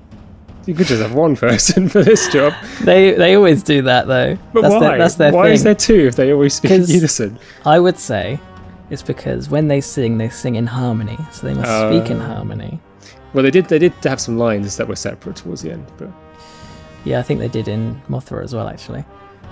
you 0.67 0.75
could 0.75 0.85
just 0.87 1.01
have 1.01 1.13
one 1.15 1.35
person 1.35 1.89
for 1.89 2.03
this 2.03 2.31
job. 2.31 2.53
They 2.83 3.13
they 3.13 3.35
always 3.35 3.63
do 3.63 3.81
that 3.83 4.07
though. 4.07 4.37
But 4.53 4.61
that's 4.61 4.73
why? 4.73 4.79
Their, 4.81 4.97
that's 4.97 5.15
their 5.15 5.31
why 5.31 5.45
thing. 5.45 5.53
is 5.53 5.63
there 5.63 5.75
two 5.75 6.07
if 6.07 6.15
they 6.15 6.31
always 6.33 6.53
speak 6.53 6.71
in 6.71 6.85
unison? 6.85 7.39
I 7.65 7.79
would 7.79 7.97
say 7.97 8.39
it's 8.89 9.01
because 9.03 9.49
when 9.49 9.67
they 9.67 9.81
sing, 9.81 10.17
they 10.17 10.29
sing 10.29 10.55
in 10.55 10.67
harmony, 10.67 11.17
so 11.31 11.47
they 11.47 11.53
must 11.53 11.69
speak 11.89 12.11
in 12.11 12.21
Oh. 12.21 12.25
harmony. 12.25 12.79
Well, 13.33 13.43
they 13.43 13.51
did. 13.51 13.65
They 13.65 13.79
did 13.79 13.93
have 14.03 14.19
some 14.21 14.37
lines 14.37 14.77
that 14.77 14.87
were 14.87 14.95
separate 14.95 15.35
towards 15.37 15.61
the 15.61 15.71
end, 15.71 15.85
but 15.97 16.09
Yeah, 17.05 17.19
I 17.19 17.23
think 17.23 17.39
they 17.39 17.47
did 17.47 17.67
in 17.67 18.01
Mothra 18.09 18.43
as 18.43 18.53
well, 18.53 18.67
actually. 18.67 19.03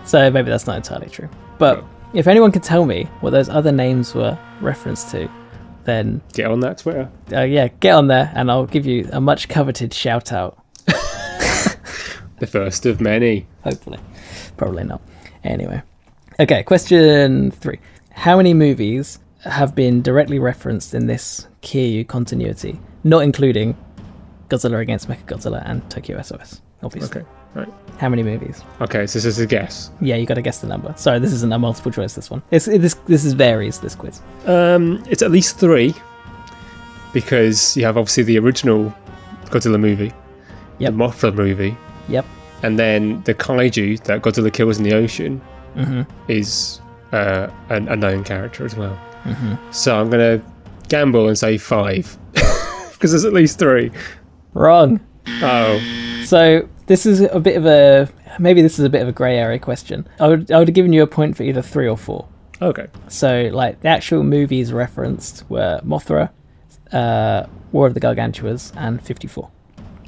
So 0.06 0.30
maybe 0.30 0.50
that's 0.50 0.68
not 0.68 0.76
entirely 0.78 1.10
true. 1.10 1.30
But 1.58 1.80
Oh. 1.80 1.86
if 2.14 2.28
anyone 2.28 2.52
could 2.52 2.64
tell 2.64 2.86
me 2.86 3.10
what 3.22 3.30
those 3.32 3.50
other 3.50 3.72
names 3.72 4.14
were 4.16 4.38
referenced 4.62 5.10
to, 5.12 5.30
then 5.86 6.22
get 6.34 6.48
on 6.50 6.60
that 6.62 6.80
Twitter. 6.80 7.10
uh, 7.34 7.42
yeah, 7.42 7.68
get 7.80 7.94
on 7.96 8.08
there 8.08 8.32
and 8.36 8.50
I'll 8.50 8.66
give 8.66 8.86
you 8.86 9.08
a 9.12 9.22
much 9.22 9.48
coveted 9.50 9.94
shout 9.94 10.32
out. 10.34 10.58
The 12.40 12.48
first 12.48 12.86
of 12.86 13.00
many. 13.00 13.48
Hopefully. 13.64 13.98
Probably 14.58 14.84
not. 14.84 15.02
Anyway. 15.44 15.82
Okay, 16.40 16.64
question 16.64 17.52
three. 17.52 17.80
How 18.12 18.36
many 18.38 18.54
movies 18.54 19.20
have 19.44 19.74
been 19.74 20.02
directly 20.02 20.38
referenced 20.38 20.94
in 20.94 21.08
this 21.08 21.48
Kiryu 21.62 22.06
continuity, 22.08 22.78
not 23.06 23.20
including 23.20 23.78
Godzilla 24.50 24.82
against 24.82 25.08
Mechagodzilla 25.08 25.64
and 25.66 25.90
Tokyo 25.90 26.22
SOS, 26.22 26.62
obviously? 26.84 27.22
Okay, 27.22 27.30
right. 27.54 27.70
How 28.00 28.10
many 28.10 28.22
movies? 28.22 28.64
Okay, 28.82 29.08
so 29.08 29.18
this 29.18 29.26
is 29.26 29.40
a 29.40 29.48
guess. 29.48 29.92
Yeah, 30.02 30.18
you 30.18 30.26
got 30.26 30.34
to 30.34 30.42
guess 30.42 30.60
the 30.60 30.68
number. 30.68 30.94
Sorry, 30.98 31.20
this 31.20 31.32
isn't 31.32 31.54
a 31.54 31.58
multiple 31.58 31.92
choice. 31.92 32.16
This 32.16 32.30
one. 32.30 32.44
It's 32.52 32.68
it, 32.68 32.82
this. 32.82 32.96
This 33.08 33.24
is 33.24 33.32
varies. 33.32 33.80
This 33.80 33.96
quiz. 33.96 34.22
Um, 34.46 35.02
it's 35.10 35.22
at 35.22 35.32
least 35.32 35.58
three 35.58 35.94
because 37.14 37.78
you 37.78 37.86
have 37.86 37.98
obviously 37.98 38.24
the 38.24 38.38
original 38.40 38.94
Godzilla 39.46 39.80
movie, 39.80 40.12
Yep. 40.80 40.92
the 40.94 40.98
Mothra 40.98 41.34
movie, 41.34 41.76
Yep. 42.10 42.26
and 42.64 42.78
then 42.80 43.22
the 43.24 43.34
kaiju 43.34 44.04
that 44.04 44.22
Godzilla 44.22 44.52
kills 44.52 44.78
in 44.78 44.84
the 44.84 44.94
ocean 44.94 45.42
Mm-hmm. 45.76 46.04
is 46.32 46.80
uh, 47.12 47.48
a, 47.70 47.76
a 47.76 47.96
known 47.98 48.24
character 48.24 48.64
as 48.66 48.76
well. 48.78 48.98
Mm-hmm. 49.26 49.56
So 49.72 50.00
I'm 50.00 50.10
gonna 50.10 50.42
gamble 50.88 51.28
and 51.28 51.38
say 51.38 51.58
five 51.58 52.18
because 52.94 53.12
there's 53.12 53.26
at 53.26 53.34
least 53.34 53.60
three. 53.60 53.92
Wrong. 54.54 55.00
Oh, 55.42 56.22
So 56.26 56.68
this 56.86 57.06
is 57.06 57.22
a 57.22 57.40
bit 57.42 57.58
of 57.58 57.66
a 57.66 58.08
maybe 58.40 58.62
this 58.62 58.80
is 58.80 58.86
a 58.86 58.90
bit 58.90 59.02
of 59.02 59.08
a 59.08 59.12
grey 59.12 59.38
area 59.38 59.60
question. 59.60 60.08
I 60.20 60.28
would 60.28 60.50
I 60.52 60.60
would 60.60 60.68
have 60.70 60.76
given 60.76 60.94
you 60.94 61.04
a 61.04 61.08
point 61.08 61.36
for 61.36 61.44
either 61.44 61.62
three 61.62 61.90
or 61.90 61.98
four. 61.98 62.28
okay. 62.62 62.88
So 63.10 63.50
like 63.52 63.82
the 63.82 63.90
actual 63.90 64.24
movies 64.24 64.72
referenced 64.72 65.44
were 65.50 65.82
Mothra, 65.84 66.30
uh, 66.94 67.48
War 67.74 67.86
of 67.88 67.94
the 67.96 68.00
Gargantuas, 68.00 68.72
and 68.78 69.02
Fifty 69.04 69.28
Four. 69.28 69.50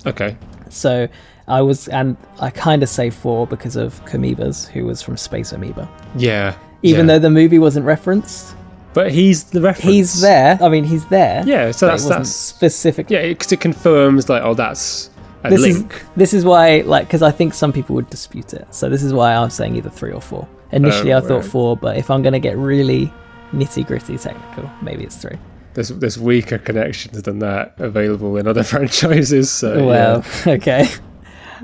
Okay. 0.06 0.38
So 0.74 1.08
I 1.48 1.62
was, 1.62 1.88
and 1.90 2.18
I 2.40 2.50
kind 2.50 2.84
of 2.84 2.90
say 2.90 3.10
four 3.10 3.48
because 3.48 3.76
of 3.76 4.04
Kamoebas, 4.06 4.68
who 4.68 4.86
was 4.86 5.02
from 5.02 5.18
Space 5.18 5.52
Amoeba. 5.52 5.90
Yeah. 6.16 6.56
Even 6.84 7.08
yeah. 7.08 7.14
though 7.14 7.20
the 7.20 7.30
movie 7.30 7.60
wasn't 7.60 7.86
referenced, 7.86 8.56
But 8.94 9.12
he's 9.12 9.46
the 9.46 9.62
reference. 9.62 9.84
he's 9.94 10.22
there. 10.22 10.58
I 10.62 10.70
mean, 10.70 10.84
he's 10.84 11.06
there. 11.08 11.44
Yeah, 11.46 11.72
so 11.72 11.88
that's 11.88 12.04
it 12.04 12.06
wasn't 12.08 12.20
that's 12.26 12.30
specific. 12.36 13.10
yeah, 13.10 13.28
because 13.28 13.52
it 13.52 13.60
confirms 13.62 14.30
like 14.30 14.44
oh 14.44 14.54
that's 14.54 15.10
a 15.44 15.50
This 15.50 15.62
link. 15.62 15.94
is 15.94 16.02
this 16.16 16.34
is 16.34 16.44
why, 16.46 16.82
like, 16.82 17.08
because 17.08 17.22
I 17.22 17.32
think 17.32 17.54
some 17.54 17.72
people 17.74 17.96
would 17.96 18.10
dispute 18.10 18.54
it. 18.54 18.68
So 18.74 18.90
this 18.90 19.04
is 19.04 19.14
why 19.14 19.34
I'm 19.36 19.50
saying 19.50 19.76
either 19.76 19.90
three 19.90 20.12
or 20.12 20.22
four. 20.22 20.48
Initially, 20.72 21.14
Oh, 21.14 21.18
I 21.20 21.22
thought 21.22 21.42
right. 21.42 21.46
four, 21.46 21.78
but 21.78 21.96
if 21.98 22.10
I'm 22.12 22.22
going 22.22 22.34
to 22.34 22.40
get 22.40 22.58
really 22.58 23.12
nitty 23.54 23.88
gritty 23.88 24.18
technical, 24.18 24.70
maybe 24.82 25.04
it's 25.04 25.16
three. 25.16 25.38
There's 25.78 25.90
there's 25.90 26.18
weaker 26.18 26.58
connections 26.58 27.22
than 27.22 27.38
that 27.38 27.76
available 27.78 28.36
in 28.38 28.48
other 28.48 28.64
franchises. 28.72 29.52
So 29.52 29.86
well, 29.86 30.26
okay. 30.48 30.88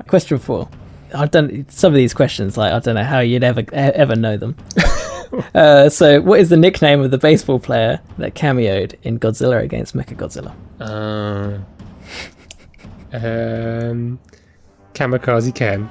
Question 0.06 0.38
four. 0.38 0.68
I've 1.12 1.32
done 1.32 1.66
some 1.68 1.92
of 1.92 1.96
these 1.96 2.14
questions. 2.14 2.56
Like 2.56 2.72
I 2.72 2.78
don't 2.78 2.94
know 2.94 3.02
how 3.02 3.18
you'd 3.18 3.42
ever 3.42 3.64
ever 3.72 4.14
know 4.14 4.36
them. 4.36 4.56
uh, 5.56 5.88
so, 5.88 6.20
what 6.20 6.38
is 6.38 6.48
the 6.48 6.56
nickname 6.56 7.00
of 7.00 7.10
the 7.10 7.18
baseball 7.18 7.58
player 7.58 8.00
that 8.18 8.36
cameoed 8.36 8.94
in 9.02 9.18
Godzilla 9.18 9.60
against 9.60 9.96
Mechagodzilla? 9.96 10.54
yeah. 10.78 11.58
Uh, 13.12 13.90
um, 13.90 14.20
Kamikaze 14.92 15.52
Ken. 15.52 15.90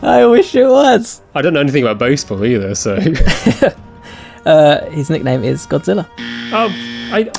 I 0.00 0.24
wish 0.24 0.54
it 0.54 0.66
was. 0.66 1.20
I 1.34 1.42
don't 1.42 1.52
know 1.52 1.60
anything 1.60 1.82
about 1.82 1.98
baseball 1.98 2.42
either, 2.42 2.74
so 2.74 2.98
Uh, 4.48 4.88
his 4.90 5.10
nickname 5.10 5.44
is 5.44 5.66
Godzilla. 5.66 6.06
oh, 6.52 6.70
I 7.12 7.30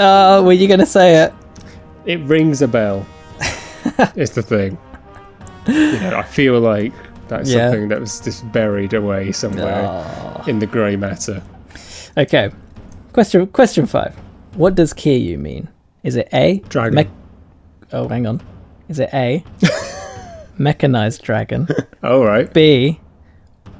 Uh, 0.00 0.42
were 0.42 0.52
you 0.54 0.66
gonna 0.66 0.86
say 0.86 1.22
it? 1.24 1.32
it 2.06 2.20
rings 2.20 2.62
a 2.62 2.68
bell. 2.68 3.04
it's 4.16 4.32
the 4.34 4.42
thing. 4.42 4.78
You 5.68 6.00
know, 6.00 6.16
I 6.16 6.22
feel 6.22 6.58
like 6.60 6.92
that's 7.28 7.50
Yeah. 7.50 7.70
something 7.70 7.88
that 7.88 8.00
was 8.00 8.18
just 8.20 8.50
buried 8.52 8.94
away 8.94 9.32
somewhere 9.32 9.84
Aw. 9.86 10.44
in 10.46 10.58
the 10.58 10.66
grey 10.66 10.96
matter. 10.96 11.42
Okay. 12.16 12.50
Question 13.12 13.46
question 13.48 13.86
five. 13.86 14.14
What 14.56 14.74
does 14.74 14.92
Kiryu 14.94 15.38
mean? 15.38 15.68
Is 16.02 16.16
it 16.16 16.28
A? 16.32 16.60
Dragon. 16.68 16.94
Mech- 16.94 17.10
oh, 17.92 18.08
hang 18.08 18.26
on. 18.26 18.40
Is 18.88 18.98
it 19.00 19.10
A? 19.12 19.44
mechanized 20.58 21.22
dragon. 21.22 21.68
All 22.02 22.24
right. 22.24 22.52
B. 22.52 23.00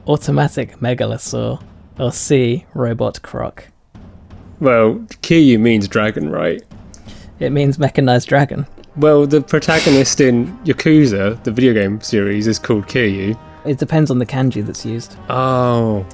Automatic 0.07 0.79
megalosaur. 0.81 1.63
Or 1.99 2.13
C. 2.13 2.67
Robot 2.75 3.23
croc. 3.23 3.69
Well, 4.61 4.95
Kiryu 5.23 5.59
means 5.61 5.89
dragon, 5.89 6.31
right? 6.31 6.63
It 7.41 7.51
means 7.51 7.79
mechanized 7.79 8.29
dragon. 8.29 8.67
Well, 8.97 9.27
the 9.27 9.41
protagonist 9.41 10.21
in 10.21 10.57
Yakuza, 10.59 11.43
the 11.43 11.51
video 11.51 11.75
game 11.75 12.01
series, 12.01 12.47
is 12.47 12.59
called 12.59 12.87
Kiryu. 12.87 13.39
It 13.65 13.79
depends 13.79 14.11
on 14.11 14.19
the 14.19 14.27
kanji 14.27 14.65
that's 14.65 14.85
used. 14.87 15.17
Oh, 15.29 16.07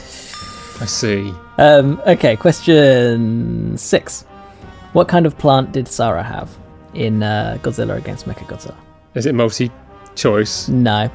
I 0.81 0.87
see. 0.87 1.35
Um, 1.59 2.01
okay, 2.07 2.37
question 2.37 3.77
six. 3.77 4.23
What 4.93 5.09
kind 5.09 5.27
of 5.27 5.37
plant 5.37 5.73
did 5.73 5.87
Sarah 5.89 6.23
have 6.23 6.57
in 6.95 7.23
uh, 7.23 7.59
Godzilla 7.63 7.97
against 7.97 8.27
Mechagodzilla? 8.27 8.77
Is 9.15 9.27
it 9.27 9.35
multi-choice? 9.35 10.69
No, 10.69 11.11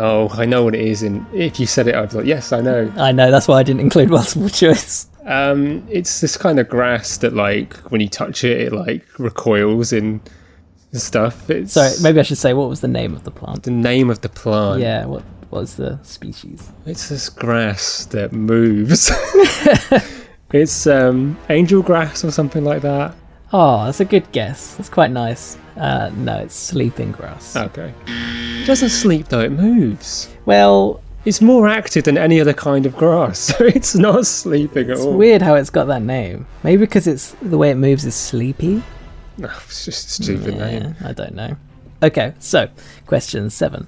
Oh, 0.00 0.28
I 0.32 0.46
know 0.46 0.64
what 0.64 0.74
it 0.74 0.80
is. 0.80 1.02
And 1.02 1.26
if 1.34 1.60
you 1.60 1.66
said 1.66 1.86
it, 1.86 1.94
I'd 1.94 2.10
be 2.10 2.16
like, 2.16 2.26
yes, 2.26 2.52
I 2.52 2.60
know. 2.60 2.92
I 2.96 3.12
know. 3.12 3.30
That's 3.30 3.46
why 3.46 3.58
I 3.58 3.62
didn't 3.62 3.80
include 3.80 4.08
multiple 4.10 4.48
choice. 4.62 5.06
Um, 5.26 5.86
it's 5.90 6.20
this 6.20 6.36
kind 6.36 6.58
of 6.58 6.68
grass 6.68 7.18
that, 7.18 7.34
like, 7.34 7.74
when 7.90 8.00
you 8.00 8.08
touch 8.08 8.42
it, 8.42 8.60
it 8.60 8.72
like 8.72 9.06
recoils 9.18 9.92
and 9.92 10.20
stuff. 10.92 11.50
It's 11.50 11.74
Sorry, 11.74 11.92
maybe 12.02 12.18
I 12.20 12.22
should 12.22 12.38
say 12.38 12.54
what 12.54 12.68
was 12.68 12.80
the 12.80 12.88
name 12.88 13.14
of 13.14 13.24
the 13.24 13.30
plant? 13.30 13.64
the 13.64 13.70
name 13.70 14.10
of 14.10 14.22
the 14.22 14.28
plant. 14.28 14.80
Yeah, 14.80 15.04
what 15.04 15.22
was 15.50 15.76
the 15.76 15.98
species? 16.02 16.70
It's 16.86 17.08
this 17.08 17.28
grass 17.28 18.06
that 18.06 18.32
moves. 18.32 19.10
it's 20.52 20.86
um, 20.86 21.38
angel 21.48 21.82
grass 21.82 22.24
or 22.24 22.30
something 22.30 22.64
like 22.64 22.82
that. 22.82 23.14
Oh, 23.52 23.84
that's 23.84 24.00
a 24.00 24.04
good 24.04 24.30
guess. 24.32 24.74
That's 24.76 24.88
quite 24.88 25.10
nice. 25.10 25.58
Uh, 25.76 26.10
no, 26.14 26.38
it's 26.38 26.54
sleeping 26.54 27.10
grass. 27.12 27.56
Okay. 27.56 27.92
It 28.06 28.66
doesn't 28.66 28.90
sleep 28.90 29.28
though; 29.28 29.40
it 29.40 29.50
moves. 29.52 30.28
Well, 30.46 31.00
It's 31.24 31.40
more 31.40 31.68
active 31.68 32.04
than 32.04 32.16
any 32.16 32.40
other 32.40 32.52
kind 32.54 32.86
of 32.86 32.96
grass, 32.96 33.38
so 33.56 33.64
it's 33.64 33.94
not 33.94 34.26
sleeping 34.26 34.90
at 34.90 34.96
all. 34.96 35.02
it's 35.02 35.06
all. 35.06 35.16
weird 35.16 35.42
how 35.42 35.54
it's 35.54 35.70
got 35.70 35.86
that 35.88 36.02
name. 36.02 36.46
Maybe 36.62 36.80
because 36.80 37.06
it's 37.06 37.32
the 37.42 37.58
way 37.58 37.70
it 37.70 37.74
moves 37.76 38.04
is 38.04 38.14
sleepy. 38.14 38.82
No, 39.36 39.50
it's 39.64 39.84
just 39.84 40.08
a 40.08 40.22
stupid 40.22 40.56
name. 40.56 40.94
I 41.04 41.12
don't 41.12 41.34
know. 41.34 41.56
Okay, 42.02 42.34
so 42.38 42.68
question 43.06 43.50
seven. 43.50 43.86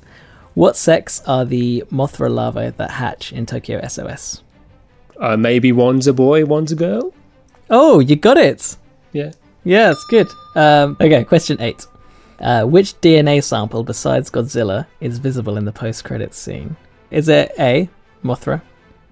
What 0.55 0.77
sex 0.77 1.23
are 1.27 1.45
the 1.47 1.85
Mothra 1.91 2.29
larvae 2.31 2.71
that 2.77 2.91
hatch 2.91 3.33
in 3.33 3.47
Tokyo 3.47 3.81
SOS? 3.89 4.43
Uh, 5.19 5.37
maybe 5.37 5.73
one's 5.73 6.07
a 6.07 6.13
boy, 6.13 6.45
one's 6.45 6.73
a 6.73 6.77
girl. 6.77 7.15
Oh, 7.71 8.01
you 8.01 8.17
got 8.17 8.37
it! 8.37 8.77
Yeah. 9.13 9.33
Yeah, 9.65 9.89
that's 9.89 10.05
good. 10.05 10.29
Um, 10.57 10.97
okay, 11.01 11.25
question 11.25 11.61
eight. 11.61 11.87
Uh, 12.41 12.65
which 12.65 13.01
DNA 13.01 13.43
sample 13.43 13.85
besides 13.85 14.29
Godzilla 14.31 14.87
is 15.01 15.19
visible 15.19 15.57
in 15.57 15.65
the 15.65 15.73
post-credits 15.73 16.37
scene? 16.37 16.77
Is 17.11 17.29
it 17.29 17.53
A. 17.59 17.89
Mothra, 18.25 18.63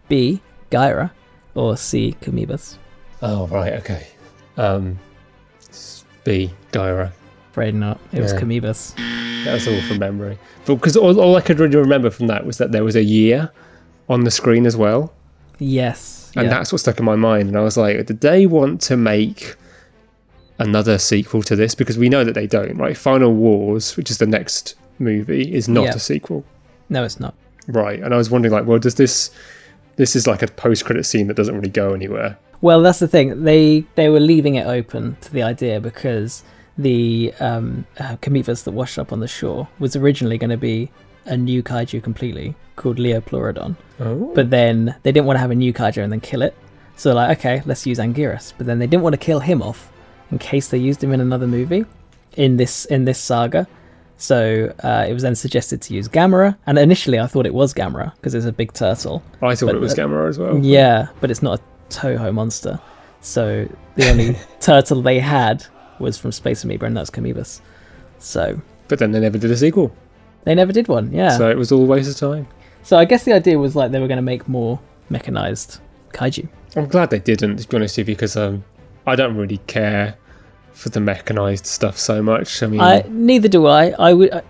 B. 0.08 0.40
Gaira, 0.70 1.10
or 1.54 1.76
C. 1.76 2.16
Kamoebas? 2.20 2.76
Oh 3.22 3.46
right, 3.48 3.74
okay. 3.74 4.06
Um, 4.56 4.98
B. 6.24 6.50
Gaira. 6.72 7.12
Afraid 7.50 7.74
not. 7.74 8.00
It 8.12 8.20
was 8.22 8.32
Yeah. 8.32 8.40
Kamoebas. 8.40 8.94
That 9.44 9.54
was 9.54 9.66
all 9.68 9.80
from 9.82 9.98
memory. 9.98 10.38
Because 10.66 10.96
all, 10.96 11.18
all 11.20 11.36
I 11.36 11.40
could 11.40 11.58
really 11.58 11.76
remember 11.76 12.10
from 12.10 12.26
that 12.28 12.44
was 12.46 12.58
that 12.58 12.72
there 12.72 12.84
was 12.84 12.94
a 12.96 13.02
year 13.02 13.50
on 14.08 14.24
the 14.24 14.30
screen 14.30 14.66
as 14.66 14.76
well, 14.76 15.12
Yes. 15.58 16.30
and 16.36 16.44
yeah. 16.46 16.50
that's 16.50 16.72
what 16.72 16.80
stuck 16.80 16.98
in 16.98 17.04
my 17.04 17.16
mind. 17.16 17.48
And 17.48 17.56
I 17.56 17.60
was 17.60 17.76
like, 17.76 18.04
did 18.06 18.20
they 18.20 18.46
want 18.46 18.80
to 18.82 18.96
make 18.96 19.54
another 20.60 20.98
sequel 20.98 21.42
to 21.44 21.56
this? 21.56 21.74
Because 21.74 21.98
we 21.98 22.08
know 22.08 22.22
that 22.24 22.34
they 22.34 22.46
don't, 22.46 22.76
right? 22.76 22.96
Final 22.96 23.32
Wars, 23.34 23.96
which 23.96 24.10
is 24.10 24.18
the 24.18 24.26
next 24.26 24.74
movie, 24.98 25.52
is 25.52 25.68
not 25.68 25.84
Yeah. 25.84 25.94
a 25.94 25.98
sequel, 25.98 26.44
No, 26.88 27.04
it's 27.04 27.18
not. 27.20 27.34
right? 27.66 28.00
And 28.00 28.14
I 28.14 28.16
was 28.16 28.30
wondering, 28.30 28.52
like, 28.52 28.66
well, 28.66 28.78
does 28.78 28.94
this? 28.94 29.30
This 29.96 30.16
is 30.16 30.26
like 30.26 30.42
a 30.42 30.46
post-credit 30.46 31.04
scene 31.04 31.26
that 31.26 31.36
doesn't 31.36 31.54
really 31.54 31.68
go 31.68 31.92
anywhere. 31.92 32.38
Well, 32.62 32.80
that's 32.82 32.98
the 33.00 33.08
thing. 33.08 33.44
They 33.44 33.84
they 33.96 34.08
were 34.08 34.20
leaving 34.20 34.54
it 34.54 34.66
open 34.66 35.16
to 35.22 35.32
the 35.32 35.42
idea 35.42 35.80
because 35.80 36.42
the 36.78 37.34
um, 37.40 37.84
uh, 37.98 38.16
Kamoebas 38.22 38.64
that 38.64 38.70
washed 38.70 38.98
up 38.98 39.12
on 39.12 39.20
the 39.20 39.28
shore 39.28 39.68
was 39.78 39.96
originally 39.96 40.38
going 40.38 40.50
to 40.50 40.56
be 40.56 40.90
a 41.26 41.36
new 41.36 41.62
kaiju 41.62 42.02
completely 42.02 42.54
called 42.76 42.96
Liopleurodon. 42.98 43.76
Oh, 43.98 44.32
But 44.34 44.48
then 44.50 44.94
they 45.02 45.12
didn't 45.12 45.26
want 45.26 45.36
to 45.36 45.40
have 45.40 45.50
a 45.50 45.54
new 45.54 45.72
kaiju 45.74 46.02
and 46.02 46.10
then 46.12 46.20
kill 46.20 46.40
it. 46.40 46.54
So 46.96 47.12
like, 47.14 47.38
okay, 47.38 47.62
let's 47.66 47.86
use 47.86 47.98
Anguirus. 47.98 48.54
But 48.56 48.66
then 48.66 48.78
they 48.78 48.86
didn't 48.86 49.02
want 49.02 49.12
to 49.14 49.18
kill 49.18 49.40
him 49.40 49.60
off 49.62 49.89
in 50.30 50.38
case 50.38 50.68
they 50.68 50.78
used 50.78 51.02
him 51.02 51.12
in 51.12 51.20
another 51.20 51.46
movie 51.46 51.84
in 52.36 52.56
this 52.56 52.84
in 52.86 53.04
this 53.04 53.18
saga. 53.18 53.66
So 54.16 54.74
uh, 54.84 55.06
it 55.08 55.14
was 55.14 55.22
then 55.22 55.34
suggested 55.34 55.80
to 55.82 55.94
use 55.94 56.06
Gamera, 56.06 56.56
and 56.66 56.78
initially 56.78 57.18
I 57.18 57.26
thought 57.26 57.46
it 57.46 57.54
was 57.54 57.72
Gamera 57.72 58.14
because 58.16 58.34
it's 58.34 58.44
a 58.44 58.52
big 58.52 58.72
turtle. 58.74 59.22
I 59.40 59.54
thought 59.54 59.66
but- 59.66 59.76
it 59.76 59.80
was 59.80 59.94
Gamera 59.94 60.28
as 60.28 60.38
well. 60.38 60.58
Yeah, 60.58 61.08
but 61.20 61.30
it's 61.30 61.42
not 61.42 61.58
a 61.58 61.62
Toho 61.90 62.32
monster. 62.32 62.78
So 63.22 63.68
the 63.96 64.10
only 64.10 64.36
turtle 64.60 65.02
they 65.02 65.18
had 65.20 65.64
was 65.98 66.18
from 66.18 66.32
Space 66.32 66.64
Amoeba, 66.64 66.86
and 66.86 66.96
that's 66.96 67.10
Kamoebas. 67.10 67.60
So 68.18 68.60
But 68.88 68.98
then 68.98 69.12
they 69.12 69.20
never 69.20 69.38
did 69.38 69.50
a 69.50 69.56
sequel, 69.56 69.90
they 70.44 70.54
never 70.54 70.72
did 70.72 70.88
one. 70.88 71.12
Yeah. 71.12 71.36
so 71.36 71.50
it 71.50 71.56
was 71.56 71.72
all 71.72 71.82
a 71.82 71.86
waste 71.86 72.10
of 72.10 72.16
time. 72.16 72.46
So 72.82 72.98
I 72.98 73.04
guess 73.04 73.24
the 73.24 73.32
idea 73.32 73.58
was 73.58 73.76
like 73.76 73.90
they 73.90 74.00
were 74.00 74.08
going 74.08 74.16
to 74.16 74.22
make 74.22 74.48
more 74.48 74.80
mechanized 75.10 75.80
kaiju. 76.12 76.48
I'm 76.76 76.86
glad 76.86 77.10
they 77.10 77.18
didn't, 77.18 77.56
to 77.56 77.68
be 77.68 77.76
honest 77.76 77.96
with 77.98 78.08
you, 78.08 78.14
because 78.14 78.36
um, 78.36 78.64
I 79.06 79.16
don't 79.16 79.36
really 79.36 79.58
care 79.66 80.16
for 80.80 80.88
the 80.88 81.00
mechanized 81.00 81.66
stuff 81.66 81.98
so 81.98 82.22
much. 82.22 82.62
I 82.62 82.66
mean, 82.66 82.80
I 82.80 83.04
neither 83.08 83.48
do 83.48 83.66
I. 83.66 83.90
I 83.98 84.14
would. 84.14 84.30
Uh, 84.32 84.40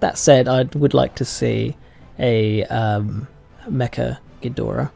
that 0.00 0.18
said, 0.18 0.48
I 0.48 0.64
would 0.74 0.92
like 0.92 1.14
to 1.16 1.24
see 1.24 1.76
a 2.18 2.64
um, 2.64 3.28
Mecha 3.68 4.18
Ghidorah. 4.42 4.90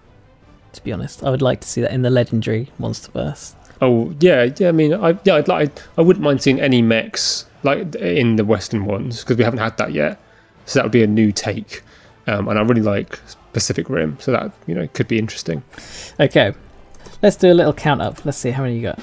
To 0.72 0.82
be 0.82 0.92
honest, 0.92 1.22
I 1.22 1.30
would 1.30 1.42
like 1.42 1.60
to 1.60 1.68
see 1.68 1.80
that 1.82 1.92
in 1.92 2.02
the 2.02 2.10
legendary 2.10 2.68
MonsterVerse. 2.80 3.54
oh 3.80 4.12
yeah, 4.18 4.50
yeah. 4.56 4.68
I 4.68 4.72
mean, 4.72 4.92
I 4.92 5.16
yeah, 5.24 5.36
I'd 5.36 5.46
like, 5.46 5.80
I 5.96 6.02
wouldn't 6.02 6.24
mind 6.24 6.42
seeing 6.42 6.60
any 6.60 6.82
mechs 6.82 7.46
like 7.62 7.94
in 7.94 8.34
the 8.34 8.44
Western 8.44 8.84
ones 8.84 9.20
because 9.20 9.36
we 9.36 9.44
haven't 9.44 9.60
had 9.60 9.76
that 9.76 9.92
yet. 9.92 10.20
So 10.66 10.78
that 10.78 10.84
would 10.84 10.92
be 10.92 11.04
a 11.04 11.06
new 11.06 11.30
take, 11.30 11.82
um, 12.26 12.48
and 12.48 12.58
I 12.58 12.62
really 12.62 12.82
like 12.82 13.20
Pacific 13.52 13.88
Rim, 13.88 14.16
so 14.18 14.32
that 14.32 14.50
you 14.66 14.74
know 14.74 14.88
could 14.88 15.06
be 15.06 15.18
interesting. 15.18 15.62
Okay, 16.18 16.54
let's 17.22 17.36
do 17.36 17.52
a 17.52 17.54
little 17.54 17.72
count 17.72 18.00
up. 18.00 18.24
Let's 18.24 18.38
see 18.38 18.50
how 18.50 18.62
many 18.64 18.76
you 18.76 18.82
got. 18.82 18.98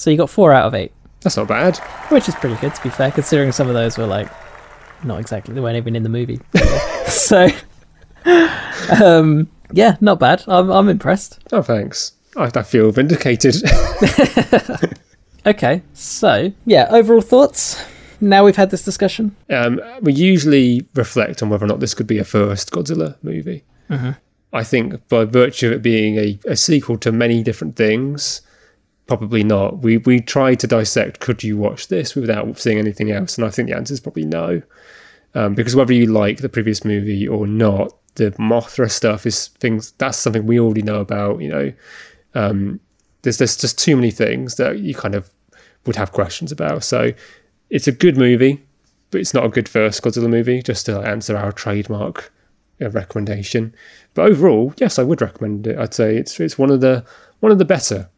So 0.00 0.08
you 0.08 0.16
got 0.16 0.30
four 0.30 0.50
out 0.50 0.64
of 0.64 0.74
eight, 0.74 0.92
That's 1.20 1.36
not 1.36 1.46
bad. 1.46 1.76
which 2.10 2.26
is 2.26 2.34
pretty 2.36 2.56
good 2.56 2.74
to 2.74 2.82
be 2.82 2.88
fair, 2.88 3.10
considering 3.10 3.52
some 3.52 3.68
of 3.68 3.74
those 3.74 3.98
were 3.98 4.06
like 4.06 4.32
not 5.04 5.20
exactly 5.20 5.52
they 5.52 5.60
weren't 5.60 5.76
even 5.76 5.94
in 5.94 6.02
the 6.02 6.08
movie. 6.08 6.40
so, 7.06 7.48
um, 9.04 9.46
yeah, 9.72 9.98
not 10.00 10.18
bad. 10.18 10.42
I'm 10.48 10.70
I'm 10.70 10.88
impressed. 10.88 11.40
Oh, 11.52 11.60
thanks. 11.60 12.12
I, 12.34 12.50
I 12.54 12.62
feel 12.62 12.90
vindicated. 12.90 13.56
Okay, 15.46 15.82
so 15.94 16.52
yeah, 16.66 16.86
overall 16.90 17.22
thoughts. 17.22 17.82
Now 18.20 18.44
we've 18.44 18.56
had 18.56 18.70
this 18.70 18.84
discussion. 18.84 19.34
Um, 19.48 19.80
we 20.02 20.12
usually 20.12 20.86
reflect 20.94 21.42
on 21.42 21.48
whether 21.48 21.64
or 21.64 21.68
not 21.68 21.80
this 21.80 21.94
could 21.94 22.06
be 22.06 22.18
a 22.18 22.24
first 22.24 22.70
Godzilla 22.70 23.16
movie. 23.22 23.64
Mm-hmm. 23.88 24.10
I 24.52 24.64
think 24.64 25.08
by 25.08 25.24
virtue 25.24 25.68
of 25.68 25.72
it 25.72 25.82
being 25.82 26.16
a, 26.16 26.38
a 26.46 26.56
sequel 26.56 26.98
to 26.98 27.10
many 27.10 27.42
different 27.42 27.76
things, 27.76 28.42
probably 29.10 29.42
not. 29.42 29.78
We 29.78 29.96
we 29.96 30.20
tried 30.20 30.60
to 30.60 30.68
dissect 30.68 31.18
could 31.18 31.42
you 31.42 31.56
watch 31.56 31.88
this 31.88 32.14
without 32.14 32.56
seeing 32.60 32.78
anything 32.78 33.10
else, 33.10 33.36
and 33.36 33.44
I 33.44 33.50
think 33.50 33.68
the 33.68 33.74
answer 33.74 33.92
is 33.92 33.98
probably 33.98 34.24
no. 34.24 34.62
Um, 35.34 35.56
because 35.56 35.74
whether 35.74 35.92
you 35.92 36.06
like 36.06 36.38
the 36.38 36.48
previous 36.48 36.84
movie 36.84 37.26
or 37.26 37.44
not, 37.44 37.92
the 38.14 38.30
Mothra 38.32 38.88
stuff 38.88 39.26
is 39.26 39.48
things 39.58 39.90
that's 39.98 40.16
something 40.16 40.46
we 40.46 40.60
already 40.60 40.82
know 40.82 41.00
about. 41.00 41.40
You 41.40 41.48
know, 41.48 41.72
um, 42.36 42.78
there's 43.22 43.38
there's 43.38 43.56
just 43.56 43.80
too 43.80 43.96
many 43.96 44.12
things 44.12 44.54
that 44.56 44.78
you 44.78 44.94
kind 44.94 45.16
of 45.16 45.28
would 45.86 45.96
have 45.96 46.12
questions 46.12 46.52
about. 46.52 46.84
So 46.84 47.10
it's 47.68 47.88
a 47.88 47.92
good 47.92 48.16
movie, 48.16 48.64
but 49.10 49.20
it's 49.20 49.34
not 49.34 49.44
a 49.44 49.48
good 49.48 49.68
first 49.68 50.04
Godzilla 50.04 50.30
movie. 50.30 50.62
Just 50.62 50.86
to 50.86 51.00
answer 51.00 51.36
our 51.36 51.50
trademark 51.50 52.32
uh, 52.80 52.90
recommendation. 52.90 53.74
But 54.14 54.26
overall, 54.30 54.72
yes, 54.76 55.00
I 55.00 55.02
would 55.02 55.20
recommend 55.20 55.66
it. 55.66 55.76
I'd 55.76 55.94
say 55.94 56.16
it's 56.16 56.38
it's 56.38 56.56
one 56.56 56.70
of 56.70 56.80
the 56.80 57.04
one 57.40 57.50
of 57.50 57.58
the 57.58 57.64
better 57.64 58.08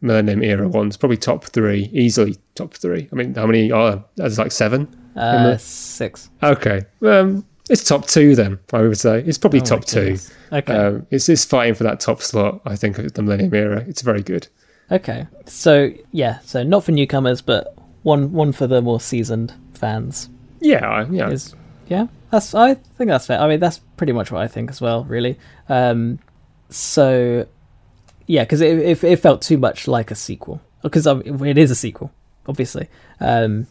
Millennium 0.00 0.42
era 0.42 0.68
ones. 0.68 0.96
Probably 0.96 1.16
top 1.16 1.44
three, 1.44 1.90
easily 1.92 2.36
top 2.54 2.74
three. 2.74 3.08
I 3.10 3.14
mean, 3.14 3.34
how 3.34 3.46
many 3.46 3.70
are 3.72 4.04
there's 4.16 4.38
like 4.38 4.52
seven? 4.52 4.88
Uh, 5.16 5.50
the- 5.52 5.58
six. 5.58 6.30
Okay, 6.42 6.82
um, 7.02 7.44
it's 7.70 7.82
top 7.82 8.06
two 8.06 8.34
then. 8.34 8.58
I 8.72 8.82
would 8.82 8.98
say 8.98 9.20
it's 9.26 9.38
probably 9.38 9.60
Oh 9.60 9.64
top 9.64 9.84
two. 9.84 10.16
Okay. 10.52 10.72
Um, 10.74 11.06
it's 11.10 11.28
it's 11.28 11.44
fighting 11.44 11.74
for 11.74 11.84
that 11.84 12.00
top 12.00 12.22
slot. 12.22 12.60
I 12.64 12.76
think 12.76 12.98
of 12.98 13.12
the 13.12 13.22
Millennium 13.22 13.54
era. 13.54 13.84
It's 13.88 14.02
very 14.02 14.22
good. 14.22 14.46
Okay. 14.92 15.26
So 15.46 15.90
yeah, 16.12 16.38
so 16.40 16.62
not 16.62 16.84
for 16.84 16.92
newcomers, 16.92 17.42
but 17.42 17.74
one 18.02 18.32
one 18.32 18.52
for 18.52 18.66
the 18.66 18.80
more 18.82 19.00
seasoned 19.00 19.52
fans. 19.74 20.28
Yeah, 20.60 21.06
yeah. 21.10 21.28
Is 21.30 21.54
yeah, 21.88 22.06
that's 22.30 22.54
I 22.54 22.74
think 22.74 23.08
that's 23.08 23.26
fair. 23.26 23.40
I 23.40 23.48
mean, 23.48 23.58
that's 23.60 23.78
pretty 23.96 24.12
much 24.12 24.30
what 24.30 24.42
I 24.42 24.48
think 24.48 24.70
as 24.70 24.80
well, 24.80 25.04
really. 25.04 25.38
Um, 25.68 26.18
so 26.70 27.46
yeah, 28.26 28.44
because 28.44 28.60
it, 28.60 28.78
it 28.78 29.04
it 29.04 29.16
felt 29.20 29.42
too 29.42 29.58
much 29.58 29.86
like 29.88 30.10
a 30.10 30.14
sequel 30.14 30.60
because 30.82 31.06
it 31.06 31.58
is 31.58 31.70
a 31.70 31.74
sequel, 31.74 32.10
obviously. 32.46 32.88
Um, 33.20 33.66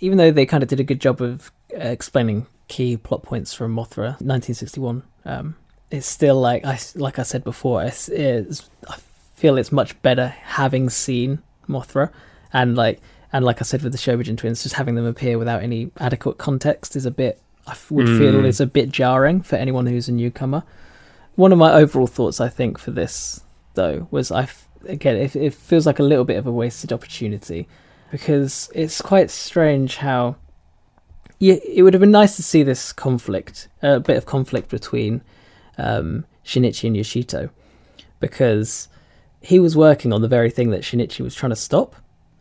even 0.00 0.18
though 0.18 0.30
they 0.30 0.46
kind 0.46 0.62
of 0.62 0.68
did 0.68 0.80
a 0.80 0.84
good 0.84 1.00
job 1.00 1.20
of 1.20 1.52
uh, 1.74 1.78
explaining 1.78 2.46
key 2.68 2.96
plot 2.96 3.22
points 3.22 3.52
from 3.52 3.74
Mothra 3.74 4.16
1961, 4.20 5.02
um, 5.24 5.56
it's 5.90 6.06
still 6.06 6.40
like 6.40 6.64
I 6.64 6.78
like 6.94 7.18
I 7.18 7.22
said 7.22 7.44
before. 7.44 7.82
It's, 7.84 8.08
it's 8.08 8.68
I 8.88 8.96
feel 9.34 9.58
it's 9.58 9.72
much 9.72 10.00
better 10.02 10.28
having 10.28 10.88
seen 10.90 11.42
Mothra 11.68 12.10
and 12.52 12.76
like 12.76 13.00
and 13.32 13.44
like 13.44 13.60
I 13.60 13.64
said 13.64 13.82
with 13.82 13.92
the 13.92 13.98
Shobijin 13.98 14.36
twins, 14.36 14.62
just 14.62 14.74
having 14.74 14.94
them 14.96 15.06
appear 15.06 15.38
without 15.38 15.62
any 15.62 15.90
adequate 15.98 16.38
context 16.38 16.96
is 16.96 17.06
a 17.06 17.10
bit. 17.10 17.40
I 17.66 17.76
would 17.90 18.06
feel 18.08 18.32
Mm. 18.34 18.46
is 18.46 18.60
a 18.60 18.66
bit 18.66 18.90
jarring 18.90 19.42
for 19.42 19.56
anyone 19.56 19.86
who's 19.86 20.08
a 20.08 20.12
newcomer. 20.12 20.64
One 21.36 21.52
of 21.52 21.58
my 21.58 21.72
overall 21.72 22.08
thoughts, 22.08 22.40
I 22.40 22.48
think, 22.48 22.78
for 22.78 22.90
this 22.90 23.42
though 23.74 24.08
was 24.10 24.30
I 24.30 24.42
f- 24.44 24.68
again 24.86 25.16
it, 25.16 25.36
it 25.36 25.54
feels 25.54 25.86
like 25.86 25.98
a 25.98 26.02
little 26.04 26.24
bit 26.24 26.36
of 26.36 26.46
a 26.46 26.52
wasted 26.52 26.92
opportunity 26.92 27.68
because 28.10 28.70
it's 28.74 29.00
quite 29.00 29.30
strange 29.30 29.96
how. 29.96 30.36
Yeah, 31.38 31.54
it 31.66 31.82
would 31.82 31.94
have 31.94 32.00
been 32.02 32.10
nice 32.10 32.36
to 32.36 32.42
see 32.42 32.62
this 32.62 32.92
conflict, 32.92 33.68
a 33.82 33.98
bit 33.98 34.18
of 34.18 34.26
conflict 34.26 34.68
between 34.68 35.22
um, 35.78 36.26
Shinichi 36.44 36.84
and 36.86 36.94
Yoshito, 36.94 37.48
because 38.18 38.88
he 39.40 39.58
was 39.58 39.74
working 39.74 40.12
on 40.12 40.20
the 40.20 40.28
very 40.28 40.50
thing 40.50 40.68
that 40.70 40.82
Shinichi 40.82 41.20
was 41.20 41.34
trying 41.34 41.50
to 41.50 41.56
stop 41.56 41.96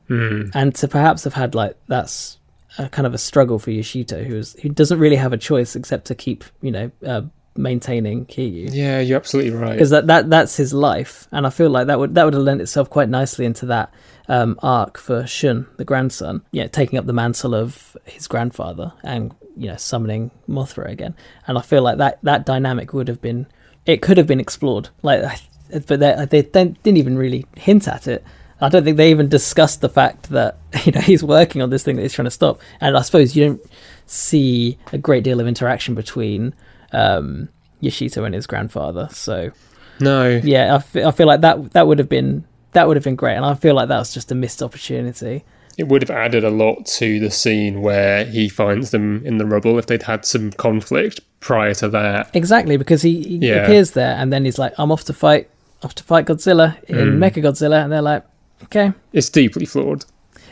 Hmm. 0.09 0.47
and 0.55 0.73
to 0.75 0.87
perhaps 0.87 1.23
have 1.23 1.33
had 1.35 1.53
like 1.53 1.77
that's 1.87 2.39
a 2.79 2.89
kind 2.89 3.05
of 3.05 3.13
a 3.13 3.17
struggle 3.19 3.59
for 3.59 3.69
Yoshito, 3.69 4.25
who 4.25 4.35
is 4.37 4.53
who 4.63 4.69
doesn't 4.69 4.97
really 4.99 5.15
have 5.17 5.31
a 5.33 5.37
choice 5.37 5.75
except 5.75 6.05
to 6.07 6.15
keep 6.15 6.43
you 6.61 6.71
know 6.71 6.91
uh, 7.05 7.21
maintaining 7.55 8.25
Kiryu 8.25 8.69
Yeah, 8.71 8.99
you're 8.99 9.17
absolutely 9.17 9.51
right. 9.51 9.73
because 9.73 9.89
that, 9.89 10.07
that 10.07 10.29
that's 10.29 10.57
his 10.57 10.73
life, 10.73 11.27
and 11.31 11.45
I 11.45 11.49
feel 11.49 11.69
like 11.69 11.87
that 11.87 11.99
would 11.99 12.15
that 12.15 12.23
would 12.25 12.33
have 12.33 12.43
lent 12.43 12.61
itself 12.61 12.89
quite 12.89 13.09
nicely 13.09 13.45
into 13.45 13.65
that 13.67 13.93
um, 14.27 14.59
arc 14.61 14.97
for 14.97 15.25
Shun, 15.25 15.67
the 15.77 15.85
grandson, 15.85 16.43
yeah, 16.51 16.67
taking 16.67 16.99
up 16.99 17.05
the 17.05 17.13
mantle 17.13 17.55
of 17.55 17.97
his 18.05 18.27
grandfather 18.27 18.93
and 19.03 19.33
you 19.57 19.67
know 19.67 19.77
summoning 19.77 20.31
Mothra 20.47 20.89
again, 20.89 21.15
and 21.47 21.57
I 21.57 21.61
feel 21.61 21.81
like 21.81 21.97
that 21.97 22.19
that 22.23 22.45
dynamic 22.45 22.93
would 22.93 23.07
have 23.07 23.21
been 23.21 23.47
it 23.85 24.01
could 24.01 24.17
have 24.17 24.27
been 24.27 24.39
explored, 24.39 24.89
like, 25.01 25.41
but 25.87 25.99
they 25.99 26.25
they 26.27 26.41
didn't 26.43 26.97
even 26.97 27.17
really 27.17 27.45
hint 27.55 27.87
at 27.87 28.07
it. 28.07 28.23
I 28.61 28.67
don't 28.69 28.83
think 28.83 28.97
they 28.97 29.09
even 29.09 29.29
discussed 29.29 29.81
the 29.81 29.89
fact 29.89 30.29
that 30.29 30.57
you 30.85 30.91
know 30.91 31.01
he's 31.01 31.23
working 31.23 31.61
on 31.61 31.69
this 31.69 31.83
thing 31.83 31.95
that 31.95 32.03
he's 32.03 32.13
trying 32.13 32.25
to 32.25 32.31
stop, 32.31 32.61
and 32.79 32.97
I 32.97 33.01
suppose 33.01 33.35
you 33.35 33.45
don't 33.45 33.61
see 34.05 34.77
a 34.91 34.97
great 34.97 35.23
deal 35.23 35.39
of 35.39 35.47
interaction 35.47 35.95
between 35.95 36.53
um, 36.91 37.49
Yoshito 37.81 38.25
and 38.25 38.33
his 38.35 38.47
grandfather. 38.47 39.07
So 39.11 39.51
no, 39.99 40.39
yeah, 40.43 40.75
I 40.75 40.79
fe- 40.79 41.03
I 41.03 41.11
feel 41.11 41.27
like 41.27 41.41
that 41.41 41.71
that 41.73 41.87
would 41.87 41.99
have 41.99 42.09
been 42.09 42.45
that 42.73 42.87
would 42.87 42.97
have 42.97 43.03
been 43.03 43.15
great, 43.15 43.35
and 43.35 43.45
I 43.45 43.53
feel 43.55 43.75
like 43.75 43.87
that 43.89 43.97
was 43.99 44.13
just 44.13 44.31
a 44.31 44.35
missed 44.35 44.61
opportunity. 44.61 45.43
it 45.77 45.87
would 45.87 46.01
have 46.01 46.09
added 46.11 46.43
a 46.43 46.49
lot 46.49 46.85
to 46.85 47.21
the 47.21 47.31
scene 47.31 47.81
where 47.81 48.25
he 48.25 48.49
finds 48.49 48.91
them 48.91 49.25
in 49.25 49.37
the 49.37 49.45
rubble 49.45 49.79
if 49.79 49.85
they'd 49.85 50.03
had 50.03 50.25
some 50.25 50.51
conflict 50.51 51.21
prior 51.39 51.73
to 51.73 51.87
that. 51.87 52.29
Exactly, 52.33 52.75
because 52.75 53.01
he, 53.01 53.23
he 53.23 53.37
Yeah. 53.47 53.63
appears 53.63 53.91
there, 53.91 54.13
and 54.17 54.33
then 54.33 54.43
he's 54.43 54.59
like, 54.59 54.73
"I'm 54.77 54.91
off 54.91 55.05
to 55.05 55.13
fight, 55.13 55.49
off 55.81 55.95
to 55.95 56.03
fight 56.03 56.25
Godzilla 56.25 56.75
in 56.89 56.97
Mm. 56.97 57.17
Mecha 57.19 57.41
Godzilla," 57.41 57.81
and 57.81 57.91
they're 57.93 58.01
like, 58.01 58.25
"Okay, 58.63 58.91
It's 59.13 59.29
deeply 59.29 59.65
flawed. 59.65 60.03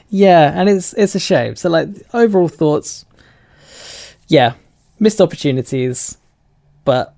yeah," 0.09 0.53
and 0.55 0.69
it's 0.69 0.93
it's 0.93 1.13
a 1.13 1.19
shame. 1.19 1.57
So 1.57 1.69
like 1.69 1.89
overall 2.13 2.47
thoughts, 2.47 3.03
yeah, 4.29 4.53
missed 4.97 5.19
opportunities, 5.21 6.17
but 6.87 7.13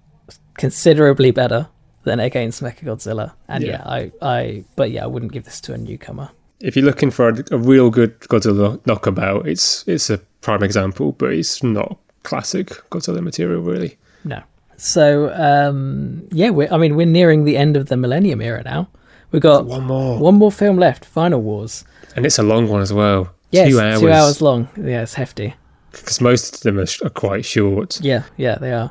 considerably 0.58 1.32
better 1.32 1.68
than 2.04 2.20
against 2.20 2.62
Mecha 2.62 2.84
Godzilla. 2.84 3.32
And 3.48 3.64
Yeah. 3.64 3.72
yeah, 3.72 3.84
I 3.86 4.12
I 4.22 4.64
but 4.76 4.92
yeah, 4.92 5.04
I 5.04 5.08
wouldn't 5.08 5.32
give 5.32 5.46
this 5.46 5.62
to 5.62 5.74
a 5.74 5.78
newcomer. 5.78 6.30
If 6.60 6.76
you're 6.76 6.86
looking 6.86 7.12
for 7.12 7.30
a, 7.30 7.44
a 7.52 7.58
real 7.58 7.90
good 7.90 8.20
Godzilla 8.22 8.80
knockabout, 8.86 9.48
it's 9.48 9.84
it's 9.88 10.10
a 10.10 10.18
prime 10.42 10.64
example, 10.64 11.12
but 11.14 11.32
it's 11.34 11.64
not 11.64 11.98
classic 12.24 12.68
Godzilla 12.90 13.22
material 13.22 13.62
really. 13.62 13.98
No. 14.24 14.42
So 14.78 15.32
um, 15.34 16.28
yeah, 16.32 16.50
we're, 16.50 16.72
I 16.72 16.78
mean 16.78 16.96
we're 16.96 17.06
nearing 17.20 17.46
the 17.46 17.58
end 17.58 17.78
of 17.78 17.86
the 17.86 17.96
Millennium 17.98 18.42
era 18.42 18.64
now. 18.64 18.88
We've 19.32 19.42
got 19.44 19.66
One 19.66 19.84
more, 19.86 20.18
one 20.20 20.36
more 20.36 20.52
film 20.52 20.78
left, 20.80 21.06
Final 21.06 21.42
Wars. 21.42 21.86
and 22.16 22.26
it's 22.26 22.40
a 22.40 22.44
long 22.44 22.68
one 22.68 22.82
as 22.82 22.92
well. 22.92 23.30
Yeah, 23.52 23.70
two 23.70 23.80
hours. 23.80 24.00
two 24.00 24.12
hours 24.12 24.42
long. 24.42 24.68
Yeah, 24.76 25.04
it's 25.04 25.14
hefty. 25.14 25.54
Because 25.92 26.22
most 26.22 26.56
of 26.56 26.62
them 26.62 26.80
are, 26.80 26.86
sh- 26.88 27.02
are 27.04 27.10
quite 27.12 27.46
short. 27.46 28.00
Yeah, 28.02 28.24
yeah, 28.38 28.56
they 28.60 28.72
are. 28.74 28.90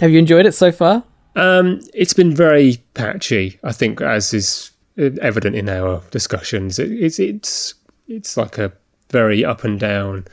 Have 0.00 0.10
you 0.10 0.18
enjoyed 0.18 0.46
it 0.46 0.52
so 0.52 0.72
far? 0.72 1.04
Um, 1.36 1.80
it's 1.94 2.12
been 2.12 2.34
very 2.34 2.78
patchy. 2.94 3.58
I 3.62 3.72
think, 3.72 4.00
as 4.00 4.34
is 4.34 4.70
evident 4.98 5.56
in 5.56 5.68
our 5.68 6.02
discussions, 6.10 6.78
it, 6.78 6.90
it's 6.92 7.18
it's 7.18 7.74
it's 8.08 8.36
like 8.36 8.58
a 8.58 8.72
very 9.10 9.44
up 9.44 9.64
and 9.64 9.78
down 9.78 10.26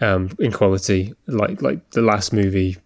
um, 0.00 0.30
in 0.38 0.52
quality. 0.52 1.14
Like 1.26 1.62
like 1.62 1.90
the 1.90 2.02
last 2.02 2.32
movie, 2.32 2.76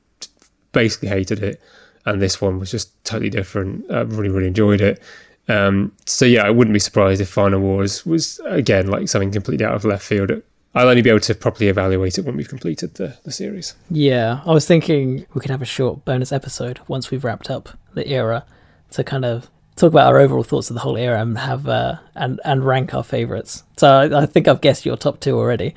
basically 0.73 1.09
hated 1.09 1.43
it, 1.43 1.61
and 2.05 2.21
this 2.21 2.41
one 2.41 2.59
was 2.59 2.71
just 2.71 3.03
totally 3.05 3.31
different. 3.31 3.91
I 3.91 4.01
really 4.01 4.29
really 4.29 4.49
enjoyed 4.49 4.81
it. 4.81 5.03
Um, 5.49 5.93
so 6.07 6.25
yeah, 6.25 6.45
I 6.45 6.51
wouldn't 6.51 6.75
be 6.75 6.81
surprised 6.81 7.21
if 7.21 7.29
Final 7.29 7.61
Wars 7.61 8.05
was 8.05 8.41
again 8.47 8.89
like 8.89 9.09
something 9.09 9.31
completely 9.31 9.64
out 9.64 9.75
of 9.75 9.85
left 9.85 10.05
field. 10.05 10.31
I'll 10.77 10.91
only 10.91 11.01
be 11.01 11.09
able 11.09 11.20
to 11.20 11.35
properly 11.35 11.68
evaluate 11.68 12.18
it 12.18 12.27
when 12.27 12.37
we've 12.37 12.51
completed 12.51 12.97
the, 12.97 13.16
the 13.24 13.33
series. 13.33 13.74
Yeah, 13.91 14.43
I 14.45 14.53
was 14.53 14.66
thinking 14.66 15.24
we 15.33 15.41
could 15.41 15.51
have 15.51 15.62
a 15.62 15.66
short 15.66 16.05
bonus 16.05 16.33
episode 16.33 16.81
once 16.87 17.11
we've 17.11 17.24
wrapped 17.24 17.51
up 17.51 17.70
the 17.95 18.07
era 18.07 18.45
to 18.91 19.03
kind 19.03 19.24
of 19.24 19.49
talk 19.77 19.91
about 19.91 20.12
our 20.12 20.18
overall 20.18 20.43
thoughts 20.43 20.68
of 20.68 20.74
the 20.74 20.81
whole 20.81 20.99
era 20.99 21.22
and 21.22 21.39
have 21.39 21.66
uh, 21.66 21.97
and 22.14 22.43
and 22.45 22.62
rank 22.62 22.93
our 22.93 23.03
favorites. 23.03 23.64
So 23.79 23.89
I, 23.89 24.22
I 24.22 24.27
think 24.27 24.49
I've 24.49 24.61
guessed 24.61 24.85
your 24.85 24.99
top 24.99 25.18
two 25.18 25.39
already. 25.39 25.74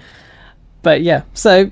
But 0.82 1.02
yeah, 1.02 1.24
so 1.34 1.72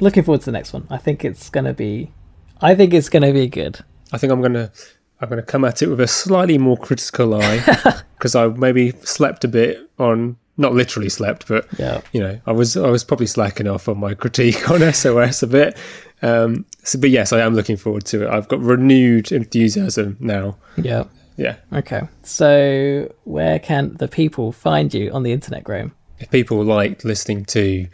looking 0.00 0.22
forward 0.22 0.40
to 0.40 0.46
the 0.46 0.52
next 0.52 0.74
one. 0.74 0.86
I 0.90 0.98
think 0.98 1.24
it's 1.24 1.48
gonna 1.48 1.72
be, 1.72 2.12
I 2.60 2.74
think 2.74 2.92
it's 2.92 3.08
gonna 3.08 3.32
be 3.32 3.48
good. 3.48 3.78
I 4.12 4.18
think 4.18 4.34
I'm 4.34 4.42
gonna 4.42 4.70
I'm 5.18 5.30
gonna 5.30 5.42
come 5.42 5.64
at 5.64 5.80
it 5.80 5.88
with 5.88 6.00
a 6.00 6.06
slightly 6.06 6.58
more 6.58 6.76
critical 6.76 7.40
eye 7.40 8.02
because 8.18 8.34
I 8.34 8.48
maybe 8.48 8.90
slept 9.02 9.44
a 9.44 9.48
bit 9.48 9.88
on 9.98 10.36
not 10.60 10.74
literally 10.74 11.08
slept, 11.08 11.48
but 11.48 11.66
Yeah. 11.78 12.00
you 12.12 12.20
know 12.20 12.38
I 12.46 12.52
was 12.52 12.76
I 12.76 12.88
was 12.90 13.02
probably 13.04 13.26
slacking 13.26 13.66
off 13.66 13.88
on 13.88 13.98
my 13.98 14.14
critique 14.14 14.70
on 14.70 14.80
SOS 14.92 15.42
a 15.42 15.46
bit. 15.46 15.76
Um, 16.22 16.66
so, 16.84 16.98
but 17.00 17.10
yes, 17.10 17.32
I 17.32 17.40
am 17.40 17.54
looking 17.54 17.76
forward 17.78 18.04
to 18.06 18.24
it. 18.24 18.30
I've 18.30 18.46
got 18.48 18.60
renewed 18.60 19.32
enthusiasm 19.32 20.16
now. 20.20 20.56
Yeah. 20.76 21.04
Yeah, 21.36 21.56
Okay. 21.72 22.02
So 22.22 23.10
where 23.24 23.58
can 23.58 23.94
the 23.98 24.08
people 24.08 24.52
find 24.52 24.92
you 24.92 25.10
on 25.12 25.22
the 25.22 25.32
internet, 25.32 25.64
Graham? 25.64 25.92
if 26.18 26.30
people 26.30 26.62
like 26.62 27.02
listening 27.02 27.46
to 27.46 27.86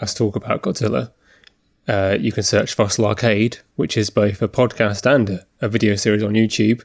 us 0.00 0.14
talk 0.14 0.36
about 0.36 0.62
Godzilla, 0.62 1.10
uh, 1.88 2.16
you 2.20 2.30
can 2.30 2.44
search 2.44 2.74
Fossil 2.74 3.04
Arcade, 3.06 3.58
which 3.74 3.96
is 3.96 4.08
both 4.10 4.40
a 4.40 4.46
podcast 4.46 5.04
and 5.12 5.30
a, 5.30 5.46
a 5.60 5.68
video 5.68 5.96
series 5.96 6.22
on 6.22 6.34
YouTube. 6.34 6.82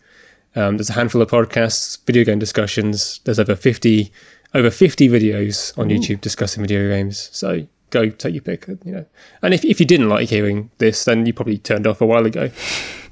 Um, 0.56 0.78
there's 0.78 0.90
a 0.90 0.94
handful 0.94 1.22
of 1.22 1.30
podcasts, 1.30 2.04
video 2.08 2.24
game 2.24 2.40
discussions. 2.40 3.20
There's 3.26 3.38
over 3.40 3.56
50 3.56 4.12
over 4.54 4.70
50 4.70 5.10
videos 5.10 5.78
on 5.78 5.90
YouTube 5.90 6.22
discussing 6.22 6.62
video 6.62 6.90
games. 6.90 7.30
So 7.32 7.68
go 7.90 8.10
take 8.10 8.34
your 8.34 8.42
pick, 8.42 8.68
you 8.68 8.92
know. 8.92 9.06
And 9.42 9.54
if, 9.54 9.64
if 9.64 9.80
you 9.80 9.86
didn't 9.86 10.10
like 10.10 10.30
hearing 10.30 10.72
this, 10.80 11.06
then 11.06 11.26
you 11.26 11.34
probably 11.34 11.58
turned 11.58 11.88
off 11.88 12.02
a 12.02 12.06
while 12.06 12.26
ago. 12.26 12.50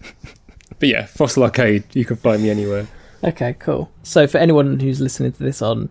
but 0.80 0.90
yeah, 0.90 1.06
Fossil 1.06 1.44
Arcade, 1.44 1.84
you 1.96 2.06
can 2.06 2.18
find 2.18 2.42
me 2.42 2.50
anywhere. 2.50 2.88
Okay, 3.24 3.56
cool. 3.60 3.92
So 4.04 4.28
for 4.28 4.38
anyone 4.38 4.80
who's 4.80 5.00
listening 5.00 5.34
to 5.34 5.44
this 5.44 5.62
on 5.62 5.90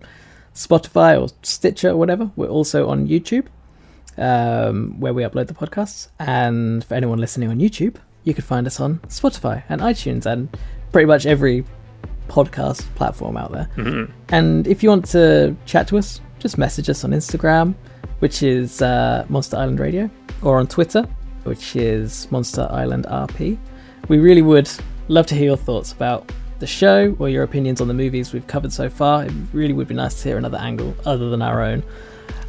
Spotify 0.55 1.21
or 1.21 1.29
Stitcher 1.43 1.91
or 1.91 1.97
whatever, 1.97 2.31
we're 2.37 2.49
also 2.49 2.89
on 2.89 3.07
YouTube, 3.07 3.47
um, 4.17 4.99
where 4.99 5.15
we 5.15 5.23
upload 5.23 5.47
the 5.47 5.55
podcasts. 5.55 6.09
And 6.19 6.85
for 6.85 6.95
anyone 6.95 7.19
listening 7.19 7.51
on 7.51 7.59
YouTube, 7.59 7.97
you 8.25 8.35
can 8.35 8.45
find 8.45 8.67
us 8.67 8.81
on 8.81 8.99
Spotify 9.09 9.63
and 9.69 9.81
iTunes 9.81 10.27
and 10.27 10.55
pretty 10.91 11.07
much 11.07 11.27
every 11.27 11.65
podcast 12.29 12.83
platform 12.95 13.37
out 13.37 13.53
there. 13.53 13.69
Mhm. 13.77 14.11
And 14.31 14.67
if 14.67 14.83
you 14.83 14.89
want 14.91 15.07
to 15.07 15.57
chat 15.67 15.89
to 15.89 15.99
us, 15.99 16.21
just 16.39 16.59
message 16.59 16.89
us 16.89 17.05
on 17.05 17.11
Instagram, 17.11 17.75
which 18.21 18.43
is 18.43 18.81
uh, 18.83 19.25
Monster 19.29 19.57
Island 19.57 19.81
Radio, 19.81 20.09
or 20.43 20.59
on 20.59 20.67
Twitter, 20.67 21.05
which 21.45 21.75
is 21.77 22.29
Monster 22.31 22.69
Island 22.71 23.07
RP. 23.09 23.59
We 24.09 24.19
really 24.19 24.43
would 24.43 24.71
love 25.09 25.27
to 25.27 25.35
hear 25.35 25.47
your 25.47 25.57
thoughts 25.57 25.93
about 25.93 26.31
the 26.61 26.67
show 26.67 27.15
or 27.19 27.29
your 27.29 27.43
opinions 27.45 27.81
on 27.81 27.89
the 27.89 27.95
movies 27.95 28.33
we've 28.33 28.47
covered 28.47 28.73
so 28.73 28.89
far. 28.89 29.25
It 29.25 29.33
really 29.53 29.73
would 29.73 29.89
be 29.89 29.95
nice 29.95 30.15
to 30.23 30.29
hear 30.29 30.39
another 30.39 30.59
angle 30.59 30.95
other 31.07 31.31
than 31.31 31.41
our 31.43 31.63
own. 31.63 31.83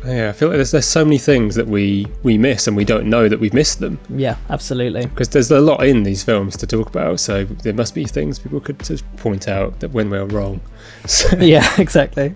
Yeah, 0.06 0.30
I 0.30 0.32
feel 0.32 0.50
like 0.50 0.58
there's, 0.58 0.72
there's 0.72 0.86
so 0.86 1.04
many 1.04 1.18
things 1.18 1.56
that 1.56 1.68
we, 1.68 2.08
we 2.24 2.38
miss 2.38 2.68
and 2.68 2.78
we 2.78 2.86
don't 2.86 3.08
know 3.08 3.28
that 3.28 3.39
we've 3.39 3.54
missed 3.54 3.80
them. 3.80 4.00
Yeah, 4.10 4.38
absolutely. 4.50 5.06
Because 5.06 5.30
there's 5.30 5.52
a 5.52 5.60
lot 5.60 5.86
in 5.86 6.04
these 6.04 6.24
films 6.24 6.56
to 6.58 6.68
talk 6.68 6.88
about, 6.88 7.20
so 7.20 7.43
there 7.45 7.74
must 7.74 7.93
be 7.93 8.06
things 8.06 8.39
people 8.39 8.60
could 8.60 8.80
just 8.80 9.04
point 9.18 9.47
out 9.47 9.80
that 9.82 9.91
when 9.91 10.10
we're 10.10 10.26
wrong. 10.26 10.62
So, 11.06 11.38
yeah, 11.39 11.68
exactly. 11.80 12.36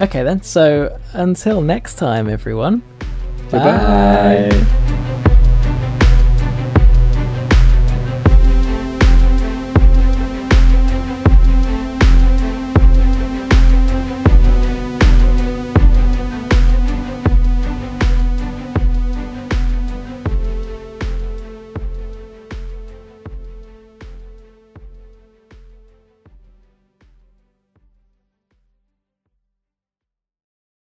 Okay, 0.00 0.22
then. 0.24 0.42
So 0.42 0.98
until 1.12 1.60
next 1.62 1.94
time, 1.94 2.28
everyone. 2.28 2.82
Bye. 3.50 4.88